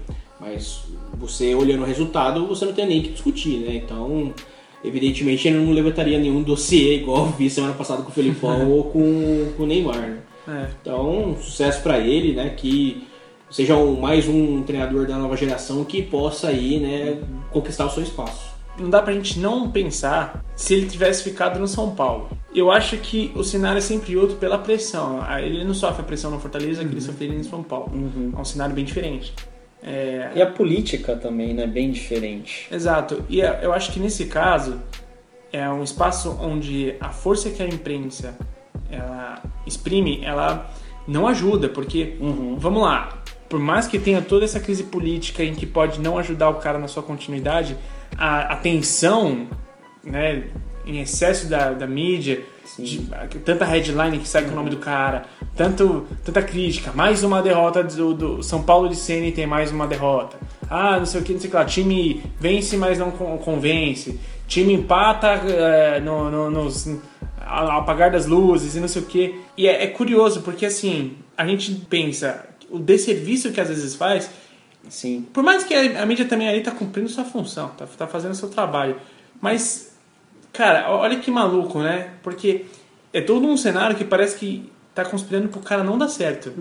mas 0.44 0.84
você 1.14 1.56
olhando 1.56 1.84
o 1.84 1.86
resultado, 1.86 2.46
você 2.48 2.66
não 2.66 2.74
tem 2.74 2.86
nem 2.88 3.02
que 3.02 3.10
discutir, 3.10 3.60
né? 3.60 3.76
Então, 3.76 4.34
evidentemente, 4.84 5.48
ele 5.48 5.58
não 5.58 5.72
levantaria 5.72 6.20
nenhum 6.20 6.42
dossiê 6.44 6.96
igual 6.98 7.28
vi 7.28 7.50
semana 7.50 7.74
passada 7.74 8.02
com 8.04 8.10
o 8.10 8.14
Felipão 8.14 8.70
ou 8.72 8.84
com, 8.86 9.52
com 9.56 9.64
o 9.64 9.66
Neymar, 9.66 9.98
né? 9.98 10.18
É. 10.48 10.68
Então, 10.82 11.38
sucesso 11.42 11.82
pra 11.82 12.00
ele, 12.00 12.34
né? 12.34 12.50
Que 12.50 13.08
seja 13.50 13.78
um- 13.78 14.00
mais 14.02 14.28
um 14.28 14.62
treinador 14.64 15.08
da 15.08 15.18
nova 15.18 15.38
geração 15.38 15.86
que 15.86 16.02
possa 16.02 16.48
aí, 16.50 16.80
né, 16.80 17.18
conquistar 17.52 17.86
o 17.86 17.90
seu 17.90 18.04
espaço. 18.04 18.52
não 18.78 18.90
dá 18.90 19.02
pra 19.04 19.14
gente 19.14 19.40
não 19.40 19.70
pensar 19.70 20.44
se 20.56 20.74
ele 20.74 20.88
tivesse 20.88 21.24
ficado 21.24 21.60
no 21.60 21.68
São 21.68 21.92
Paulo. 21.92 22.28
Eu 22.56 22.72
acho 22.72 22.98
que 22.98 23.32
o 23.36 23.44
cenário 23.44 23.78
é 23.78 23.82
sempre 23.82 24.18
outro 24.18 24.36
pela 24.38 24.58
pressão. 24.58 25.20
Ah, 25.22 25.40
Ele 25.42 25.64
não 25.64 25.74
sofre 25.76 26.02
a 26.02 26.04
pressão 26.04 26.30
no 26.32 26.40
Fortaleza 26.40 26.84
que 26.84 26.92
ele 26.92 27.00
sofreria 27.02 27.36
em 27.38 27.44
São 27.44 27.62
Paulo. 27.64 27.92
É 28.36 28.40
um 28.42 28.44
cenário 28.44 28.74
bem 28.76 28.84
diferente. 28.84 29.32
É, 29.86 30.32
E 30.36 30.42
a 30.42 30.46
política 30.46 31.16
também, 31.16 31.54
né? 31.54 31.68
Bem 31.68 31.92
diferente. 31.92 32.68
Exato. 32.72 33.24
E 33.30 33.42
é- 33.42 33.60
eu 33.62 33.74
acho 33.74 33.92
que 33.92 34.00
nesse 34.00 34.26
caso 34.26 34.82
é 35.52 35.70
um 35.70 35.84
espaço 35.84 36.38
onde 36.42 36.96
a 37.00 37.10
força 37.10 37.50
que 37.50 37.62
a 37.62 37.68
imprensa 37.68 38.36
ela 38.90 39.42
exprime, 39.66 40.24
ela 40.24 40.70
não 41.08 41.28
ajuda, 41.28 41.68
porque 41.68 42.16
vamos 42.58 42.82
lá, 42.82 43.24
por 43.50 43.60
mais 43.60 43.88
que 43.88 44.00
tenha 44.00 44.22
toda 44.22 44.46
essa 44.46 44.60
crise 44.60 44.84
política 44.84 45.44
em 45.44 45.54
que 45.54 45.66
pode 45.66 46.00
não 46.00 46.18
ajudar 46.18 46.50
o 46.50 46.56
cara 46.56 46.80
na 46.80 46.88
sua 46.88 47.04
continuidade, 47.04 47.76
a, 48.18 48.54
a 48.54 48.56
tensão, 48.56 49.48
né, 50.04 50.44
em 50.86 51.00
excesso 51.00 51.48
da, 51.48 51.72
da 51.72 51.88
mídia, 51.88 52.44
de- 52.78 53.00
tanta 53.46 53.66
headline 53.66 54.18
que 54.20 54.28
sai 54.28 54.44
com 54.46 54.52
o 54.52 54.56
nome 54.56 54.70
do 54.70 54.78
cara, 54.78 55.26
tanto, 55.56 56.06
tanta 56.24 56.42
crítica, 56.42 56.92
mais 56.94 57.24
uma 57.24 57.42
derrota 57.42 57.84
do, 57.84 58.14
do 58.14 58.44
São 58.44 58.64
Paulo 58.64 58.90
de 58.90 58.96
Ceni 58.96 59.32
tem 59.32 59.46
mais 59.46 59.72
uma 59.72 59.88
derrota. 59.88 60.38
Ah, 60.70 60.98
não 60.98 61.06
sei 61.06 61.22
o 61.22 61.24
que, 61.24 61.34
não 61.34 61.40
sei 61.40 61.48
o 61.48 61.52
que 61.52 61.58
lá. 61.58 61.66
Time 61.66 62.24
vence, 62.40 62.76
mas 62.78 62.98
não 62.98 63.12
con- 63.12 63.38
convence. 63.38 64.20
Time 64.48 64.74
empata 64.74 65.28
é, 65.28 66.00
no, 66.00 66.30
no- 66.32 66.50
nos, 66.50 66.88
ao 67.46 67.72
apagar 67.80 68.12
das 68.12 68.26
luzes 68.26 68.76
e 68.76 68.80
não 68.80 68.88
sei 68.88 69.02
o 69.02 69.06
que. 69.06 69.40
E 69.58 69.68
é, 69.68 69.84
é 69.84 69.88
curioso, 69.88 70.42
porque 70.42 70.66
assim, 70.66 71.14
a 71.38 71.46
gente 71.46 71.72
pensa, 71.90 72.46
o 72.72 72.80
desserviço 72.80 73.52
que 73.52 73.62
às 73.62 73.68
vezes 73.70 73.94
faz, 73.96 74.30
Sim. 74.90 75.26
por 75.32 75.44
mais 75.44 75.64
que 75.64 75.74
a, 75.74 76.02
a 76.02 76.06
mídia 76.06 76.26
também 76.26 76.48
ali 76.50 76.62
tá 76.62 76.72
cumprindo 76.72 77.08
sua 77.10 77.24
função, 77.24 77.70
tá, 77.78 77.86
tá 77.86 78.08
fazendo 78.08 78.34
seu 78.34 78.50
trabalho. 78.50 78.96
Mas, 79.40 79.93
cara, 80.54 80.90
olha 80.90 81.18
que 81.20 81.30
maluco, 81.30 81.80
né? 81.80 82.12
Porque 82.22 82.66
é 83.12 83.20
todo 83.20 83.46
um 83.46 83.58
cenário 83.58 83.96
que 83.96 84.06
parece 84.06 84.38
que 84.38 84.72
tá 84.96 85.04
conspirando 85.04 85.50
pro 85.50 85.60
cara 85.60 85.84
não 85.84 85.98
dar 85.98 86.08
certo. 86.08 86.54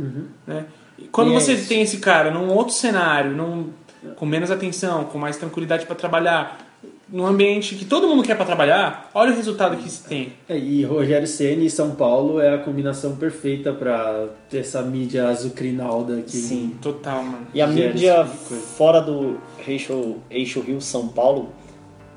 Né? 0.46 0.64
E 0.98 1.04
quando 1.04 1.30
E 1.30 1.36
é 1.36 1.40
você 1.40 1.52
isso. 1.52 1.68
tem 1.68 1.82
esse 1.82 1.98
cara 1.98 2.30
num 2.30 2.48
outro 2.50 2.74
cenário, 2.74 3.32
num, 3.32 3.70
com 4.16 4.24
menos 4.26 4.50
atenção, 4.50 5.04
com 5.04 5.18
mais 5.18 5.36
tranquilidade 5.36 5.86
para 5.86 5.94
trabalhar, 5.94 6.58
num 7.08 7.26
ambiente 7.26 7.74
que 7.74 7.84
todo 7.84 8.08
mundo 8.08 8.22
quer 8.22 8.34
para 8.36 8.46
trabalhar, 8.46 9.10
olha 9.12 9.32
o 9.32 9.36
resultado 9.36 9.76
que 9.76 9.88
se 9.90 10.02
tem. 10.04 10.32
É, 10.48 10.56
e 10.56 10.82
Rogério 10.82 11.26
Ceni 11.26 11.66
e 11.66 11.70
São 11.70 11.90
Paulo 11.90 12.40
é 12.40 12.54
a 12.54 12.58
combinação 12.58 13.16
perfeita 13.16 13.76
ter 14.48 14.58
essa 14.60 14.80
mídia 14.80 15.28
azucrinalda 15.28 16.22
que 16.22 16.36
Sim. 16.38 16.74
Total, 16.80 17.22
mano. 17.22 17.46
E 17.52 17.60
a 17.60 17.66
mídia 17.66 18.24
tipo 18.24 18.54
fora 18.54 19.00
do 19.00 19.38
eixo, 19.66 20.16
eixo 20.30 20.60
Rio-São 20.60 21.08
Paulo, 21.08 21.50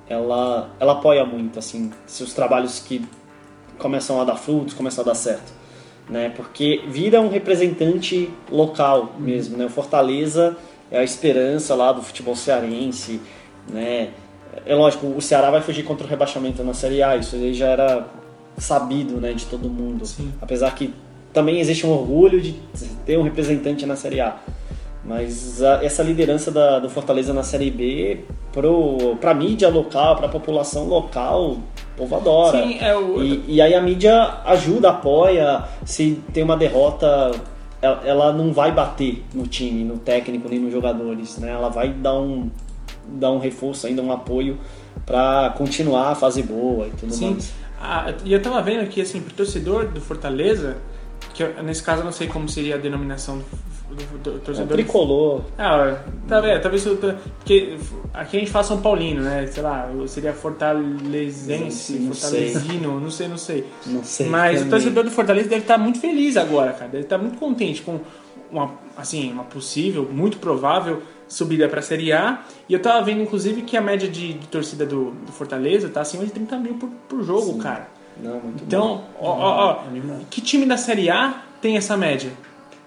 ela, 0.10 0.70
ela 0.80 0.94
apoia 0.94 1.26
muito, 1.26 1.60
assim, 1.60 1.92
se 2.06 2.24
os 2.24 2.34
trabalhos 2.34 2.80
que 2.80 3.06
começam 3.78 4.22
a 4.22 4.24
dar 4.24 4.36
frutos, 4.36 4.74
começam 4.74 5.04
a 5.04 5.08
dar 5.08 5.16
certo. 5.16 5.52
né? 6.10 6.30
Porque 6.36 6.84
vira 6.88 7.20
um 7.22 7.30
representante 7.30 8.30
local 8.52 9.16
mesmo, 9.18 9.58
né? 9.58 9.66
O 9.66 9.70
Fortaleza 9.70 10.56
é 10.92 11.00
a 11.00 11.04
esperança 11.04 11.74
lá 11.76 11.92
do 11.92 12.02
futebol 12.02 12.36
cearense, 12.36 13.20
né? 13.68 14.10
É 14.66 14.74
lógico, 14.74 15.08
o 15.08 15.22
Ceará 15.22 15.50
vai 15.52 15.62
fugir 15.62 15.84
contra 15.84 16.06
o 16.06 16.10
rebaixamento 16.10 16.64
na 16.64 16.74
Série 16.74 17.04
A, 17.04 17.18
isso 17.18 17.36
aí 17.36 17.54
já 17.54 17.68
era 17.68 18.08
sabido, 18.58 19.20
né, 19.20 19.34
de 19.34 19.46
todo 19.48 19.68
mundo. 19.68 20.06
Apesar 20.42 20.74
que 20.74 20.94
também 21.34 21.60
existe 21.60 21.86
um 21.86 21.90
orgulho 21.90 22.40
de 22.40 22.54
ter 23.06 23.18
um 23.20 23.24
representante 23.24 23.86
na 23.86 23.98
Série 23.98 24.22
A. 24.22 24.38
Mas 25.06 25.62
a- 25.62 25.84
essa 25.84 26.02
liderança 26.02 26.50
da- 26.52 26.80
do 26.80 26.90
Fortaleza 26.90 27.32
na 27.32 27.44
Série 27.44 27.70
B, 27.70 28.22
pro, 28.52 29.16
pra 29.22 29.34
mídia 29.36 29.70
local, 29.70 30.16
pra 30.16 30.28
população 30.28 30.86
local, 30.88 31.52
o 31.52 31.64
povo 31.96 32.16
adora. 32.16 32.58
Sim, 32.64 32.78
é 32.80 32.96
o. 32.98 33.22
E, 33.24 33.44
e 33.48 33.62
aí 33.62 33.74
a 33.76 33.82
mídia 33.82 34.40
ajuda, 34.46 34.90
apoia. 34.90 35.64
Se 35.86 36.20
tem 36.34 36.44
uma 36.44 36.58
derrota, 36.58 37.32
ela, 37.82 38.02
ela 38.04 38.34
não 38.34 38.52
vai 38.52 38.72
bater 38.72 39.24
no 39.34 39.46
time, 39.46 39.84
no 39.84 39.98
técnico, 39.98 40.50
nem 40.50 40.58
nos 40.60 40.72
jogadores, 40.72 41.38
né? 41.38 41.52
Ela 41.52 41.70
vai 41.70 41.90
dar 41.90 42.16
um, 42.20 42.50
dar 43.08 43.32
um 43.32 43.38
reforço 43.38 43.86
ainda, 43.86 44.02
um 44.02 44.12
apoio 44.12 44.58
pra 45.06 45.54
continuar 45.56 46.10
a 46.10 46.16
fase 46.16 46.42
boa 46.42 46.88
e 46.88 46.92
tudo 46.92 47.14
Sim. 47.14 47.32
mais. 47.32 47.54
Ah, 47.80 48.12
e 48.24 48.34
eu 48.34 48.42
tava 48.42 48.60
vendo 48.64 48.82
aqui, 48.82 49.02
assim, 49.02 49.22
pro 49.22 49.32
torcedor 49.36 49.88
do 49.90 50.02
Fortaleza, 50.02 50.78
que 51.34 51.44
eu- 51.44 51.62
nesse 51.64 51.84
caso 51.84 52.02
eu 52.02 52.06
não 52.06 52.12
sei 52.12 52.26
como 52.26 52.50
seria 52.50 52.74
a 52.74 52.78
denominação 52.80 53.38
do, 53.38 53.46
do- 53.90 54.18
do 54.20 54.36
É 54.38 54.40
torcedor. 54.40 54.74
tricolor. 54.74 55.42
Ah, 55.58 55.98
tá 56.28 56.40
vendo? 56.42 56.62
Talvez 56.62 56.86
eu 56.86 56.98
tô- 56.98 57.14
porque 57.38 57.78
aqui 58.14 58.38
a 58.38 58.40
gente 58.40 58.52
fala 58.52 58.64
São 58.64 58.82
Paulino, 58.82 59.22
né? 59.22 59.46
Sei 59.48 59.62
lá, 59.62 59.90
seria 60.08 60.34
fortalezense, 60.34 61.94
Não 62.00 62.14
sei. 62.14 62.50
fortalezino, 62.54 63.00
não 63.00 63.12
sei, 63.12 63.28
não 63.28 63.38
sei. 63.38 63.66
Não 63.86 64.04
sei. 64.04 64.28
Mas 64.28 64.56
o 64.56 64.58
também. 64.60 64.70
torcedor 64.72 65.04
do 65.04 65.12
Fortaleza 65.12 65.50
deve 65.50 65.62
estar 65.62 65.78
muito 65.78 66.00
feliz 66.00 66.38
agora, 66.38 66.74
cara. 66.74 66.90
Deve 66.90 67.04
estar 67.04 67.18
muito 67.18 67.38
contente 67.38 67.82
com 67.82 68.00
uma, 68.52 68.72
assim, 68.98 69.32
uma 69.32 69.44
possível, 69.44 70.08
muito 70.12 70.38
provável 70.38 71.02
subida 71.28 71.68
para 71.68 71.80
a 71.80 71.84
Série 71.84 72.12
A. 72.12 72.40
E 72.70 72.74
eu 72.74 72.82
tava 72.82 73.04
vendo, 73.04 73.22
inclusive, 73.22 73.62
que 73.64 73.76
a 73.76 73.82
média 73.82 74.08
de, 74.08 74.34
de 74.34 74.48
torcida 74.48 74.86
do, 74.86 75.12
do 75.12 75.32
Fortaleza 75.32 75.90
tá 75.90 76.02
acima 76.02 76.26
de 76.26 76.32
30 76.32 76.58
mil 76.58 76.76
por, 76.76 76.90
por 77.10 77.24
jogo, 77.24 77.54
Sim. 77.54 77.60
cara. 77.60 77.88
Não, 78.22 78.34
muito 78.34 78.60
bom. 78.60 78.66
Então, 78.66 79.04
ó, 79.20 79.30
ó, 79.32 79.72
ó, 79.72 79.84
que 80.30 80.40
time 80.42 80.66
da 80.66 80.78
Série 80.78 81.10
A 81.10 81.42
tem 81.62 81.76
essa 81.78 81.98
média? 81.98 82.32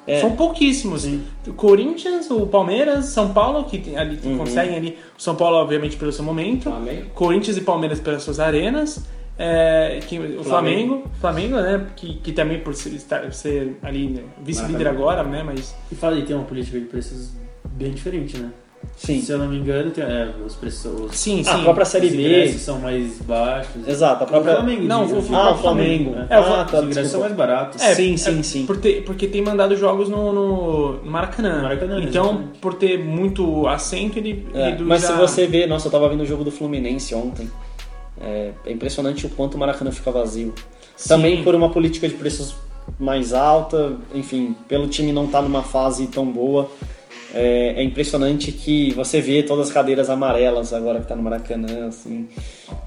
É. 0.09 0.21
São 0.21 0.35
pouquíssimos. 0.35 1.05
O 1.47 1.53
Corinthians, 1.53 2.31
o 2.31 2.47
Palmeiras, 2.47 3.05
São 3.07 3.33
Paulo, 3.33 3.65
que 3.65 3.79
tem 3.79 3.97
ali, 3.97 4.17
que 4.17 4.37
conseguem 4.37 4.75
ali. 4.77 4.99
O 5.19 5.23
São 5.23 5.35
Paulo, 5.35 5.57
obviamente, 5.59 5.97
pelo 5.97 6.11
seu 6.11 6.25
momento. 6.25 6.71
Flamengo. 6.71 7.07
Corinthians 7.15 7.57
e 7.57 7.61
Palmeiras 7.61 8.01
pelas 8.01 8.23
suas 8.23 8.41
arenas. 8.41 9.05
É, 9.41 10.01
que- 10.05 10.19
o 10.19 10.43
Flamengo, 10.43 11.05
Flamengo, 11.21 11.57
né? 11.57 11.87
Que, 11.95 12.15
que 12.15 12.33
também 12.33 12.59
por 12.59 12.75
ser, 12.75 12.89
estar- 12.95 13.33
ser 13.33 13.77
ali 13.83 14.09
né, 14.09 14.23
vice-líder 14.43 14.89
agora, 14.89 15.23
né? 15.23 15.45
Mas 15.45 15.77
E 15.93 15.95
fala 15.95 16.17
aí, 16.17 16.23
tem 16.25 16.35
uma 16.35 16.45
política 16.45 16.79
de 16.81 16.87
preços 16.87 17.31
bem 17.65 17.93
diferente, 17.93 18.37
né? 18.37 18.51
Sim. 18.97 19.21
Se 19.23 19.31
eu 19.31 19.39
não 19.39 19.47
me 19.49 19.57
engano, 19.57 19.91
tem, 19.93 20.03
é, 20.03 20.29
os 20.45 20.57
preços. 20.57 20.87
Os, 21.11 21.17
sim, 21.17 21.43
sim. 21.45 21.51
Ah, 21.51 21.57
a 21.57 21.63
própria 21.63 21.85
Série 21.85 22.09
os 22.09 22.13
B. 22.15 22.49
são 22.59 22.81
mais 22.81 23.19
baixos. 23.21 23.87
Exato, 23.87 24.25
a 24.25 24.27
própria. 24.27 24.53
O 24.55 24.57
Flamengo, 24.57 24.83
Não, 24.85 25.01
o- 25.03 25.19
assim, 25.19 25.35
ah, 25.35 25.51
o 25.53 25.59
Flamengo. 25.59 26.11
né? 26.11 26.27
É, 26.29 26.35
ah, 26.37 26.67
tá, 26.69 26.79
os 26.81 26.85
ingressos 26.85 27.13
são 27.13 27.21
mais 27.21 27.33
baratos. 27.33 27.81
É, 27.81 27.95
sim, 27.95 28.15
é, 28.15 28.17
sim, 28.17 28.43
sim. 28.43 28.67
Por 28.67 28.77
ter, 28.79 29.05
porque 29.05 29.29
tem 29.29 29.41
mandado 29.41 29.77
jogos 29.77 30.09
no, 30.09 30.33
no, 30.33 30.93
no 31.05 31.11
Maracanã. 31.11 31.63
Maracanã, 31.63 32.01
Então, 32.03 32.25
exatamente. 32.25 32.59
por 32.59 32.75
ter 32.75 32.99
muito 32.99 33.69
assento, 33.69 34.19
ele 34.19 34.47
É, 34.53 34.71
reduz 34.71 34.89
mas 34.89 35.03
se 35.03 35.13
a- 35.13 35.17
você 35.17 35.47
vê, 35.47 35.65
nossa, 35.67 35.87
eu 35.87 35.93
tava 35.93 36.09
vendo 36.09 36.23
o 36.23 36.27
jogo 36.27 36.43
do 36.43 36.51
Fluminense 36.51 37.15
ontem. 37.15 37.49
É, 38.21 38.51
é 38.67 38.73
impressionante 38.73 39.27
o 39.27 39.29
quanto 39.29 39.55
o 39.55 39.59
Maracanã 39.59 39.93
fica 39.93 40.11
vazio. 40.11 40.53
Sim. 40.97 41.09
Também 41.09 41.45
por 41.45 41.55
uma 41.55 41.71
política 41.71 42.09
de 42.09 42.15
preços 42.15 42.57
mais 42.99 43.33
alta, 43.33 43.93
enfim, 44.13 44.57
pelo 44.67 44.89
time 44.89 45.13
não 45.13 45.27
estar 45.27 45.41
numa 45.41 45.63
fase 45.63 46.09
tão 46.09 46.27
boa. 46.27 46.69
É, 47.35 47.75
é 47.77 47.83
impressionante 47.83 48.51
que 48.51 48.93
você 48.93 49.21
vê 49.21 49.43
todas 49.43 49.69
as 49.69 49.73
cadeiras 49.73 50.09
amarelas 50.09 50.73
agora 50.73 51.01
que 51.01 51.07
tá 51.07 51.15
no 51.15 51.23
Maracanã, 51.23 51.89
assim. 51.89 52.27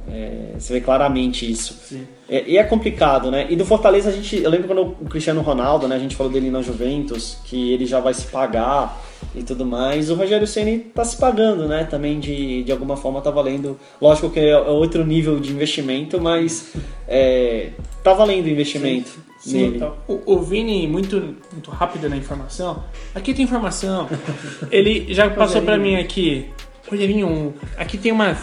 É, 0.09 0.53
você 0.57 0.73
vê 0.73 0.81
claramente 0.81 1.49
isso. 1.49 1.75
Sim. 1.83 2.07
É, 2.27 2.43
e 2.47 2.57
é 2.57 2.63
complicado, 2.63 3.29
né? 3.29 3.45
E 3.49 3.55
do 3.55 3.65
Fortaleza 3.65 4.09
a 4.09 4.11
gente. 4.11 4.41
Eu 4.41 4.49
lembro 4.49 4.67
quando 4.67 4.81
o 4.81 5.05
Cristiano 5.05 5.41
Ronaldo, 5.41 5.87
né? 5.87 5.95
A 5.95 5.99
gente 5.99 6.15
falou 6.15 6.31
dele 6.31 6.49
na 6.49 6.61
Juventus, 6.61 7.37
que 7.45 7.71
ele 7.71 7.85
já 7.85 7.99
vai 7.99 8.13
se 8.13 8.25
pagar 8.27 8.99
e 9.35 9.43
tudo 9.43 9.63
mais. 9.63 10.09
O 10.09 10.15
Rogério 10.15 10.47
Ceni 10.47 10.79
tá 10.79 11.05
se 11.05 11.17
pagando, 11.17 11.67
né? 11.67 11.83
Também 11.83 12.19
de, 12.19 12.63
de 12.63 12.71
alguma 12.71 12.97
forma 12.97 13.21
tá 13.21 13.29
valendo. 13.29 13.79
Lógico 14.01 14.29
que 14.29 14.39
é 14.39 14.57
outro 14.57 15.05
nível 15.05 15.39
de 15.39 15.51
investimento, 15.51 16.19
mas 16.19 16.73
é, 17.07 17.69
tá 18.03 18.13
valendo 18.13 18.45
o 18.45 18.49
investimento 18.49 19.30
nele. 19.45 19.75
Então, 19.77 19.95
o, 20.07 20.33
o 20.33 20.41
Vini, 20.41 20.87
muito, 20.87 21.35
muito 21.51 21.71
rápido 21.71 22.09
na 22.09 22.17
informação. 22.17 22.83
Aqui 23.13 23.33
tem 23.33 23.45
informação. 23.45 24.09
Ele 24.71 25.13
já 25.13 25.29
passou 25.29 25.61
pra 25.61 25.77
mim 25.77 25.95
aqui. 25.95 26.47
Rogerinho, 26.89 27.53
aqui 27.77 27.97
tem 27.97 28.11
umas, 28.11 28.37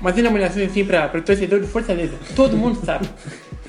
umas 0.00 0.14
denominações 0.14 0.70
assim 0.70 0.84
pra, 0.84 1.08
pra 1.08 1.20
torcedor 1.20 1.60
de 1.60 1.66
Fortaleza. 1.66 2.14
Todo 2.36 2.56
mundo 2.56 2.78
sabe. 2.84 3.08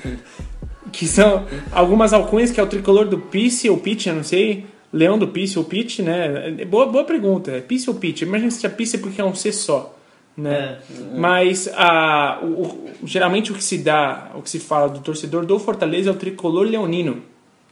que 0.92 1.06
são 1.06 1.46
algumas 1.72 2.12
alcunhas, 2.12 2.50
que 2.50 2.60
é 2.60 2.62
o 2.62 2.66
tricolor 2.66 3.06
do 3.08 3.18
Pice 3.18 3.70
ou 3.70 3.78
Pitch, 3.78 4.06
eu 4.06 4.14
não 4.14 4.22
sei. 4.22 4.66
Leão 4.92 5.18
do 5.18 5.26
Pice 5.26 5.58
ou 5.58 5.64
Pitch, 5.64 6.00
né? 6.00 6.54
É 6.58 6.64
Boa, 6.66 6.86
boa 6.86 7.04
pergunta. 7.04 7.50
É 7.50 7.60
Pice 7.60 7.88
ou 7.88 7.96
Pitch? 7.96 8.22
Imagina 8.22 8.50
se 8.50 8.64
é 8.66 8.68
Pice 8.68 8.98
porque 8.98 9.20
é 9.20 9.24
um 9.24 9.34
C 9.34 9.50
só. 9.50 9.96
Né? 10.36 10.78
Mas 11.14 11.68
a, 11.74 12.38
o- 12.42 12.46
o- 12.46 12.90
geralmente 13.04 13.52
o 13.52 13.54
que 13.54 13.62
se 13.62 13.78
dá, 13.78 14.30
o 14.34 14.40
que 14.42 14.48
se 14.48 14.58
fala 14.58 14.88
do 14.88 15.00
torcedor 15.00 15.44
do 15.44 15.58
Fortaleza 15.58 16.08
é 16.10 16.12
o 16.12 16.16
tricolor 16.16 16.66
leonino. 16.66 17.22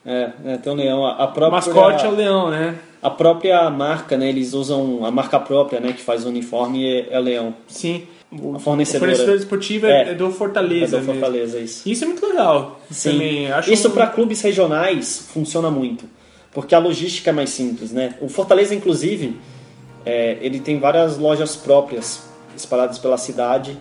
É, 0.05 0.31
é, 0.45 0.57
tem 0.59 0.73
o 0.73 0.77
leão. 0.77 1.07
A, 1.07 1.13
a 1.13 1.25
O 1.25 1.33
própria, 1.33 1.51
mascote 1.51 2.05
é 2.05 2.09
o 2.09 2.15
leão, 2.15 2.51
né? 2.51 2.75
a 3.03 3.09
própria 3.11 3.69
marca, 3.71 4.17
né? 4.17 4.29
Eles 4.29 4.53
usam 4.53 5.05
a 5.07 5.11
marca 5.11 5.41
própria, 5.41 5.81
né? 5.81 5.93
Que 5.95 6.03
faz 6.03 6.25
o 6.27 6.29
uniforme 6.29 6.85
é, 6.87 7.09
é 7.11 7.19
leão. 7.19 7.55
Sim. 7.67 8.03
O, 8.31 8.55
A 8.55 8.57
o 8.57 8.59
fornecedora. 8.61 9.11
fornecedor 9.11 9.37
esportivo 9.37 9.87
é, 9.87 9.91
É. 9.91 10.11
é 10.11 10.15
do 10.15 10.27
É 10.27 10.31
Fortaleza. 10.31 10.99
do 10.99 11.05
mesmo. 11.05 11.13
Fortaleza, 11.21 11.59
isso. 11.59 11.89
Isso 11.89 12.05
é 12.05 12.07
muito 12.07 12.25
legal. 12.27 12.79
Sim. 12.91 13.13
Também. 13.13 13.51
Acho 13.53 13.73
Isso 13.73 13.89
um- 13.89 13.93
para 13.93 14.07
clubes 14.07 14.41
regionais 14.43 15.29
funciona 15.33 15.71
muito, 15.71 16.05
porque 16.53 16.75
a 16.75 16.79
logística 16.79 17.31
é 17.31 17.33
mais 17.33 17.51
simples, 17.51 17.91
né? 17.91 18.15
O 18.21 18.29
Fortaleza, 18.29 18.75
inclusive, 18.75 19.37
é, 20.05 20.37
ele 20.41 20.61
tem 20.61 20.79
várias 20.79 21.19
lojas 21.19 21.57
próprias 21.57 22.30
espalhadas 22.61 22.99
pela 22.99 23.17
cidade. 23.19 23.77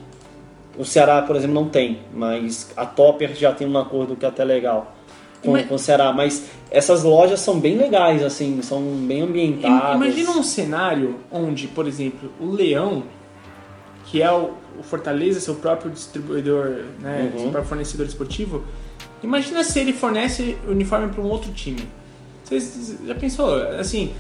O 0.78 0.86
Ceará, 0.86 1.22
por 1.22 1.36
exemplo, 1.36 1.54
não 1.56 1.68
tem, 1.70 2.00
mas 2.14 2.72
a 2.78 2.86
Topper 2.86 3.36
já 3.36 3.52
tem 3.54 3.68
um 3.68 3.78
acordo 3.78 4.16
que 4.16 4.26
é 4.26 4.30
até 4.30 4.44
legal 4.44 4.96
com, 5.44 5.58
Ima- 5.58 5.68
com 5.68 5.76
o 5.76 5.80
Ceará. 5.80 6.12
Mas 6.14 6.46
essas 6.72 7.04
lojas 7.04 7.40
são 7.42 7.60
bem 7.60 7.78
legais, 7.78 8.24
assim, 8.24 8.62
são 8.62 8.82
bem 8.82 9.22
ambientadas. 9.24 9.96
Imagina 9.96 10.32
um 10.32 10.44
cenário 10.44 11.18
onde, 11.32 11.68
por 11.68 11.88
exemplo, 11.88 12.32
o 12.40 12.50
Leão, 12.52 13.04
que 14.06 14.22
é 14.22 14.32
o, 14.32 14.52
o 14.80 14.84
Fortaleza, 14.84 15.40
seu 15.40 15.56
próprio 15.56 15.92
distribuidor, 15.92 16.84
né, 17.00 17.30
Uhum. 17.34 17.40
seu 17.42 17.50
próprio 17.52 17.70
fornecedor 17.70 18.06
esportivo, 18.06 18.64
imagina 19.22 19.64
se 19.64 19.80
ele 19.80 19.92
fornece 19.94 20.58
uniforme 20.68 21.10
para 21.10 21.22
um 21.22 21.28
outro 21.30 21.52
time. 21.52 21.84
Você 22.44 22.96
já 23.06 23.14
pensou? 23.16 23.56
Assim, 23.80 24.14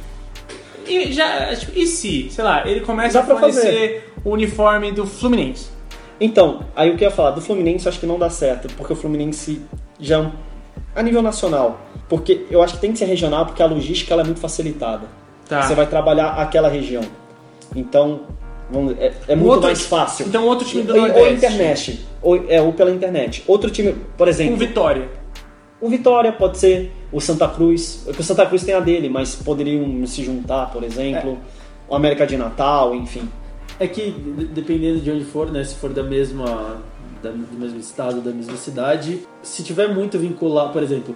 e, 0.90 1.12
já, 1.14 1.56
tipo, 1.56 1.78
e 1.78 1.86
se, 1.88 2.30
sei 2.30 2.44
lá, 2.44 2.68
ele 2.68 2.82
começa 2.82 3.14
Dá 3.14 3.20
a 3.20 3.24
pra 3.24 3.36
fornecer 3.38 4.12
o 4.24 4.32
uniforme 4.32 4.92
do 4.92 5.06
Fluminense? 5.06 5.68
Então, 6.20 6.62
aí 6.76 6.90
o 6.92 6.98
que 6.98 7.04
eu 7.06 7.10
ia 7.10 7.16
falar, 7.16 7.32
do 7.32 7.42
Fluminense 7.42 7.86
eu 7.86 7.90
acho 7.92 8.00
que 8.00 8.06
não 8.06 8.20
dá 8.20 8.30
certo, 8.30 8.68
porque 8.76 8.92
o 8.92 8.96
Fluminense 8.96 9.62
já 10.00 10.20
é 10.96 11.00
a 11.00 11.04
nível 11.04 11.22
nacional. 11.22 11.80
Porque 12.10 12.46
eu 12.50 12.62
acho 12.64 12.74
que 12.76 12.82
tem 12.82 12.92
que 12.92 12.98
ser 12.98 13.06
regional, 13.06 13.46
porque 13.46 13.62
a 13.62 13.66
logística 13.68 14.14
ela 14.14 14.24
é 14.24 14.26
muito 14.26 14.40
facilitada. 14.40 15.04
Tá. 15.48 15.62
Você 15.62 15.76
vai 15.76 15.86
trabalhar 15.86 16.30
aquela 16.32 16.68
região. 16.68 17.04
Então, 17.76 18.22
vamos- 18.70 18.96
é, 19.00 19.14
é 19.28 19.36
muito 19.36 19.50
outro- 19.52 19.66
mais 19.68 19.86
fácil. 19.86 20.26
Então 20.28 20.46
outro 20.48 20.68
time 20.68 20.84
do 20.84 20.94
ou, 20.96 21.02
ou 21.02 21.08
Nordeste. 21.08 21.34
internet, 21.36 22.06
ou, 22.22 22.46
é, 22.50 22.62
ou 22.62 22.74
pela 22.74 22.92
internet. 22.92 23.44
Outro 23.48 23.70
time, 23.70 23.94
por 24.18 24.26
Com 24.26 24.30
exemplo, 24.30 24.58
Vitória. 24.58 25.08
O 25.82 25.90
Vitória 25.90 26.32
pode 26.32 26.58
ser, 26.58 26.92
o 27.12 27.20
Santa 27.22 27.48
Cruz, 27.48 28.02
porque 28.06 28.22
o 28.22 28.24
Santa 28.24 28.46
Cruz 28.46 28.64
tem 28.64 28.74
a 28.74 28.80
dele, 28.80 29.10
mas 29.10 29.36
poderiam 29.36 30.06
se 30.06 30.24
juntar, 30.24 30.72
por 30.72 30.84
exemplo. 30.84 31.38
O 31.88 31.96
América 31.96 32.28
de 32.28 32.38
Natal, 32.38 32.94
enfim. 32.96 33.28
É 33.80 33.88
que, 33.88 34.12
de- 34.12 34.46
dependendo 34.46 35.00
de 35.00 35.10
onde 35.10 35.24
for, 35.26 35.52
né? 35.52 35.64
Se 35.64 35.76
for 35.76 35.92
da 35.92 36.04
mesma. 36.04 36.78
da- 37.24 37.32
do 37.32 37.58
mesmo 37.60 37.80
estado, 37.80 38.22
da 38.22 38.32
mesma 38.32 38.56
cidade, 38.56 39.22
se 39.42 39.62
tiver 39.64 39.88
muito 39.94 40.18
vinculado, 40.20 40.72
por 40.72 40.82
exemplo, 40.84 41.14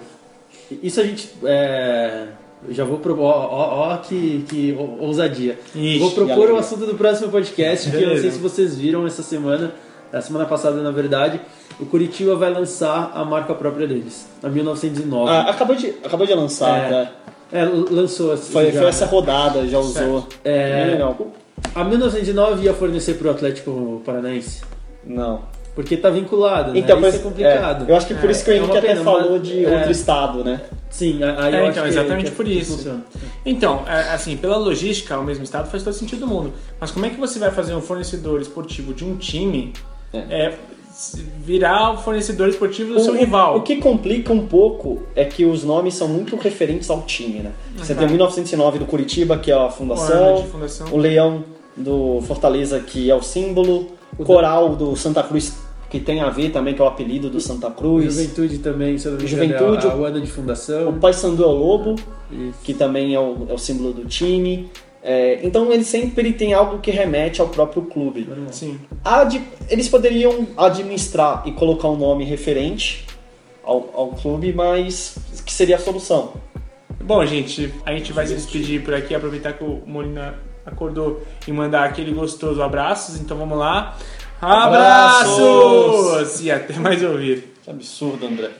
isso 0.82 1.00
a 1.00 1.04
gente. 1.04 1.30
É, 1.44 2.28
eu 2.68 2.74
já 2.74 2.84
vou 2.84 2.98
propor. 3.00 3.24
Ó, 3.24 3.48
ó, 3.52 3.94
ó 3.94 3.98
que, 3.98 4.44
que 4.50 4.76
ou- 4.78 5.00
ousadia. 5.02 5.58
Ixi, 5.76 6.00
vou 6.00 6.12
propor 6.12 6.52
o 6.52 6.56
assunto 6.58 6.86
do 6.86 6.96
próximo 6.96 7.30
podcast, 7.30 7.90
que 7.92 8.02
eu 8.02 8.10
não 8.10 8.18
sei 8.18 8.32
se 8.32 8.40
vocês 8.40 8.76
viram 8.76 9.06
essa 9.06 9.22
semana, 9.24 9.74
a 10.18 10.22
semana 10.22 10.46
passada, 10.46 10.82
na 10.82 10.92
verdade. 10.92 11.40
O 11.80 11.86
Curitiba 11.86 12.36
vai 12.36 12.52
lançar 12.54 13.12
a 13.16 13.26
marca 13.26 13.54
própria 13.56 13.88
deles, 13.88 14.28
a 14.44 14.48
1909. 14.50 15.32
Ah, 15.32 15.50
acabou, 15.50 15.76
de, 15.76 15.88
acabou 16.04 16.26
de 16.28 16.34
lançar, 16.34 16.78
É. 16.78 16.90
tá? 17.06 17.12
É, 17.52 17.66
lançou 17.66 18.32
assim. 18.32 18.52
Foi, 18.52 18.72
já, 18.72 18.80
foi 18.80 18.90
essa 18.90 19.06
né? 19.06 19.12
rodada, 19.12 19.68
já 19.68 19.78
usou. 19.80 20.28
É. 20.44 20.84
Bem 20.86 20.92
legal. 20.94 21.18
A 21.76 21.84
1909 21.84 22.64
ia 22.66 22.74
fornecer 22.74 23.16
pro 23.16 23.30
Atlético 23.32 24.02
Paranaense. 24.06 24.62
Não. 25.06 25.42
Porque 25.76 25.98
tá 25.98 26.12
vinculado, 26.12 26.78
Então, 26.78 26.98
né? 26.98 27.02
mas, 27.08 27.16
Isso 27.16 27.24
é 27.24 27.28
complicado. 27.30 27.86
é, 27.88 27.92
eu 27.92 27.96
acho 27.98 28.06
que 28.06 28.14
por 28.14 28.30
isso 28.30 28.44
que 28.46 28.52
o 28.52 28.54
É, 28.54 28.56
é 28.56 28.58
Henrique 28.60 28.72
uma 28.74 28.80
até 28.80 28.88
pena, 28.90 29.04
falou 29.04 29.40
de 29.40 29.66
é. 29.66 29.76
outro 29.76 29.92
estado, 29.92 30.44
né? 30.44 30.62
Sim, 30.92 31.20
aí 31.24 31.56
É, 31.56 31.60
eu 31.60 31.64
acho 31.64 31.72
então, 31.72 31.84
que- 31.84 31.90
exatamente 31.90 32.30
que- 32.30 32.36
por 32.38 32.46
que 32.46 32.52
isso. 32.54 32.76
funciona. 32.78 33.04
Então, 33.44 33.84
é, 33.88 34.14
assim, 34.14 34.38
pela 34.38 34.58
logística, 34.58 35.18
o 35.18 35.24
mesmo 35.24 35.44
estado 35.44 35.68
faz 35.72 35.82
todo 35.82 35.94
sentido 35.94 36.20
do 36.20 36.28
mundo. 36.28 36.54
Mas 36.80 36.92
como 36.92 37.06
é 37.08 37.10
que 37.10 37.20
você 37.20 37.40
vai 37.40 37.50
fazer 37.50 37.74
um 37.74 37.82
fornecedor 37.82 38.40
esportivo 38.40 38.94
de 38.94 39.04
um 39.04 39.16
time 39.16 39.74
é, 40.14 40.54
virar 41.44 41.94
o 41.94 41.98
fornecedor 41.98 42.48
esportivo 42.50 42.94
do 42.94 43.00
seu 43.00 43.14
O- 43.14 43.18
rival? 43.18 43.58
O 43.58 43.62
que 43.62 43.78
complica 43.78 44.32
um 44.32 44.46
pouco 44.48 45.04
é 45.16 45.26
que 45.26 45.46
os 45.46 45.64
nomes 45.64 45.96
são 45.96 46.08
muito 46.08 46.36
referentes 46.36 46.90
ao 46.90 47.02
time, 47.02 47.40
né? 47.40 47.52
Você 47.78 47.94
tem 47.96 48.06
o 48.06 48.10
1909 48.10 48.80
do 48.80 48.86
Curitiba, 48.86 49.38
que 49.38 49.52
é 49.52 49.54
a 49.56 49.66
O 49.66 49.72
fundação, 49.72 50.42
de 50.44 50.48
fundação. 50.50 50.88
o 50.92 50.98
Leão 50.98 51.44
do 51.76 52.22
Fortaleza, 52.28 52.80
que 52.80 53.10
é 53.10 53.16
o 53.16 53.22
símbolo, 53.22 53.88
o 54.18 54.24
Coral 54.24 54.76
do 54.76 54.96
Santa 54.96 55.24
Cruz, 55.24 55.54
que 55.90 56.00
tem 56.00 56.22
a 56.22 56.30
ver 56.30 56.52
também, 56.52 56.74
que 56.74 56.82
é 56.82 56.86
o 56.86 56.88
apelido 56.88 57.30
do 57.30 57.40
Santa 57.40 57.70
Cruz, 57.72 58.14
Juventude 58.14 58.60
também, 58.60 58.98
se 58.98 59.08
eu 59.08 59.14
não 59.14 59.20
me 59.20 59.26
engano, 59.26 59.44
Juventude, 59.44 59.88
é 59.88 59.90
o, 59.96 60.00
o 60.02 60.06
ano 60.06 60.22
de 60.22 60.28
fundação. 60.28 60.90
o 60.90 60.94
Paysandu 60.94 61.44
é 61.44 61.48
o 61.48 61.52
Lobo, 61.52 61.96
Isso. 62.32 62.60
que 62.64 62.74
também 62.74 63.14
é 63.16 63.20
o, 63.20 63.48
é 63.50 63.54
o 63.54 63.58
símbolo 63.58 63.92
do 63.94 64.06
time. 64.06 64.70
É, 65.06 65.40
então 65.44 65.70
ele 65.72 65.84
sempre 65.84 66.32
tem 66.32 66.54
algo 66.54 66.80
que 66.80 66.90
remete 66.90 67.42
ao 67.42 67.50
próprio 67.50 67.82
clube. 67.84 68.26
Sim. 68.52 68.80
Ad- 69.04 69.42
eles 69.70 69.90
poderiam 69.90 70.48
administrar 70.56 71.44
e 71.46 71.52
colocar 71.52 71.90
um 71.90 71.98
nome 71.98 72.24
referente 72.24 73.06
ao, 73.64 73.90
ao 73.94 74.08
clube, 74.12 74.54
mas 74.54 75.18
que 75.46 75.52
seria 75.52 75.76
a 75.76 75.80
solução. 75.80 76.34
Bom, 77.04 77.26
gente, 77.26 77.74
a 77.86 77.92
gente 77.94 78.14
vai 78.14 78.26
se 78.26 78.34
despedir 78.34 78.82
por 78.82 78.94
aqui, 78.94 79.14
aproveitar 79.14 79.52
que 79.54 79.64
o 79.66 79.82
Molina 79.86 80.36
acordou 80.66 81.22
e 81.46 81.52
mandar 81.52 81.84
aquele 81.84 82.14
gostoso 82.14 82.62
abraços. 82.64 83.20
Então 83.20 83.36
vamos 83.36 83.58
lá. 83.58 83.98
Abraços! 84.42 85.38
Abraços! 85.40 86.42
E 86.42 86.50
até 86.52 86.74
mais 86.80 87.04
ouvir. 87.04 87.54
Que 87.62 87.70
absurdo, 87.70 88.26
André. 88.26 88.52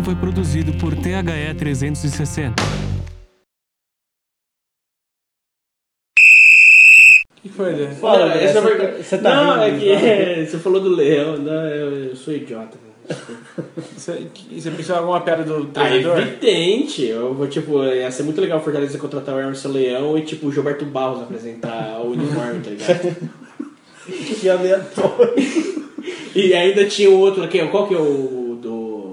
Podcast 0.00 0.02
foi 0.04 0.14
produzido 0.16 0.72
por 0.78 0.94
THE 0.94 1.54
360. 1.58 2.54
O 7.38 7.42
que 7.42 7.48
foi, 7.48 7.72
Dê? 7.74 7.86
Fala, 7.88 8.18
Não, 8.18 8.26
André, 8.26 8.44
essa 8.44 8.60
você 8.60 8.68
foi- 8.68 8.78
tá- 8.86 9.02
você 9.02 9.18
tá 9.18 9.34
Não, 9.44 9.62
é 9.62 9.70
que 9.78 9.86
tá? 9.86 9.92
é, 10.06 10.44
você 10.46 10.58
falou 10.58 10.80
do 10.80 10.90
leão, 10.90 11.36
não, 11.38 11.66
eu, 11.68 12.04
eu 12.10 12.16
sou 12.16 12.34
idiota. 12.34 12.76
Você, 13.96 14.26
você 14.52 14.70
pensou 14.70 14.94
em 14.94 14.98
alguma 14.98 15.20
piada 15.22 15.42
do 15.42 15.68
Ah, 15.74 15.84
treinador? 15.88 16.18
evidente. 16.20 17.04
Eu 17.06 17.34
vou, 17.34 17.48
tipo, 17.48 17.82
ia 17.82 18.10
ser 18.10 18.22
muito 18.22 18.40
legal 18.40 18.58
o 18.58 18.62
Fortaleza 18.62 18.98
contratar 18.98 19.34
o 19.34 19.40
Emerson 19.40 19.68
Leão 19.70 20.16
e, 20.18 20.22
tipo, 20.22 20.46
o 20.46 20.52
Gilberto 20.52 20.84
Barros 20.84 21.22
apresentar 21.22 21.98
o 22.00 22.10
uniforme, 22.12 22.60
tá 22.60 22.70
ligado? 22.70 23.16
Que 24.40 24.48
aleatório. 24.48 25.34
e 26.34 26.52
ainda 26.54 26.84
tinha 26.86 27.10
o 27.10 27.18
outro, 27.18 27.46
quem, 27.48 27.68
qual 27.68 27.86
que 27.86 27.94
é 27.94 27.98
o 27.98 28.39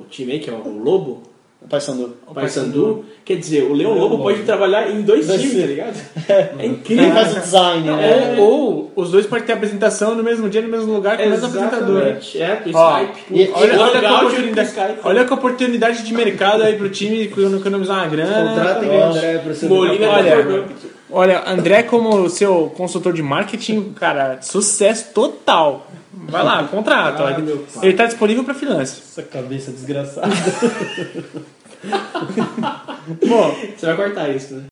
time 0.09 0.33
aí, 0.33 0.39
que 0.39 0.49
é 0.49 0.53
o 0.53 0.67
Lobo? 0.83 1.23
Paysandu. 1.69 2.15
O 2.25 2.33
Paysandu. 2.33 3.03
Quer 3.25 3.35
dizer, 3.35 3.63
o 3.63 3.73
Leão 3.73 3.93
Lobo 3.97 4.19
pode 4.19 4.43
trabalhar 4.43 4.89
em 4.89 5.01
dois 5.01 5.25
times, 5.27 5.59
tá 5.59 5.65
ligado? 5.67 5.97
É 6.29 6.49
É 6.59 6.65
incrível. 6.65 7.03
Quem 7.05 7.13
faz 7.13 7.35
o 7.35 7.39
design, 7.41 7.83
né? 7.91 8.35
Ou, 8.37 8.91
ou 8.95 9.03
os 9.03 9.11
dois 9.11 9.25
podem 9.25 9.43
ter 9.45 9.53
apresentação 9.53 10.15
no 10.15 10.23
mesmo 10.23 10.47
dia, 10.49 10.61
no 10.61 10.69
mesmo 10.69 10.93
lugar, 10.93 11.17
com 11.17 11.23
o 11.23 11.29
mesmo 11.29 11.45
apresentador. 11.47 12.01
É, 12.35 12.55
pro 12.55 12.71
Ó, 12.73 12.99
Skype. 13.01 13.19
e- 13.31 13.49
Olha, 13.53 13.73
O 13.75 13.81
olha, 13.81 14.11
o 14.11 14.15
oportunidade, 14.17 14.69
Skype. 14.69 14.99
olha 15.03 15.25
que 15.25 15.33
oportunidade 15.33 16.03
de 16.05 16.13
mercado 16.13 16.63
aí 16.63 16.75
pro 16.77 16.89
time 16.89 17.23
economizar 17.23 17.97
uma 17.97 18.07
grana. 18.07 18.49
Contratem 18.55 18.89
o 18.89 19.03
André 19.03 19.37
pra 19.39 19.53
ser 19.53 19.65
Molina 19.67 20.09
olha, 20.09 20.65
Olha, 21.09 21.43
André, 21.49 21.83
como 21.83 22.29
seu 22.29 22.71
consultor 22.77 23.11
de 23.13 23.23
marketing, 23.23 23.93
cara, 23.93 24.39
sucesso 24.41 25.07
total. 25.13 25.87
Vai 26.29 26.43
lá, 26.43 26.63
contrata. 26.65 27.23
Ah. 27.23 27.85
Ele 27.85 27.93
tá 27.93 28.05
disponível 28.05 28.43
para 28.43 28.53
freelance. 28.53 29.01
Essa 29.01 29.23
cabeça 29.23 29.71
desgraçada. 29.71 30.27
Bom, 33.27 33.55
Você 33.75 33.85
vai 33.85 33.95
cortar 33.95 34.29
isso, 34.29 34.55
né? 34.55 34.65